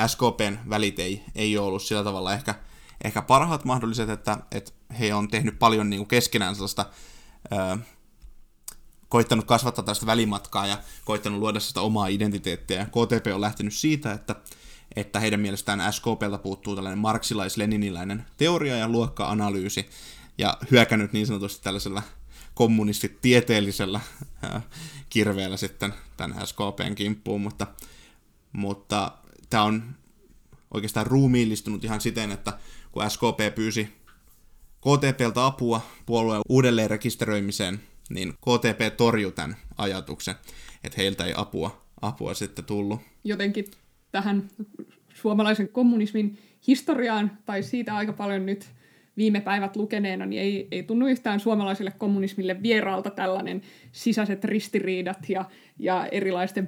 SKPn 0.08 0.58
välit 0.70 1.00
ei, 1.00 1.24
ei 1.36 1.58
ole 1.58 1.68
ollut 1.68 1.84
sillä 1.84 2.04
tavalla 2.04 2.34
ehkä, 2.34 2.56
ehkä 3.04 3.22
parhaat 3.22 3.66
mahdolliset, 3.66 4.10
että, 4.10 4.38
että 4.52 4.72
he 5.00 5.14
on 5.14 5.28
tehnyt 5.28 5.60
paljon 5.60 5.90
niin 5.90 6.00
kuin 6.00 6.08
keskenään 6.08 6.56
sellaista 6.56 6.86
koittanut 9.10 9.46
kasvattaa 9.46 9.86
tästä 9.86 10.06
välimatkaa 10.06 10.68
ja 10.68 10.78
koittanut 11.06 11.40
luoda 11.40 11.60
sitä 11.60 11.82
omaa 11.82 12.08
identiteettiä. 12.08 12.86
KTP 12.86 13.28
on 13.34 13.42
lähtenyt 13.42 13.74
siitä, 13.74 14.14
että, 14.14 14.36
että 14.96 15.20
heidän 15.20 15.40
mielestään 15.40 15.94
SKPltä 15.94 16.38
puuttuu 16.38 16.76
tällainen 16.76 17.00
marksilais-leniniläinen 17.00 18.26
teoria 18.38 18.76
ja 18.76 18.90
luokka-analyysi, 18.90 19.90
ja 20.38 20.58
hyökännyt 20.72 21.14
niin 21.14 21.28
sanotusti 21.28 21.64
tällaisella 21.64 22.02
kommunistitieteellisellä 22.56 24.00
äh, 24.44 24.64
kirveellä 25.10 25.58
sitten 25.58 25.94
tämän 26.18 26.48
SKPn 26.48 26.96
kimppuun, 26.96 27.42
mutta, 27.42 27.68
mutta 28.52 29.12
tämä 29.50 29.64
on 29.64 29.84
oikeastaan 30.74 31.08
ruumiillistunut 31.08 31.84
ihan 31.84 32.02
siten, 32.02 32.32
että 32.32 32.54
kun 32.92 33.10
SKP 33.10 33.56
pyysi 33.56 33.90
KTPltä 34.82 35.46
apua 35.46 35.82
puolueen 36.06 36.42
uudelleen 36.50 36.90
rekisteröimiseen, 36.90 37.80
niin 38.10 38.34
KTP 38.34 38.98
torjui 38.98 39.32
tämän 39.32 39.56
ajatuksen, 39.78 40.36
että 40.84 40.96
heiltä 40.98 41.26
ei 41.26 41.34
apua, 41.38 41.86
apua 42.02 42.34
sitten 42.34 42.66
tullut. 42.66 43.02
Jotenkin 43.24 43.66
tähän 44.12 44.50
suomalaisen 45.14 45.70
kommunismin 45.70 46.40
historiaan, 46.68 47.38
tai 47.46 47.64
siitä 47.64 47.96
aika 47.96 48.14
paljon 48.14 48.46
nyt 48.46 48.70
viime 49.18 49.42
päivät 49.42 49.76
lukeneena, 49.76 50.26
niin 50.26 50.42
ei, 50.42 50.68
ei 50.72 50.84
tunnu 50.84 51.08
yhtään 51.08 51.40
suomalaiselle 51.40 51.92
kommunismille 51.92 52.64
vieraalta 52.64 53.10
tällainen 53.10 53.62
sisäiset 53.92 54.44
ristiriidat 54.44 55.30
ja, 55.30 55.46
ja 55.80 56.08
erilaisten 56.12 56.68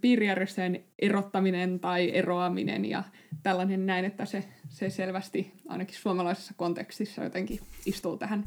piirijärjestöjen 0.00 0.84
erottaminen 0.98 1.80
tai 1.80 2.10
eroaminen 2.14 2.84
ja 2.84 3.04
tällainen 3.42 3.86
näin, 3.86 4.04
että 4.04 4.24
se, 4.24 4.44
se 4.68 4.90
selvästi 4.90 5.52
ainakin 5.68 5.96
suomalaisessa 5.96 6.54
kontekstissa 6.56 7.24
jotenkin 7.24 7.60
istuu 7.86 8.16
tähän, 8.16 8.44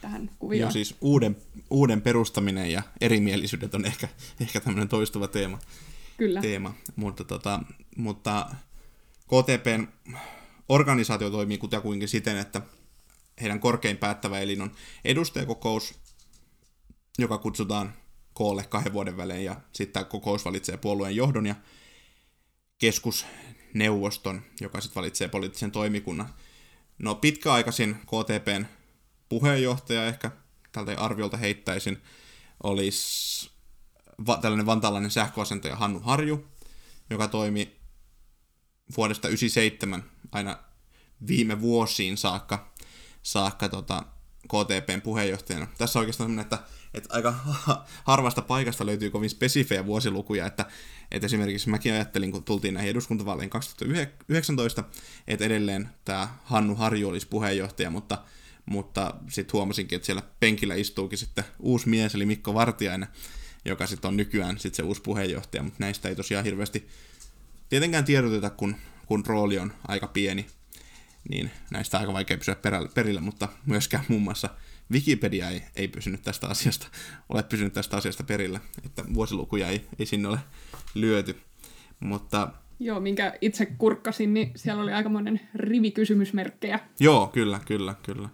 tähän 0.00 0.30
kuvioon. 0.38 0.60
Joo, 0.60 0.70
siis 0.70 0.96
uuden, 1.00 1.36
uuden 1.70 2.02
perustaminen 2.02 2.72
ja 2.72 2.82
erimielisyydet 3.00 3.74
on 3.74 3.84
ehkä, 3.84 4.08
ehkä 4.40 4.60
tämmöinen 4.60 4.88
toistuva 4.88 5.28
teema. 5.28 5.58
Kyllä. 6.16 6.40
teema. 6.40 6.74
Mutta, 6.96 7.24
tota, 7.24 7.60
mutta 7.96 8.46
KTPn 9.26 9.86
organisaatio 10.68 11.30
toimii 11.30 11.58
kutakuinkin 11.58 12.08
siten, 12.08 12.36
että 12.36 12.62
heidän 13.40 13.60
korkein 13.60 13.96
päättävä 13.96 14.38
elin 14.38 14.62
on 14.62 14.72
edustajakokous, 15.04 15.94
joka 17.18 17.38
kutsutaan 17.38 17.92
koolle 18.32 18.64
kahden 18.64 18.92
vuoden 18.92 19.16
välein, 19.16 19.44
ja 19.44 19.60
sitten 19.72 20.06
kokous 20.06 20.44
valitsee 20.44 20.76
puolueen 20.76 21.16
johdon 21.16 21.46
ja 21.46 21.54
keskusneuvoston, 22.78 24.42
joka 24.60 24.80
sitten 24.80 25.00
valitsee 25.00 25.28
poliittisen 25.28 25.70
toimikunnan. 25.70 26.34
No 26.98 27.14
pitkäaikaisin 27.14 27.94
KTPn 27.94 28.66
puheenjohtaja 29.28 30.06
ehkä 30.06 30.30
tältä 30.72 30.94
arviolta 30.98 31.36
heittäisin 31.36 32.02
olisi 32.62 33.50
va- 34.26 34.36
tällainen 34.36 34.66
vantaalainen 34.66 35.10
sähköasentaja 35.10 35.76
Hannu 35.76 36.00
Harju, 36.00 36.48
joka 37.10 37.28
toimi 37.28 37.76
vuodesta 38.96 39.28
1997 39.28 40.17
aina 40.32 40.58
viime 41.26 41.60
vuosiin 41.60 42.16
saakka, 42.16 42.72
saakka 43.22 43.68
tota, 43.68 44.02
KTPn 44.48 45.00
puheenjohtajana. 45.02 45.66
Tässä 45.78 45.98
on 45.98 46.00
oikeastaan 46.00 46.38
että, 46.38 46.58
että 46.94 47.14
aika 47.14 47.34
harvasta 48.04 48.42
paikasta 48.42 48.86
löytyy 48.86 49.10
kovin 49.10 49.30
spesifejä 49.30 49.86
vuosilukuja, 49.86 50.46
että, 50.46 50.66
että 51.10 51.26
esimerkiksi 51.26 51.68
mäkin 51.68 51.92
ajattelin, 51.92 52.32
kun 52.32 52.44
tultiin 52.44 52.74
näihin 52.74 52.90
eduskuntavaaleihin 52.90 53.50
2019, 53.50 54.84
että 55.26 55.44
edelleen 55.44 55.88
tämä 56.04 56.28
Hannu 56.44 56.74
Harju 56.74 57.08
olisi 57.08 57.28
puheenjohtaja, 57.28 57.90
mutta, 57.90 58.18
mutta 58.66 59.14
sitten 59.28 59.52
huomasinkin, 59.52 59.96
että 59.96 60.06
siellä 60.06 60.22
penkillä 60.40 60.74
istuukin 60.74 61.18
sitten 61.18 61.44
uusi 61.58 61.88
mies, 61.88 62.14
eli 62.14 62.26
Mikko 62.26 62.54
Vartiainen, 62.54 63.08
joka 63.64 63.86
sitten 63.86 64.08
on 64.08 64.16
nykyään 64.16 64.58
sit 64.58 64.74
se 64.74 64.82
uusi 64.82 65.02
puheenjohtaja, 65.02 65.62
mutta 65.62 65.76
näistä 65.80 66.08
ei 66.08 66.16
tosiaan 66.16 66.44
hirveästi 66.44 66.88
tietenkään 67.68 68.04
tiedoteta, 68.04 68.50
kun, 68.50 68.76
kun 69.08 69.26
rooli 69.26 69.58
on 69.58 69.72
aika 69.88 70.06
pieni, 70.06 70.46
niin 71.30 71.50
näistä 71.70 71.96
on 71.96 72.00
aika 72.00 72.12
vaikea 72.12 72.38
pysyä 72.38 72.56
perillä, 72.94 73.20
mutta 73.20 73.48
myöskään 73.66 74.04
muun 74.08 74.22
muassa 74.22 74.48
Wikipedia 74.92 75.50
ei, 75.50 75.62
ei 75.76 75.88
pysynyt 75.88 76.22
tästä 76.22 76.46
asiasta, 76.46 76.86
ole 77.28 77.42
pysynyt 77.42 77.72
tästä 77.72 77.96
asiasta 77.96 78.24
perillä, 78.24 78.60
että 78.84 79.04
vuosilukuja 79.14 79.68
ei, 79.68 79.86
ei 79.98 80.06
sinne 80.06 80.28
ole 80.28 80.38
lyöty. 80.94 81.40
Mutta 82.00 82.48
Joo, 82.80 83.00
minkä 83.00 83.38
itse 83.40 83.66
kurkkasin, 83.66 84.34
niin 84.34 84.52
siellä 84.56 84.82
oli 84.82 84.92
aikamoinen 84.92 85.40
rivi 85.54 85.90
kysymysmerkkejä. 85.90 86.80
Joo, 87.00 87.26
kyllä, 87.26 87.60
kyllä, 87.66 87.94
kyllä. 88.02 88.28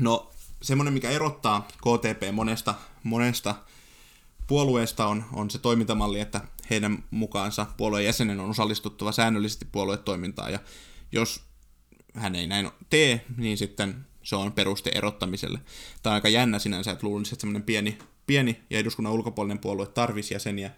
No, 0.00 0.30
semmoinen, 0.62 0.94
mikä 0.94 1.10
erottaa 1.10 1.68
KTP 1.76 2.32
monesta, 2.32 2.74
monesta 3.02 3.54
puolueesta 4.46 5.06
on, 5.06 5.24
on 5.32 5.50
se 5.50 5.58
toimintamalli, 5.58 6.20
että 6.20 6.40
heidän 6.70 7.04
mukaansa 7.10 7.66
puolueen 7.76 8.04
jäsenen 8.04 8.40
on 8.40 8.50
osallistuttava 8.50 9.12
säännöllisesti 9.12 9.66
puoluetoimintaan, 9.72 10.52
ja 10.52 10.58
jos 11.12 11.42
hän 12.14 12.34
ei 12.34 12.46
näin 12.46 12.70
tee, 12.90 13.24
niin 13.36 13.58
sitten 13.58 14.06
se 14.22 14.36
on 14.36 14.52
peruste 14.52 14.90
erottamiselle. 14.94 15.58
Tämä 16.02 16.12
on 16.12 16.14
aika 16.14 16.28
jännä 16.28 16.58
sinänsä, 16.58 16.90
että 16.90 17.06
luulisin, 17.06 17.34
että 17.34 17.40
semmoinen 17.40 17.62
pieni, 17.62 17.98
pieni 18.26 18.60
ja 18.70 18.78
eduskunnan 18.78 19.12
ulkopuolinen 19.12 19.58
puolue 19.58 19.86
tarvisi 19.86 20.34
jäseniä, 20.34 20.70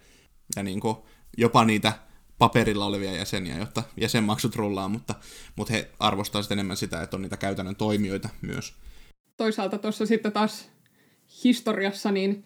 ja 0.55 0.63
niin 0.63 0.79
kuin 0.79 0.97
jopa 1.37 1.65
niitä 1.65 1.93
paperilla 2.37 2.85
olevia 2.85 3.13
jäseniä, 3.15 3.57
jotta 3.57 3.83
jäsenmaksut 3.97 4.55
rullaa, 4.55 4.89
mutta, 4.89 5.15
mutta 5.55 5.73
he 5.73 5.91
arvostavat 5.99 6.51
enemmän 6.51 6.77
sitä, 6.77 7.01
että 7.01 7.17
on 7.17 7.21
niitä 7.21 7.37
käytännön 7.37 7.75
toimijoita 7.75 8.29
myös. 8.41 8.73
Toisaalta 9.37 9.77
tuossa 9.77 10.05
sitten 10.05 10.31
taas 10.31 10.69
historiassa, 11.43 12.11
niin 12.11 12.45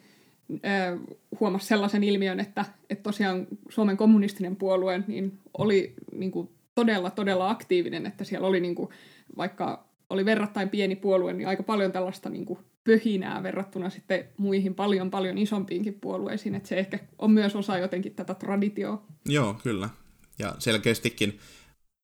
huomasi 1.40 1.68
sellaisen 1.68 2.04
ilmiön, 2.04 2.40
että, 2.40 2.66
että 2.90 3.04
tosiaan 3.04 3.48
Suomen 3.70 3.98
kommunistinen 3.98 4.56
puolue 4.56 5.04
niin 5.08 5.40
oli 5.58 5.94
niin 6.16 6.32
kuin 6.32 6.50
todella, 6.76 7.10
todella 7.10 7.50
aktiivinen, 7.50 8.06
että 8.06 8.24
siellä 8.24 8.48
oli 8.48 8.60
niin 8.60 8.76
kuin, 8.76 8.90
vaikka 9.38 9.88
oli 10.10 10.26
verrattain 10.26 10.70
pieni 10.70 10.96
puolue, 10.96 11.34
niin 11.34 11.48
aika 11.48 11.64
paljon 11.64 11.92
tällaista 11.92 12.30
niin 12.30 12.46
kuin 12.46 12.60
pöhinää 12.84 13.44
verrattuna 13.44 13.90
sitten 13.90 14.26
muihin 14.38 14.76
paljon, 14.76 15.12
paljon 15.12 15.38
isompiinkin 15.38 15.94
puolueisiin, 15.94 16.56
että 16.56 16.70
se 16.70 16.80
ehkä 16.80 17.00
on 17.20 17.32
myös 17.32 17.56
osa 17.56 17.78
jotenkin 17.78 18.16
tätä 18.16 18.34
traditioa. 18.34 19.06
Joo, 19.26 19.54
kyllä. 19.64 19.90
Ja 20.40 20.56
selkeästikin 20.60 21.40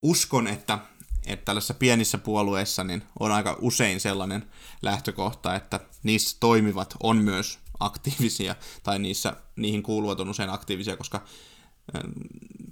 uskon, 0.04 0.48
että, 0.48 0.80
että 1.28 1.46
tällaisissa 1.46 1.74
pienissä 1.74 2.18
puolueissa 2.18 2.84
niin 2.84 3.04
on 3.20 3.32
aika 3.32 3.58
usein 3.62 4.00
sellainen 4.00 4.44
lähtökohta, 4.82 5.56
että 5.56 5.80
niissä 6.04 6.38
toimivat 6.40 6.96
on 7.04 7.18
myös 7.18 7.60
aktiivisia, 7.86 8.56
tai 8.84 9.00
niissä, 9.00 9.36
niihin 9.56 9.84
kuuluvat 9.84 10.20
on 10.20 10.30
usein 10.30 10.50
aktiivisia, 10.50 10.98
koska 10.98 11.18
äh, 11.96 12.02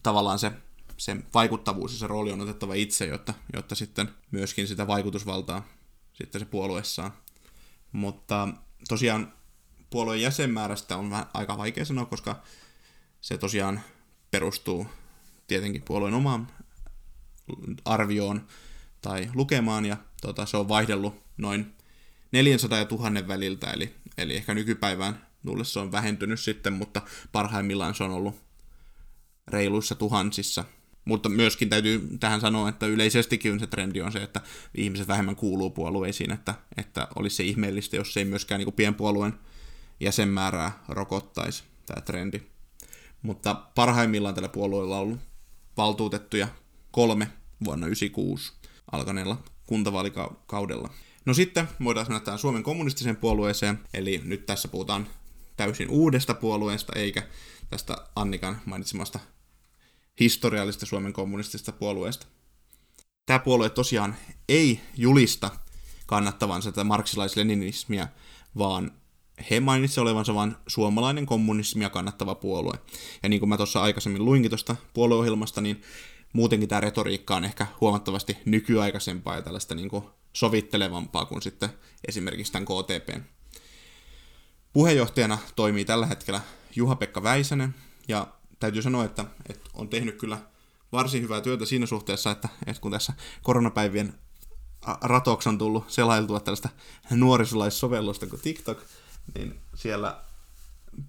tavallaan 0.03 0.39
se, 0.39 0.51
se 0.97 1.17
vaikuttavuus 1.33 1.91
ja 1.93 1.99
se 1.99 2.07
rooli 2.07 2.31
on 2.31 2.41
otettava 2.41 2.73
itse, 2.73 3.05
jotta, 3.05 3.33
jotta 3.53 3.75
sitten 3.75 4.09
myöskin 4.31 4.67
sitä 4.67 4.87
vaikutusvaltaa 4.87 5.63
sitten 6.13 6.41
se 6.41 6.45
puolue 6.45 6.83
saa. 6.83 7.21
Mutta 7.91 8.47
tosiaan 8.87 9.33
puolueen 9.89 10.21
jäsenmäärästä 10.21 10.97
on 10.97 11.09
vähän 11.09 11.25
aika 11.33 11.57
vaikea 11.57 11.85
sanoa, 11.85 12.05
koska 12.05 12.41
se 13.21 13.37
tosiaan 13.37 13.81
perustuu 14.31 14.87
tietenkin 15.47 15.81
puolueen 15.81 16.13
omaan 16.13 16.47
arvioon 17.85 18.47
tai 19.01 19.29
lukemaan, 19.33 19.85
ja 19.85 19.97
tota, 20.21 20.45
se 20.45 20.57
on 20.57 20.67
vaihdellut 20.67 21.23
noin 21.37 21.75
400 22.31 22.79
ja 22.79 22.85
1000 22.85 23.27
väliltä, 23.27 23.71
eli 23.71 24.01
Eli 24.17 24.35
ehkä 24.35 24.53
nykypäivään 24.53 25.27
nulle 25.43 25.65
se 25.65 25.79
on 25.79 25.91
vähentynyt 25.91 26.39
sitten, 26.39 26.73
mutta 26.73 27.01
parhaimmillaan 27.31 27.95
se 27.95 28.03
on 28.03 28.11
ollut 28.11 28.35
reiluissa 29.47 29.95
tuhansissa. 29.95 30.65
Mutta 31.05 31.29
myöskin 31.29 31.69
täytyy 31.69 32.17
tähän 32.19 32.41
sanoa, 32.41 32.69
että 32.69 32.85
yleisestikin 32.85 33.59
se 33.59 33.67
trendi 33.67 34.01
on 34.01 34.11
se, 34.11 34.23
että 34.23 34.41
ihmiset 34.75 35.07
vähemmän 35.07 35.35
kuuluu 35.35 35.69
puolueisiin, 35.69 36.31
että, 36.31 36.55
että 36.77 37.07
olisi 37.15 37.35
se 37.35 37.43
ihmeellistä, 37.43 37.95
jos 37.95 38.17
ei 38.17 38.25
myöskään 38.25 38.59
niin 38.59 38.73
pienpuolueen 38.73 39.33
jäsenmäärää 39.99 40.83
rokottaisi 40.87 41.63
tämä 41.85 42.01
trendi. 42.01 42.41
Mutta 43.21 43.55
parhaimmillaan 43.75 44.35
tällä 44.35 44.49
puolueella 44.49 44.95
on 44.95 45.01
ollut 45.01 45.19
valtuutettuja 45.77 46.47
kolme 46.91 47.25
vuonna 47.65 47.85
1996 47.85 48.53
alkaneella 48.91 49.43
kuntavaalikaudella. 49.65 50.89
No 51.25 51.33
sitten 51.33 51.69
voidaan 51.83 52.05
sanoa 52.05 52.19
tähän 52.19 52.39
Suomen 52.39 52.63
kommunistiseen 52.63 53.15
puolueeseen, 53.15 53.79
eli 53.93 54.21
nyt 54.23 54.45
tässä 54.45 54.67
puhutaan 54.67 55.07
täysin 55.57 55.89
uudesta 55.89 56.33
puolueesta, 56.33 56.93
eikä 56.95 57.23
tästä 57.69 57.97
Annikan 58.15 58.61
mainitsemasta 58.65 59.19
historiallista 60.19 60.85
Suomen 60.85 61.13
kommunistista 61.13 61.71
puolueesta. 61.71 62.27
Tämä 63.25 63.39
puolue 63.39 63.69
tosiaan 63.69 64.15
ei 64.49 64.79
julista 64.97 65.49
kannattavansa 66.05 66.71
tätä 66.71 66.83
marksilais-leninismia, 66.83 68.07
vaan 68.57 68.91
he 69.49 69.59
mainitsivat 69.59 70.03
olevansa 70.03 70.35
vain 70.35 70.55
suomalainen 70.67 71.25
kommunismia 71.25 71.89
kannattava 71.89 72.35
puolue. 72.35 72.73
Ja 73.23 73.29
niin 73.29 73.39
kuin 73.39 73.49
mä 73.49 73.57
tuossa 73.57 73.81
aikaisemmin 73.81 74.25
luinkin 74.25 74.51
tuosta 74.51 74.75
puolueohjelmasta, 74.93 75.61
niin 75.61 75.81
muutenkin 76.33 76.69
tämä 76.69 76.81
retoriikka 76.81 77.35
on 77.35 77.45
ehkä 77.45 77.67
huomattavasti 77.81 78.37
nykyaikaisempaa 78.45 79.35
ja 79.35 79.41
tällaista 79.41 79.75
niin 79.75 79.89
kuin 79.89 80.03
sovittelevampaa 80.33 81.25
kuin 81.25 81.41
sitten 81.41 81.69
esimerkiksi 82.07 82.51
tämän 82.51 82.65
KTPn. 82.65 83.21
Puheenjohtajana 84.73 85.37
toimii 85.55 85.85
tällä 85.85 86.05
hetkellä 86.05 86.41
Juha-Pekka 86.75 87.23
Väisänen, 87.23 87.75
ja 88.07 88.27
täytyy 88.59 88.81
sanoa, 88.81 89.05
että, 89.05 89.25
että 89.49 89.69
on 89.73 89.89
tehnyt 89.89 90.17
kyllä 90.17 90.37
varsin 90.91 91.21
hyvää 91.21 91.41
työtä 91.41 91.65
siinä 91.65 91.85
suhteessa, 91.85 92.31
että, 92.31 92.49
että 92.65 92.81
kun 92.81 92.91
tässä 92.91 93.13
koronapäivien 93.43 94.13
ratoksi 95.01 95.49
on 95.49 95.57
tullut 95.57 95.89
selailtua 95.89 96.39
tällaista 96.39 96.69
nuorisolaissovellusta 97.09 98.27
kuin 98.27 98.41
TikTok, 98.41 98.77
niin 99.35 99.59
siellä 99.75 100.23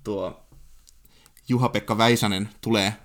tuo 0.04 0.46
Juha-Pekka 1.48 1.98
Väisänen 1.98 2.50
tulee 2.60 2.96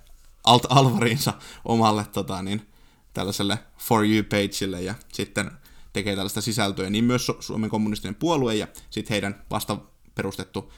alt 0.43 0.65
alvariinsa 0.69 1.33
omalle 1.65 2.05
tota, 2.05 2.41
niin, 2.41 2.67
tällaiselle 3.13 3.59
For 3.77 4.05
You-pageille 4.05 4.81
ja 4.81 4.95
sitten 5.13 5.51
tekee 5.97 6.15
tällaista 6.15 6.41
sisältöä, 6.41 6.89
niin 6.89 7.03
myös 7.03 7.31
Suomen 7.39 7.69
kommunistinen 7.69 8.15
puolue 8.15 8.55
ja 8.55 8.67
sitten 8.89 9.13
heidän 9.13 9.45
vasta 9.51 9.77
perustettu 10.15 10.73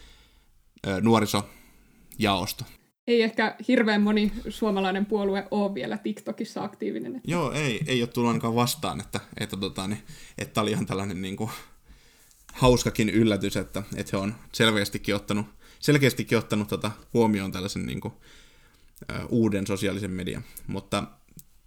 ö, 0.88 1.02
nuorisojaosto. 1.02 2.66
Ei 3.08 3.22
ehkä 3.22 3.56
hirveän 3.68 4.02
moni 4.02 4.32
suomalainen 4.50 5.06
puolue 5.06 5.48
ole 5.52 5.74
vielä 5.74 5.98
TikTokissa 5.98 6.64
aktiivinen. 6.64 7.16
Että... 7.16 7.32
Joo, 7.32 7.52
ei, 7.52 7.82
ei 7.88 8.02
ole 8.02 8.08
tullut 8.08 8.28
ainakaan 8.28 8.56
vastaan, 8.56 9.02
että, 9.02 9.20
että, 9.40 9.58
tota, 9.58 9.88
niin, 9.88 10.04
että 10.38 10.62
oli 10.62 10.72
ihan 10.72 10.86
tällainen 10.86 11.22
niin 11.22 11.36
kuin, 11.36 11.50
hauskakin 12.54 13.10
yllätys, 13.10 13.58
että, 13.58 13.84
että 13.96 14.18
he 14.18 14.18
on 14.18 14.36
selkeästikin 14.52 15.16
ottanut, 15.16 15.46
selkeästikin 15.80 16.38
ottanut 16.38 16.68
tota, 16.68 16.92
huomioon 17.14 17.52
tällaisen 17.52 17.86
niin 17.86 18.02
kuin, 18.02 18.14
uuden 19.30 19.68
sosiaalisen 19.68 20.12
median. 20.12 20.44
Mutta 20.68 21.04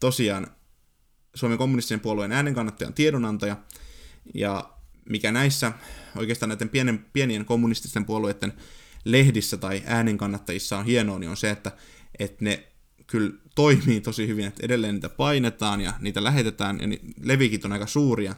tosiaan 0.00 0.46
Suomen 1.35 1.59
kommunistisen 1.59 2.01
puolueen 2.01 2.33
äänenkannattaja 2.33 2.89
on 2.89 2.95
tiedonantaja, 2.95 3.57
ja 4.35 4.72
mikä 5.09 5.33
näissä 5.33 5.72
oikeastaan 6.16 6.49
näiden 6.49 6.68
pienen, 6.68 7.07
pienien 7.12 7.45
kommunististen 7.45 8.05
puolueiden 8.05 8.53
lehdissä 9.05 9.57
tai 9.57 9.83
äänenkannattajissa 9.87 10.78
on 10.78 10.85
hienoa, 10.85 11.18
niin 11.18 11.30
on 11.30 11.37
se, 11.37 11.51
että, 11.51 11.72
että 12.18 12.45
ne 12.45 12.68
kyllä 13.07 13.33
toimii 13.55 14.01
tosi 14.01 14.26
hyvin, 14.26 14.47
että 14.47 14.66
edelleen 14.66 14.95
niitä 14.95 15.09
painetaan 15.09 15.80
ja 15.80 15.93
niitä 16.01 16.24
lähetetään, 16.24 16.80
ja 16.80 16.99
levikit 17.20 17.64
on 17.64 17.72
aika 17.72 17.87
suuria, 17.87 18.35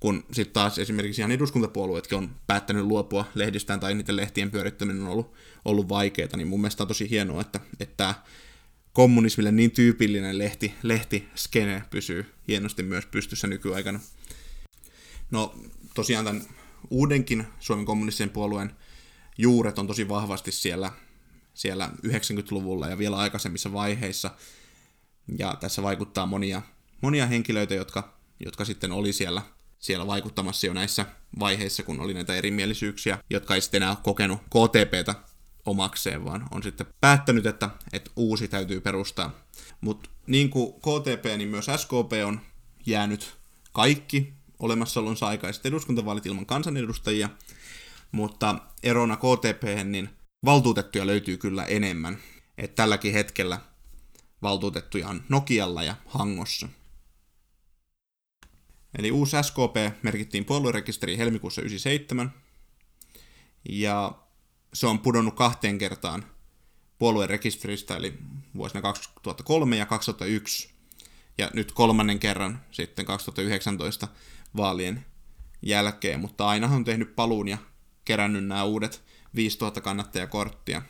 kun 0.00 0.24
sitten 0.32 0.54
taas 0.54 0.78
esimerkiksi 0.78 1.20
ihan 1.20 1.32
eduskuntapuolueetkin 1.32 2.18
on 2.18 2.30
päättänyt 2.46 2.84
luopua 2.84 3.24
lehdistään 3.34 3.80
tai 3.80 3.94
niiden 3.94 4.16
lehtien 4.16 4.50
pyörittäminen 4.50 5.02
on 5.02 5.08
ollut, 5.08 5.32
ollut 5.64 5.88
vaikeaa, 5.88 6.36
niin 6.36 6.48
mun 6.48 6.60
mielestä 6.60 6.82
on 6.82 6.88
tosi 6.88 7.10
hienoa, 7.10 7.40
että, 7.40 7.60
että 7.80 8.14
kommunismille 8.94 9.52
niin 9.52 9.70
tyypillinen 9.70 10.38
lehti, 10.38 10.74
lehti 10.82 11.28
skene 11.34 11.82
pysyy 11.90 12.34
hienosti 12.48 12.82
myös 12.82 13.06
pystyssä 13.06 13.46
nykyaikana. 13.46 14.00
No 15.30 15.54
tosiaan 15.94 16.24
tämän 16.24 16.42
uudenkin 16.90 17.46
Suomen 17.60 17.84
kommunistisen 17.84 18.30
puolueen 18.30 18.70
juuret 19.38 19.78
on 19.78 19.86
tosi 19.86 20.08
vahvasti 20.08 20.52
siellä, 20.52 20.92
siellä 21.54 21.90
90-luvulla 22.06 22.88
ja 22.88 22.98
vielä 22.98 23.16
aikaisemmissa 23.16 23.72
vaiheissa. 23.72 24.30
Ja 25.38 25.56
tässä 25.60 25.82
vaikuttaa 25.82 26.26
monia, 26.26 26.62
monia 27.00 27.26
henkilöitä, 27.26 27.74
jotka, 27.74 28.18
jotka 28.44 28.64
sitten 28.64 28.92
oli 28.92 29.12
siellä, 29.12 29.42
siellä 29.78 30.06
vaikuttamassa 30.06 30.66
jo 30.66 30.72
näissä 30.72 31.06
vaiheissa, 31.38 31.82
kun 31.82 32.00
oli 32.00 32.14
näitä 32.14 32.34
erimielisyyksiä, 32.34 33.18
jotka 33.30 33.54
ei 33.54 33.60
sitten 33.60 33.82
enää 33.82 33.96
kokenut 34.02 34.40
KTPtä 34.40 35.14
omakseen, 35.66 36.24
vaan 36.24 36.46
on 36.50 36.62
sitten 36.62 36.86
päättänyt, 37.00 37.46
että, 37.46 37.70
että 37.92 38.10
uusi 38.16 38.48
täytyy 38.48 38.80
perustaa. 38.80 39.30
Mutta 39.80 40.10
niin 40.26 40.50
kuin 40.50 40.72
KTP, 40.72 41.24
niin 41.36 41.48
myös 41.48 41.66
SKP 41.76 42.12
on 42.26 42.40
jäänyt 42.86 43.34
kaikki 43.72 44.32
olemassaolonsa 44.58 45.26
aikaiset 45.26 45.66
eduskuntavaalit 45.66 46.26
ilman 46.26 46.46
kansanedustajia, 46.46 47.28
mutta 48.12 48.58
erona 48.82 49.16
KTP, 49.16 49.84
niin 49.84 50.08
valtuutettuja 50.44 51.06
löytyy 51.06 51.36
kyllä 51.36 51.64
enemmän. 51.64 52.18
Et 52.58 52.74
tälläkin 52.74 53.12
hetkellä 53.12 53.60
valtuutettuja 54.42 55.08
on 55.08 55.22
Nokialla 55.28 55.82
ja 55.82 55.94
Hangossa. 56.06 56.68
Eli 58.98 59.10
uusi 59.10 59.36
SKP 59.42 60.02
merkittiin 60.02 60.44
puoluerekisteriin 60.44 61.18
helmikuussa 61.18 61.60
97, 61.60 62.32
ja 63.68 64.23
se 64.74 64.86
on 64.86 64.98
pudonnut 64.98 65.34
kahteen 65.34 65.78
kertaan 65.78 66.24
puoluerekisteristä, 66.98 67.96
eli 67.96 68.14
vuosina 68.56 68.82
2003 68.82 69.76
ja 69.76 69.86
2001, 69.86 70.74
ja 71.38 71.50
nyt 71.54 71.72
kolmannen 71.72 72.18
kerran 72.18 72.60
sitten 72.70 73.04
2019 73.04 74.08
vaalien 74.56 75.04
jälkeen, 75.62 76.20
mutta 76.20 76.46
aina 76.46 76.66
on 76.66 76.84
tehnyt 76.84 77.16
paluun 77.16 77.48
ja 77.48 77.58
kerännyt 78.04 78.46
nämä 78.46 78.64
uudet 78.64 79.02
5000 79.34 79.80
kannattajakorttia. 79.80 80.82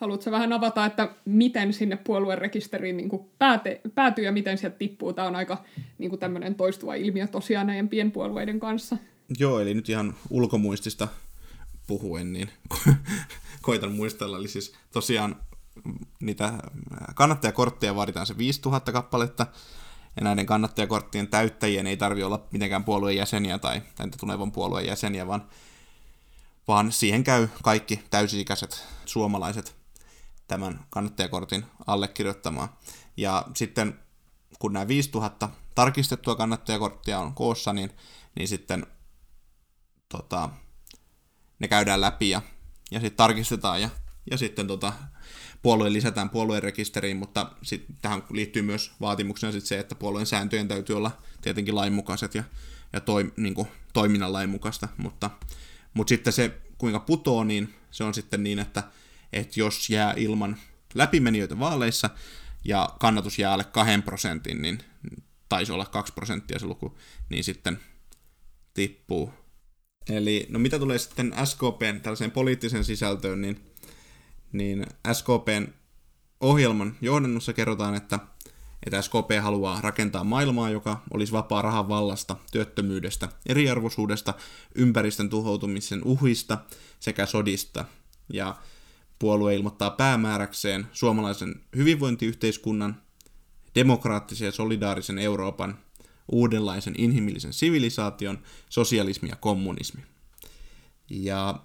Haluatko 0.00 0.30
vähän 0.30 0.52
avata, 0.52 0.86
että 0.86 1.14
miten 1.24 1.72
sinne 1.72 1.96
puoluerekisteriin 1.96 2.96
niin 2.96 3.10
pääte, 3.38 3.80
päätyy 3.94 4.24
ja 4.24 4.32
miten 4.32 4.58
sieltä 4.58 4.76
tippuu? 4.78 5.12
Tämä 5.12 5.28
on 5.28 5.36
aika 5.36 5.64
niin 5.98 6.10
kuin 6.10 6.20
tämmöinen 6.20 6.54
toistuva 6.54 6.94
ilmiö 6.94 7.26
tosiaan 7.26 7.66
näiden 7.66 7.88
pienpuolueiden 7.88 8.60
kanssa. 8.60 8.96
Joo, 9.38 9.60
eli 9.60 9.74
nyt 9.74 9.88
ihan 9.88 10.14
ulkomuistista 10.30 11.08
puhuen, 11.86 12.32
niin 12.32 12.50
koitan 13.62 13.92
muistella. 13.92 14.36
Eli 14.38 14.48
siis 14.48 14.74
tosiaan 14.92 15.36
niitä 16.20 16.52
kannattajakortteja 17.14 17.94
vaaditaan 17.94 18.26
se 18.26 18.38
5000 18.38 18.92
kappaletta, 18.92 19.46
ja 20.16 20.24
näiden 20.24 20.46
kannattajakorttien 20.46 21.28
täyttäjien 21.28 21.86
ei 21.86 21.96
tarvi 21.96 22.22
olla 22.22 22.46
mitenkään 22.50 22.84
puolueen 22.84 23.16
jäseniä 23.16 23.58
tai, 23.58 23.82
tai 23.94 24.08
tulevan 24.20 24.52
puolueen 24.52 24.86
jäseniä, 24.86 25.26
vaan, 25.26 25.48
vaan 26.68 26.92
siihen 26.92 27.24
käy 27.24 27.48
kaikki 27.62 28.04
täysi-ikäiset 28.10 28.86
suomalaiset 29.04 29.76
tämän 30.48 30.80
kannattajakortin 30.90 31.64
allekirjoittamaan. 31.86 32.68
Ja 33.16 33.46
sitten 33.54 33.98
kun 34.58 34.72
nämä 34.72 34.88
5000 34.88 35.48
tarkistettua 35.74 36.36
kannattajakorttia 36.36 37.18
on 37.18 37.34
koossa, 37.34 37.72
niin, 37.72 37.90
niin 38.34 38.48
sitten 38.48 38.86
tota, 40.08 40.50
ne 41.62 41.68
käydään 41.68 42.00
läpi 42.00 42.30
ja, 42.30 42.42
ja 42.90 43.00
sitten 43.00 43.16
tarkistetaan 43.16 43.82
ja, 43.82 43.90
ja 44.30 44.38
sitten 44.38 44.66
tota, 44.66 44.92
puolue 45.62 45.92
lisätään 45.92 46.30
puolueen 46.30 46.62
rekisteriin, 46.62 47.16
mutta 47.16 47.52
sit 47.62 47.84
tähän 48.02 48.22
liittyy 48.30 48.62
myös 48.62 48.92
vaatimuksena 49.00 49.52
sit 49.52 49.64
se, 49.64 49.78
että 49.78 49.94
puolueen 49.94 50.26
sääntöjen 50.26 50.68
täytyy 50.68 50.96
olla 50.96 51.18
tietenkin 51.42 51.74
lainmukaiset 51.74 52.34
ja, 52.34 52.44
ja 52.92 53.00
toi, 53.00 53.32
niin 53.36 53.54
kuin, 53.54 53.68
toiminnan 53.92 54.32
lainmukaista, 54.32 54.88
mutta, 54.96 55.30
mutta 55.94 56.08
sitten 56.08 56.32
se, 56.32 56.60
kuinka 56.78 57.00
putoo, 57.00 57.44
niin 57.44 57.74
se 57.90 58.04
on 58.04 58.14
sitten 58.14 58.42
niin, 58.42 58.58
että, 58.58 58.82
että 59.32 59.60
jos 59.60 59.90
jää 59.90 60.14
ilman 60.16 60.56
läpimenijöitä 60.94 61.58
vaaleissa 61.58 62.10
ja 62.64 62.88
kannatus 63.00 63.38
jää 63.38 63.52
alle 63.52 63.64
2 63.64 64.02
prosentin, 64.02 64.62
niin 64.62 64.78
taisi 65.48 65.72
olla 65.72 65.86
2 65.86 66.12
prosenttia 66.12 66.58
se 66.58 66.66
luku, 66.66 66.98
niin 67.28 67.44
sitten 67.44 67.80
tippuu. 68.74 69.41
Eli 70.08 70.46
no 70.48 70.58
mitä 70.58 70.78
tulee 70.78 70.98
sitten 70.98 71.34
SKPn 71.44 72.00
tällaiseen 72.02 72.30
poliittiseen 72.30 72.84
sisältöön, 72.84 73.40
niin 73.40 73.72
niin 74.52 74.86
SKPn 75.12 75.66
ohjelman 76.40 76.96
johdannossa 77.00 77.52
kerrotaan, 77.52 77.94
että, 77.94 78.18
että 78.86 79.02
SKP 79.02 79.30
haluaa 79.42 79.80
rakentaa 79.80 80.24
maailmaa, 80.24 80.70
joka 80.70 81.02
olisi 81.14 81.32
vapaa 81.32 81.62
rahan 81.62 81.88
vallasta, 81.88 82.36
työttömyydestä, 82.52 83.28
eriarvoisuudesta, 83.46 84.34
ympäristön 84.74 85.28
tuhoutumisen 85.30 86.04
uhista 86.04 86.58
sekä 87.00 87.26
sodista. 87.26 87.84
Ja 88.32 88.56
puolue 89.18 89.54
ilmoittaa 89.54 89.90
päämääräkseen 89.90 90.86
suomalaisen 90.92 91.54
hyvinvointiyhteiskunnan, 91.76 93.02
demokraattisen 93.74 94.46
ja 94.46 94.52
solidaarisen 94.52 95.18
Euroopan, 95.18 95.78
uudenlaisen 96.32 96.94
inhimillisen 96.98 97.52
sivilisaation, 97.52 98.38
sosialismi 98.68 99.28
ja 99.28 99.36
kommunismi. 99.36 100.02
Ja 101.10 101.62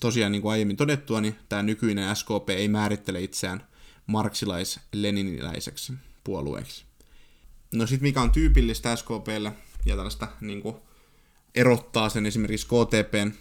tosiaan 0.00 0.32
niin 0.32 0.42
kuin 0.42 0.52
aiemmin 0.52 0.76
todettua, 0.76 1.20
niin 1.20 1.36
tämä 1.48 1.62
nykyinen 1.62 2.16
SKP 2.16 2.50
ei 2.50 2.68
määrittele 2.68 3.22
itseään 3.22 3.66
marksilais-leniniläiseksi 4.06 5.92
puolueeksi. 6.24 6.84
No 7.74 7.86
sitten 7.86 8.08
mikä 8.08 8.22
on 8.22 8.32
tyypillistä 8.32 8.96
SKPlle 8.96 9.52
ja 9.86 9.96
tällaista 9.96 10.28
niin 10.40 10.62
kuin 10.62 10.76
erottaa 11.54 12.08
sen 12.08 12.26
esimerkiksi 12.26 12.66
KTPn 12.66 13.32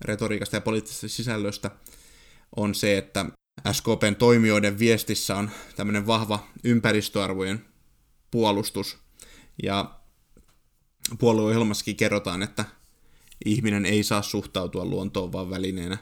retoriikasta 0.00 0.56
ja 0.56 0.60
poliittisesta 0.60 1.08
sisällöstä, 1.08 1.70
on 2.56 2.74
se, 2.74 2.98
että 2.98 3.26
SKPn 3.72 4.16
toimijoiden 4.18 4.78
viestissä 4.78 5.36
on 5.36 5.50
tämmöinen 5.76 6.06
vahva 6.06 6.46
ympäristöarvojen 6.64 7.64
puolustus. 8.30 8.98
Ja 9.62 9.99
puolueohjelmassakin 11.18 11.96
kerrotaan, 11.96 12.42
että 12.42 12.64
ihminen 13.44 13.86
ei 13.86 14.02
saa 14.02 14.22
suhtautua 14.22 14.84
luontoon 14.84 15.32
vaan 15.32 15.50
välineenä. 15.50 15.98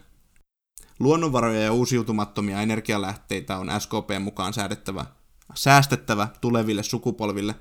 Luonnonvaroja 0.98 1.60
ja 1.60 1.72
uusiutumattomia 1.72 2.62
energialähteitä 2.62 3.58
on 3.58 3.68
SKP 3.80 4.10
mukaan 4.20 4.52
säädettävä, 4.54 5.06
säästettävä 5.54 6.28
tuleville 6.40 6.82
sukupolville, 6.82 7.54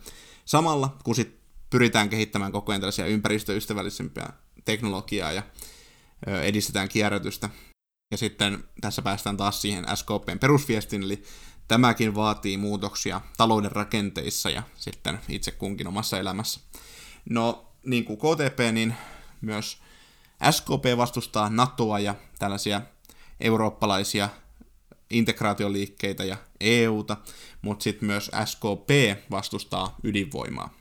samalla 0.46 0.98
kun 1.04 1.16
sit 1.16 1.40
pyritään 1.70 2.10
kehittämään 2.10 2.52
koko 2.52 2.72
ajan 2.72 2.82
tällaisia 2.82 3.06
ympäristöystävällisempiä 3.06 4.30
teknologiaa 4.66 5.32
ja 5.32 5.44
edistetään 6.28 6.90
kierrätystä. 6.90 7.50
Ja 8.12 8.18
sitten 8.18 8.64
tässä 8.82 9.02
päästään 9.02 9.38
taas 9.38 9.62
siihen 9.62 9.86
SKPn 9.96 10.40
perusviestin, 10.40 11.04
eli 11.04 11.24
tämäkin 11.68 12.16
vaatii 12.16 12.58
muutoksia 12.58 13.22
talouden 13.38 13.72
rakenteissa 13.72 14.50
ja 14.50 14.64
sitten 14.76 15.20
itse 15.30 15.52
kunkin 15.52 15.88
omassa 15.88 16.20
elämässä. 16.20 16.60
No, 17.30 17.72
niin 17.86 18.06
kuin 18.06 18.18
KTP, 18.18 18.60
niin 18.72 18.94
myös 19.42 19.82
SKP 20.52 20.98
vastustaa 20.98 21.50
NATOa 21.50 22.00
ja 22.00 22.16
tällaisia 22.40 22.82
eurooppalaisia 23.40 24.30
integraatioliikkeitä 25.10 26.26
ja 26.26 26.38
EUta, 26.60 27.18
mutta 27.62 27.84
sitten 27.84 28.08
myös 28.08 28.32
SKP 28.46 28.90
vastustaa 29.32 29.96
ydinvoimaa. 30.04 30.74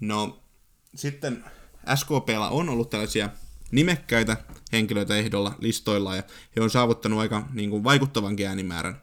No, 0.00 0.42
sitten 0.94 1.44
SKPlla 1.94 2.48
on 2.48 2.68
ollut 2.68 2.90
tällaisia 2.90 3.28
nimekkäitä 3.70 4.36
henkilöitä 4.72 5.16
ehdolla 5.16 5.54
listoilla 5.58 6.16
ja 6.16 6.22
he 6.56 6.60
on 6.62 6.70
saavuttanut 6.70 7.20
aika 7.20 7.46
niin 7.52 7.70
kuin, 7.70 7.84
vaikuttavan 7.84 8.36
äänimäärän. 8.46 9.02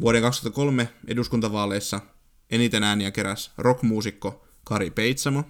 Vuoden 0.00 0.22
2003 0.22 0.88
eduskuntavaaleissa 1.06 2.00
eniten 2.50 2.82
ääniä 2.82 3.10
keräs 3.10 3.52
rockmuusikko 3.58 4.45
Kari 4.68 4.90
Peitsamo. 4.90 5.44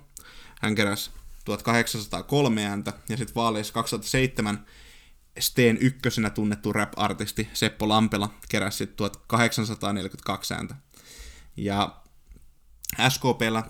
Hän 0.61 0.75
keräsi 0.75 1.11
1803 1.45 2.67
ääntä 2.67 2.93
ja 3.09 3.17
sitten 3.17 3.35
vaaleissa 3.35 3.75
2007 3.75 4.67
Steen 5.39 5.79
ykkösenä 5.81 6.31
tunnettu 6.31 6.73
rap-artisti 6.73 7.49
Seppo 7.53 7.89
Lampela 7.89 8.35
keräsi 8.49 8.87
1842 8.87 10.55
ääntä. 10.55 10.75
Ja 11.57 11.97
SKPllä, 13.09 13.65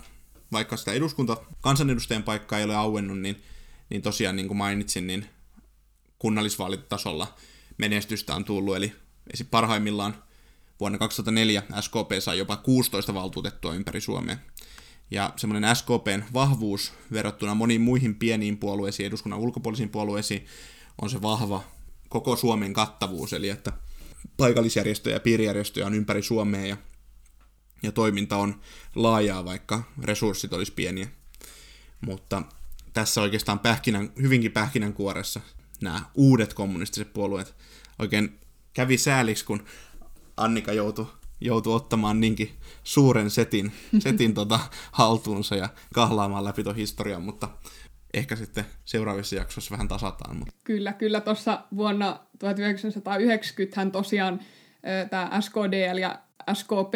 vaikka 0.53 0.77
sitä 0.77 0.93
eduskunta 0.93 1.37
kansanedustajan 1.61 2.23
paikkaa 2.23 2.59
ei 2.59 2.65
ole 2.65 2.77
auennut, 2.77 3.19
niin, 3.19 3.43
niin 3.91 4.03
tosiaan 4.03 4.37
niin 4.37 4.49
kuin 4.49 4.59
mainitsin, 4.59 5.07
niin 5.07 5.31
kunnallisvaalitasolla 6.19 7.35
menestystä 7.79 8.35
on 8.35 8.45
tullut, 8.45 8.77
eli 8.77 8.93
parhaimmillaan 9.51 10.23
vuonna 10.81 10.99
2004 10.99 11.63
SKP 11.81 12.11
sai 12.21 12.39
jopa 12.39 12.57
16 12.57 13.15
valtuutettua 13.15 13.75
ympäri 13.75 14.01
Suomea. 14.01 14.37
Ja 15.11 15.33
semmoinen 15.37 15.77
SKPn 15.77 16.23
vahvuus 16.33 16.93
verrattuna 17.13 17.55
moniin 17.55 17.81
muihin 17.81 18.15
pieniin 18.15 18.59
puolueisiin, 18.59 19.07
eduskunnan 19.07 19.41
ulkopuolisiin 19.41 19.89
puolueisiin, 19.89 20.47
on 21.03 21.11
se 21.11 21.23
vahva 21.23 21.65
koko 22.09 22.37
Suomen 22.37 22.73
kattavuus, 22.73 23.33
eli 23.33 23.49
että 23.49 23.73
paikallisjärjestöjä 24.37 25.17
ja 25.17 25.21
piirijärjestöjä 25.21 25.87
on 25.87 25.95
ympäri 25.95 26.23
Suomea 26.23 26.67
ja, 26.67 26.77
ja 27.83 27.93
toiminta 27.93 28.37
on 28.37 28.61
laajaa, 28.95 29.45
vaikka 29.45 29.83
resurssit 30.03 30.53
olisi 30.53 30.73
pieniä. 30.73 31.09
Mutta 32.01 32.43
tässä 32.93 33.21
oikeastaan 33.21 33.59
pähkinän, 33.59 34.13
hyvinkin 34.23 34.53
pähkinänkuoressa 34.53 35.41
nämä 35.81 36.03
uudet 36.15 36.55
kommunistiset 36.55 37.13
puolueet 37.13 37.55
oikein 37.99 38.41
kävi 38.73 38.99
sääliksi, 38.99 39.45
kun 39.45 39.65
Annika 40.37 40.73
joutui, 40.73 41.07
joutui 41.41 41.75
ottamaan 41.75 42.21
niinkin 42.21 42.51
suuren 42.83 43.31
setin, 43.31 43.73
setin 43.99 44.35
tota, 44.35 44.61
haltuunsa 44.93 45.57
ja 45.57 45.69
kahlaamaan 45.95 46.45
läpi 46.45 46.63
tuon 46.65 46.77
historian, 46.77 47.23
mutta 47.23 47.49
ehkä 48.15 48.37
sitten 48.37 48.65
seuraavissa 48.85 49.37
jaksoissa 49.37 49.73
vähän 49.73 49.89
tasataan. 49.89 50.37
Mutta. 50.37 50.55
Kyllä, 50.65 50.93
kyllä 50.93 51.21
tuossa 51.21 51.63
vuonna 51.77 52.21
1990 52.39 53.81
hän 53.81 53.93
tosiaan 53.93 54.41
tämä 55.11 55.41
SKDL 55.41 55.99
ja 55.99 56.19
SKP 56.53 56.95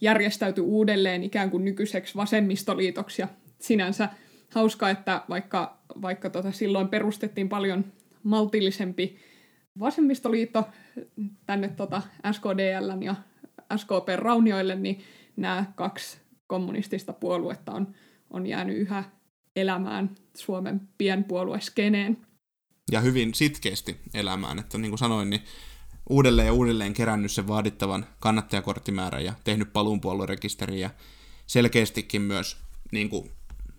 järjestäytyi 0.00 0.64
uudelleen 0.64 1.24
ikään 1.24 1.50
kuin 1.50 1.64
nykyiseksi 1.64 2.14
vasemmistoliitoksi 2.14 3.22
ja 3.22 3.28
sinänsä 3.58 4.08
hauska, 4.54 4.90
että 4.90 5.22
vaikka, 5.28 5.78
vaikka 6.02 6.30
tota 6.30 6.52
silloin 6.52 6.88
perustettiin 6.88 7.48
paljon 7.48 7.84
maltillisempi 8.22 9.18
vasemmistoliitto 9.78 10.68
tänne 11.46 11.68
tota 11.68 12.02
SKDL 12.32 13.02
ja 13.02 13.14
SKP 13.76 14.08
raunioille, 14.16 14.74
niin 14.74 15.04
nämä 15.36 15.64
kaksi 15.74 16.18
kommunistista 16.46 17.12
puoluetta 17.12 17.72
on, 17.72 17.94
on 18.30 18.46
jäänyt 18.46 18.78
yhä 18.78 19.04
elämään 19.56 20.14
Suomen 20.36 20.80
pienpuolueskeneen. 20.98 22.26
Ja 22.92 23.00
hyvin 23.00 23.34
sitkeästi 23.34 23.96
elämään, 24.14 24.58
että 24.58 24.78
niin 24.78 24.90
kuin 24.90 24.98
sanoin, 24.98 25.30
niin 25.30 25.42
uudelleen 26.10 26.46
ja 26.46 26.52
uudelleen 26.52 26.94
kerännyt 26.94 27.32
sen 27.32 27.48
vaadittavan 27.48 28.06
kannattajakorttimäärän 28.20 29.24
ja 29.24 29.32
tehnyt 29.44 29.72
paluunpuoluerekisteriä 29.72 30.78
ja 30.78 30.90
selkeästikin 31.46 32.22
myös 32.22 32.56
niin 32.92 33.08
kuin 33.08 33.30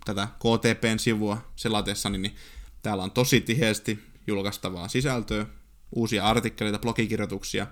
tätä 0.05 0.27
KTPn 0.27 0.99
sivua 0.99 1.37
selatessani, 1.55 2.17
niin 2.17 2.35
täällä 2.81 3.03
on 3.03 3.11
tosi 3.11 3.41
tiheästi 3.41 3.99
julkaistavaa 4.27 4.87
sisältöä, 4.87 5.45
uusia 5.95 6.25
artikkeleita, 6.25 6.79
blogikirjoituksia, 6.79 7.67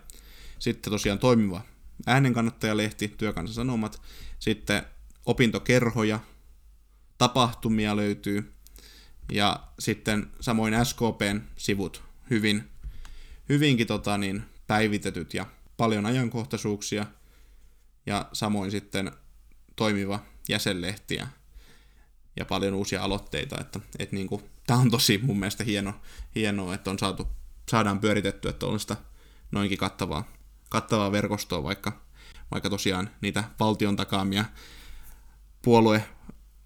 sitten 0.59 0.91
tosiaan 0.91 1.20
toimiva 1.20 1.61
äänenkannattajalehti, 2.07 3.07
Työkansan 3.07 3.53
Sanomat, 3.53 4.01
sitten 4.39 4.83
opintokerhoja, 5.25 6.19
tapahtumia 7.17 7.95
löytyy, 7.95 8.53
ja 9.31 9.67
sitten 9.79 10.31
samoin 10.39 10.85
SKPn 10.85 11.41
sivut. 11.57 12.03
Hyvin, 12.29 12.69
hyvinkin 13.49 13.87
tota, 13.87 14.17
niin, 14.17 14.43
päivitetyt 14.67 15.33
ja 15.33 15.45
paljon 15.77 16.05
ajankohtaisuuksia, 16.05 17.05
ja 18.05 18.29
samoin 18.33 18.71
sitten 18.71 19.11
toimiva 19.75 20.19
jäsenlehti 20.49 21.15
ja, 21.15 21.27
ja 22.35 22.45
paljon 22.45 22.73
uusia 22.73 23.03
aloitteita, 23.03 23.61
että, 23.61 23.79
että 23.99 24.15
niin 24.15 24.27
kuin, 24.27 24.43
tämä 24.67 24.79
on 24.79 24.91
tosi 24.91 25.17
mun 25.23 25.39
mielestä 25.39 25.63
hieno, 25.63 25.93
hienoa, 26.35 26.75
että 26.75 26.89
on 26.89 26.99
saatu, 26.99 27.27
saadaan 27.69 27.99
pyöritettyä 27.99 28.53
tuollaista 28.53 28.95
noinkin 29.51 29.77
kattavaa, 29.77 30.38
kattavaa 30.70 31.11
verkostoa, 31.11 31.63
vaikka, 31.63 32.01
vaikka 32.51 32.70
tosiaan 32.70 33.09
niitä 33.22 33.43
valtion 33.59 33.95
takaamia 33.95 34.45
puolue 35.61 36.03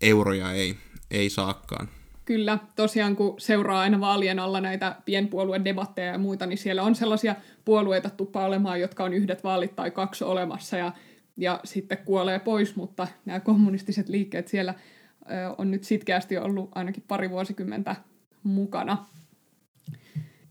euroja 0.01 0.51
ei, 0.51 0.77
ei 1.11 1.29
saakaan. 1.29 1.89
Kyllä, 2.25 2.59
tosiaan 2.75 3.15
kun 3.15 3.39
seuraa 3.39 3.79
aina 3.79 3.99
vaalien 3.99 4.39
alla 4.39 4.61
näitä 4.61 4.95
pienpuoluedebatteja 5.05 6.11
ja 6.11 6.17
muita, 6.17 6.45
niin 6.45 6.57
siellä 6.57 6.83
on 6.83 6.95
sellaisia 6.95 7.35
puolueita 7.65 8.09
tuppa 8.09 8.45
olemaan, 8.45 8.79
jotka 8.81 9.03
on 9.03 9.13
yhdet 9.13 9.43
vaalit 9.43 9.75
tai 9.75 9.91
kaksi 9.91 10.23
olemassa 10.23 10.77
ja, 10.77 10.91
ja 11.37 11.59
sitten 11.63 11.97
kuolee 11.97 12.39
pois, 12.39 12.75
mutta 12.75 13.07
nämä 13.25 13.39
kommunistiset 13.39 14.09
liikkeet 14.09 14.47
siellä 14.47 14.73
ö, 14.73 15.55
on 15.57 15.71
nyt 15.71 15.83
sitkeästi 15.83 16.37
ollut 16.37 16.69
ainakin 16.75 17.03
pari 17.07 17.29
vuosikymmentä 17.29 17.95
mukana. 18.43 19.05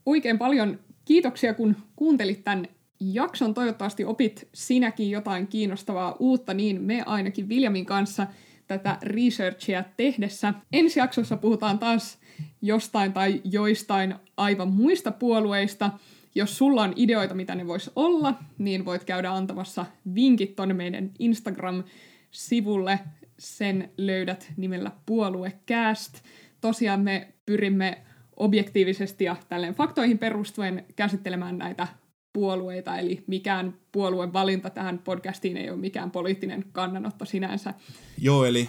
Oikein 0.06 0.38
paljon 0.38 0.80
kiitoksia, 1.04 1.54
kun 1.54 1.76
kuuntelit 1.96 2.44
tämän 2.44 2.68
jakson. 3.14 3.54
Toivottavasti 3.54 4.04
opit 4.04 4.48
sinäkin 4.54 5.10
jotain 5.10 5.46
kiinnostavaa 5.46 6.16
uutta, 6.18 6.54
niin 6.54 6.82
me 6.82 7.02
ainakin 7.06 7.48
Viljamin 7.48 7.86
kanssa– 7.86 8.26
tätä 8.78 8.98
researchia 9.02 9.84
tehdessä. 9.96 10.54
Ensi 10.72 11.00
jaksossa 11.00 11.36
puhutaan 11.36 11.78
taas 11.78 12.18
jostain 12.62 13.12
tai 13.12 13.40
joistain 13.44 14.14
aivan 14.36 14.68
muista 14.68 15.12
puolueista. 15.12 15.90
Jos 16.34 16.58
sulla 16.58 16.82
on 16.82 16.92
ideoita, 16.96 17.34
mitä 17.34 17.54
ne 17.54 17.66
vois 17.66 17.90
olla, 17.96 18.34
niin 18.58 18.84
voit 18.84 19.04
käydä 19.04 19.32
antamassa 19.32 19.86
vinkit 20.14 20.56
tonne 20.56 20.74
meidän 20.74 21.10
Instagram-sivulle. 21.18 22.98
Sen 23.38 23.90
löydät 23.96 24.52
nimellä 24.56 24.90
puoluecast. 25.06 26.22
Tosiaan 26.60 27.00
me 27.00 27.28
pyrimme 27.46 28.02
objektiivisesti 28.36 29.24
ja 29.24 29.36
tälleen 29.48 29.74
faktoihin 29.74 30.18
perustuen 30.18 30.84
käsittelemään 30.96 31.58
näitä 31.58 31.88
puolueita, 32.32 32.98
eli 32.98 33.24
mikään 33.26 33.78
puolueen 33.92 34.32
valinta 34.32 34.70
tähän 34.70 34.98
podcastiin 34.98 35.56
ei 35.56 35.70
ole 35.70 35.78
mikään 35.78 36.10
poliittinen 36.10 36.64
kannanotto 36.72 37.24
sinänsä. 37.24 37.74
Joo, 38.18 38.44
eli, 38.44 38.68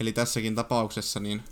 eli 0.00 0.12
tässäkin 0.12 0.54
tapauksessa 0.54 1.20
niin, 1.20 1.42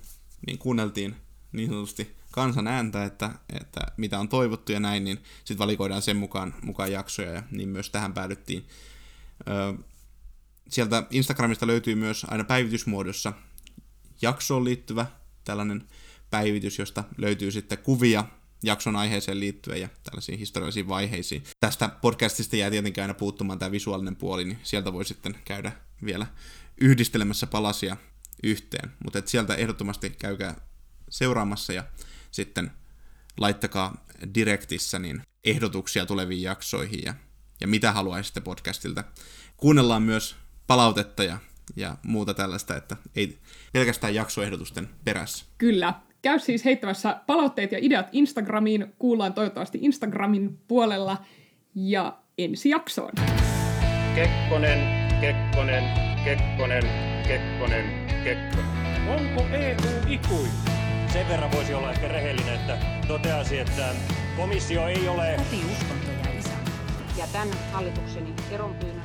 niin 0.47 0.59
kuunneltiin 0.59 1.17
niin 1.53 1.69
sanotusti 1.69 2.17
kansan 2.31 2.67
ääntä, 2.67 3.05
että, 3.05 3.31
että 3.53 3.81
mitä 3.97 4.19
on 4.19 4.29
toivottu 4.29 4.73
ja 4.73 4.81
näin, 4.81 5.05
niin 5.05 5.19
sitten 5.45 5.59
valikoidaan 5.59 6.03
sen 6.03 6.17
mukaan, 6.17 6.55
mukaan 6.63 6.93
jaksoja 6.93 7.33
ja 7.33 7.43
niin 7.51 7.69
myös 7.69 7.91
tähän 7.91 8.15
päädyttiin. 8.15 8.67
Sieltä 10.69 11.07
Instagramista 11.11 11.67
löytyy 11.67 11.95
myös 11.95 12.27
aina 12.31 12.45
päivitysmuodossa 12.45 13.33
jaksoon 14.23 14.65
liittyvä 14.65 15.07
tällainen 15.45 15.89
päivitys, 16.31 16.79
josta 16.79 17.05
löytyy 17.19 17.51
sitten 17.51 17.79
kuvia 17.79 18.25
jakson 18.63 18.97
aiheeseen 18.97 19.41
liittyen 19.41 19.81
ja 19.81 19.89
tällaisiin 20.03 20.39
historiallisiin 20.39 20.89
vaiheisiin. 20.89 21.43
Tästä 21.61 21.89
podcastista 21.89 22.57
jää 22.57 22.71
tietenkin 22.71 23.05
aina 23.05 23.15
puuttumaan 23.15 23.59
tämä 23.59 23.71
visuaalinen 23.71 24.17
puoli, 24.17 24.45
niin 24.45 24.59
sieltä 24.63 24.93
voi 24.93 25.05
sitten 25.05 25.35
käydä 25.45 25.73
vielä 26.05 26.27
yhdistelemässä 26.81 27.47
palasia 27.47 27.97
yhteen. 28.43 28.93
Mutta 29.05 29.23
sieltä 29.25 29.55
ehdottomasti 29.55 30.11
käykää 30.11 30.55
seuraamassa 31.11 31.73
ja 31.73 31.85
sitten 32.31 32.71
laittakaa 33.39 34.07
direktissä 34.35 34.99
niin 34.99 35.23
ehdotuksia 35.45 36.07
tuleviin 36.07 36.43
jaksoihin 36.43 37.01
ja, 37.05 37.15
ja 37.61 37.69
mitä 37.69 37.93
haluaisitte 37.93 38.41
podcastilta. 38.41 39.05
Kuunnellaan 39.57 40.03
myös 40.03 40.37
palautetta 40.67 41.25
ja, 41.25 41.39
ja 41.77 41.97
muuta 42.03 42.35
tällaista, 42.35 42.77
että 42.77 42.97
ei 43.17 43.39
pelkästään 43.73 44.15
jaksoehdotusten 44.15 44.89
perässä. 45.05 45.45
Kyllä. 45.59 46.08
Käy 46.23 46.39
siis 46.39 46.65
heittämässä 46.65 47.17
palautteet 47.27 47.73
ja 47.73 47.79
ideat 47.83 48.09
Instagramiin. 48.13 48.95
Kuullaan 48.99 49.35
toivottavasti 49.35 49.79
Instagramin 49.83 50.59
puolella. 50.69 51.17
Ja 51.75 52.19
ensi 52.39 52.69
jaksoon. 52.69 53.13
Kekkonen, 54.15 54.79
Kekkonen, 55.21 55.85
Kekkonen, 56.25 56.85
Kekkonen, 57.29 57.85
Kekkonen. 58.25 58.69
Onko 59.09 59.57
EU 59.57 60.03
ikuinen? 60.09 60.53
Sen 61.13 61.29
verran 61.29 61.53
voisi 61.53 61.75
olla 61.75 61.91
ehkä 61.91 62.09
rehellinen, 62.09 62.55
että 62.55 62.79
toteasi, 63.09 63.59
että 63.59 63.95
komissio 64.37 64.87
ei 64.87 65.09
ole 65.09 65.35
Kotiuskonto 65.37 66.11
ja 66.25 66.39
isä. 66.39 66.51
Jätän 67.19 67.49
hallitukseni 67.73 68.35
eronpyynnön 68.51 68.98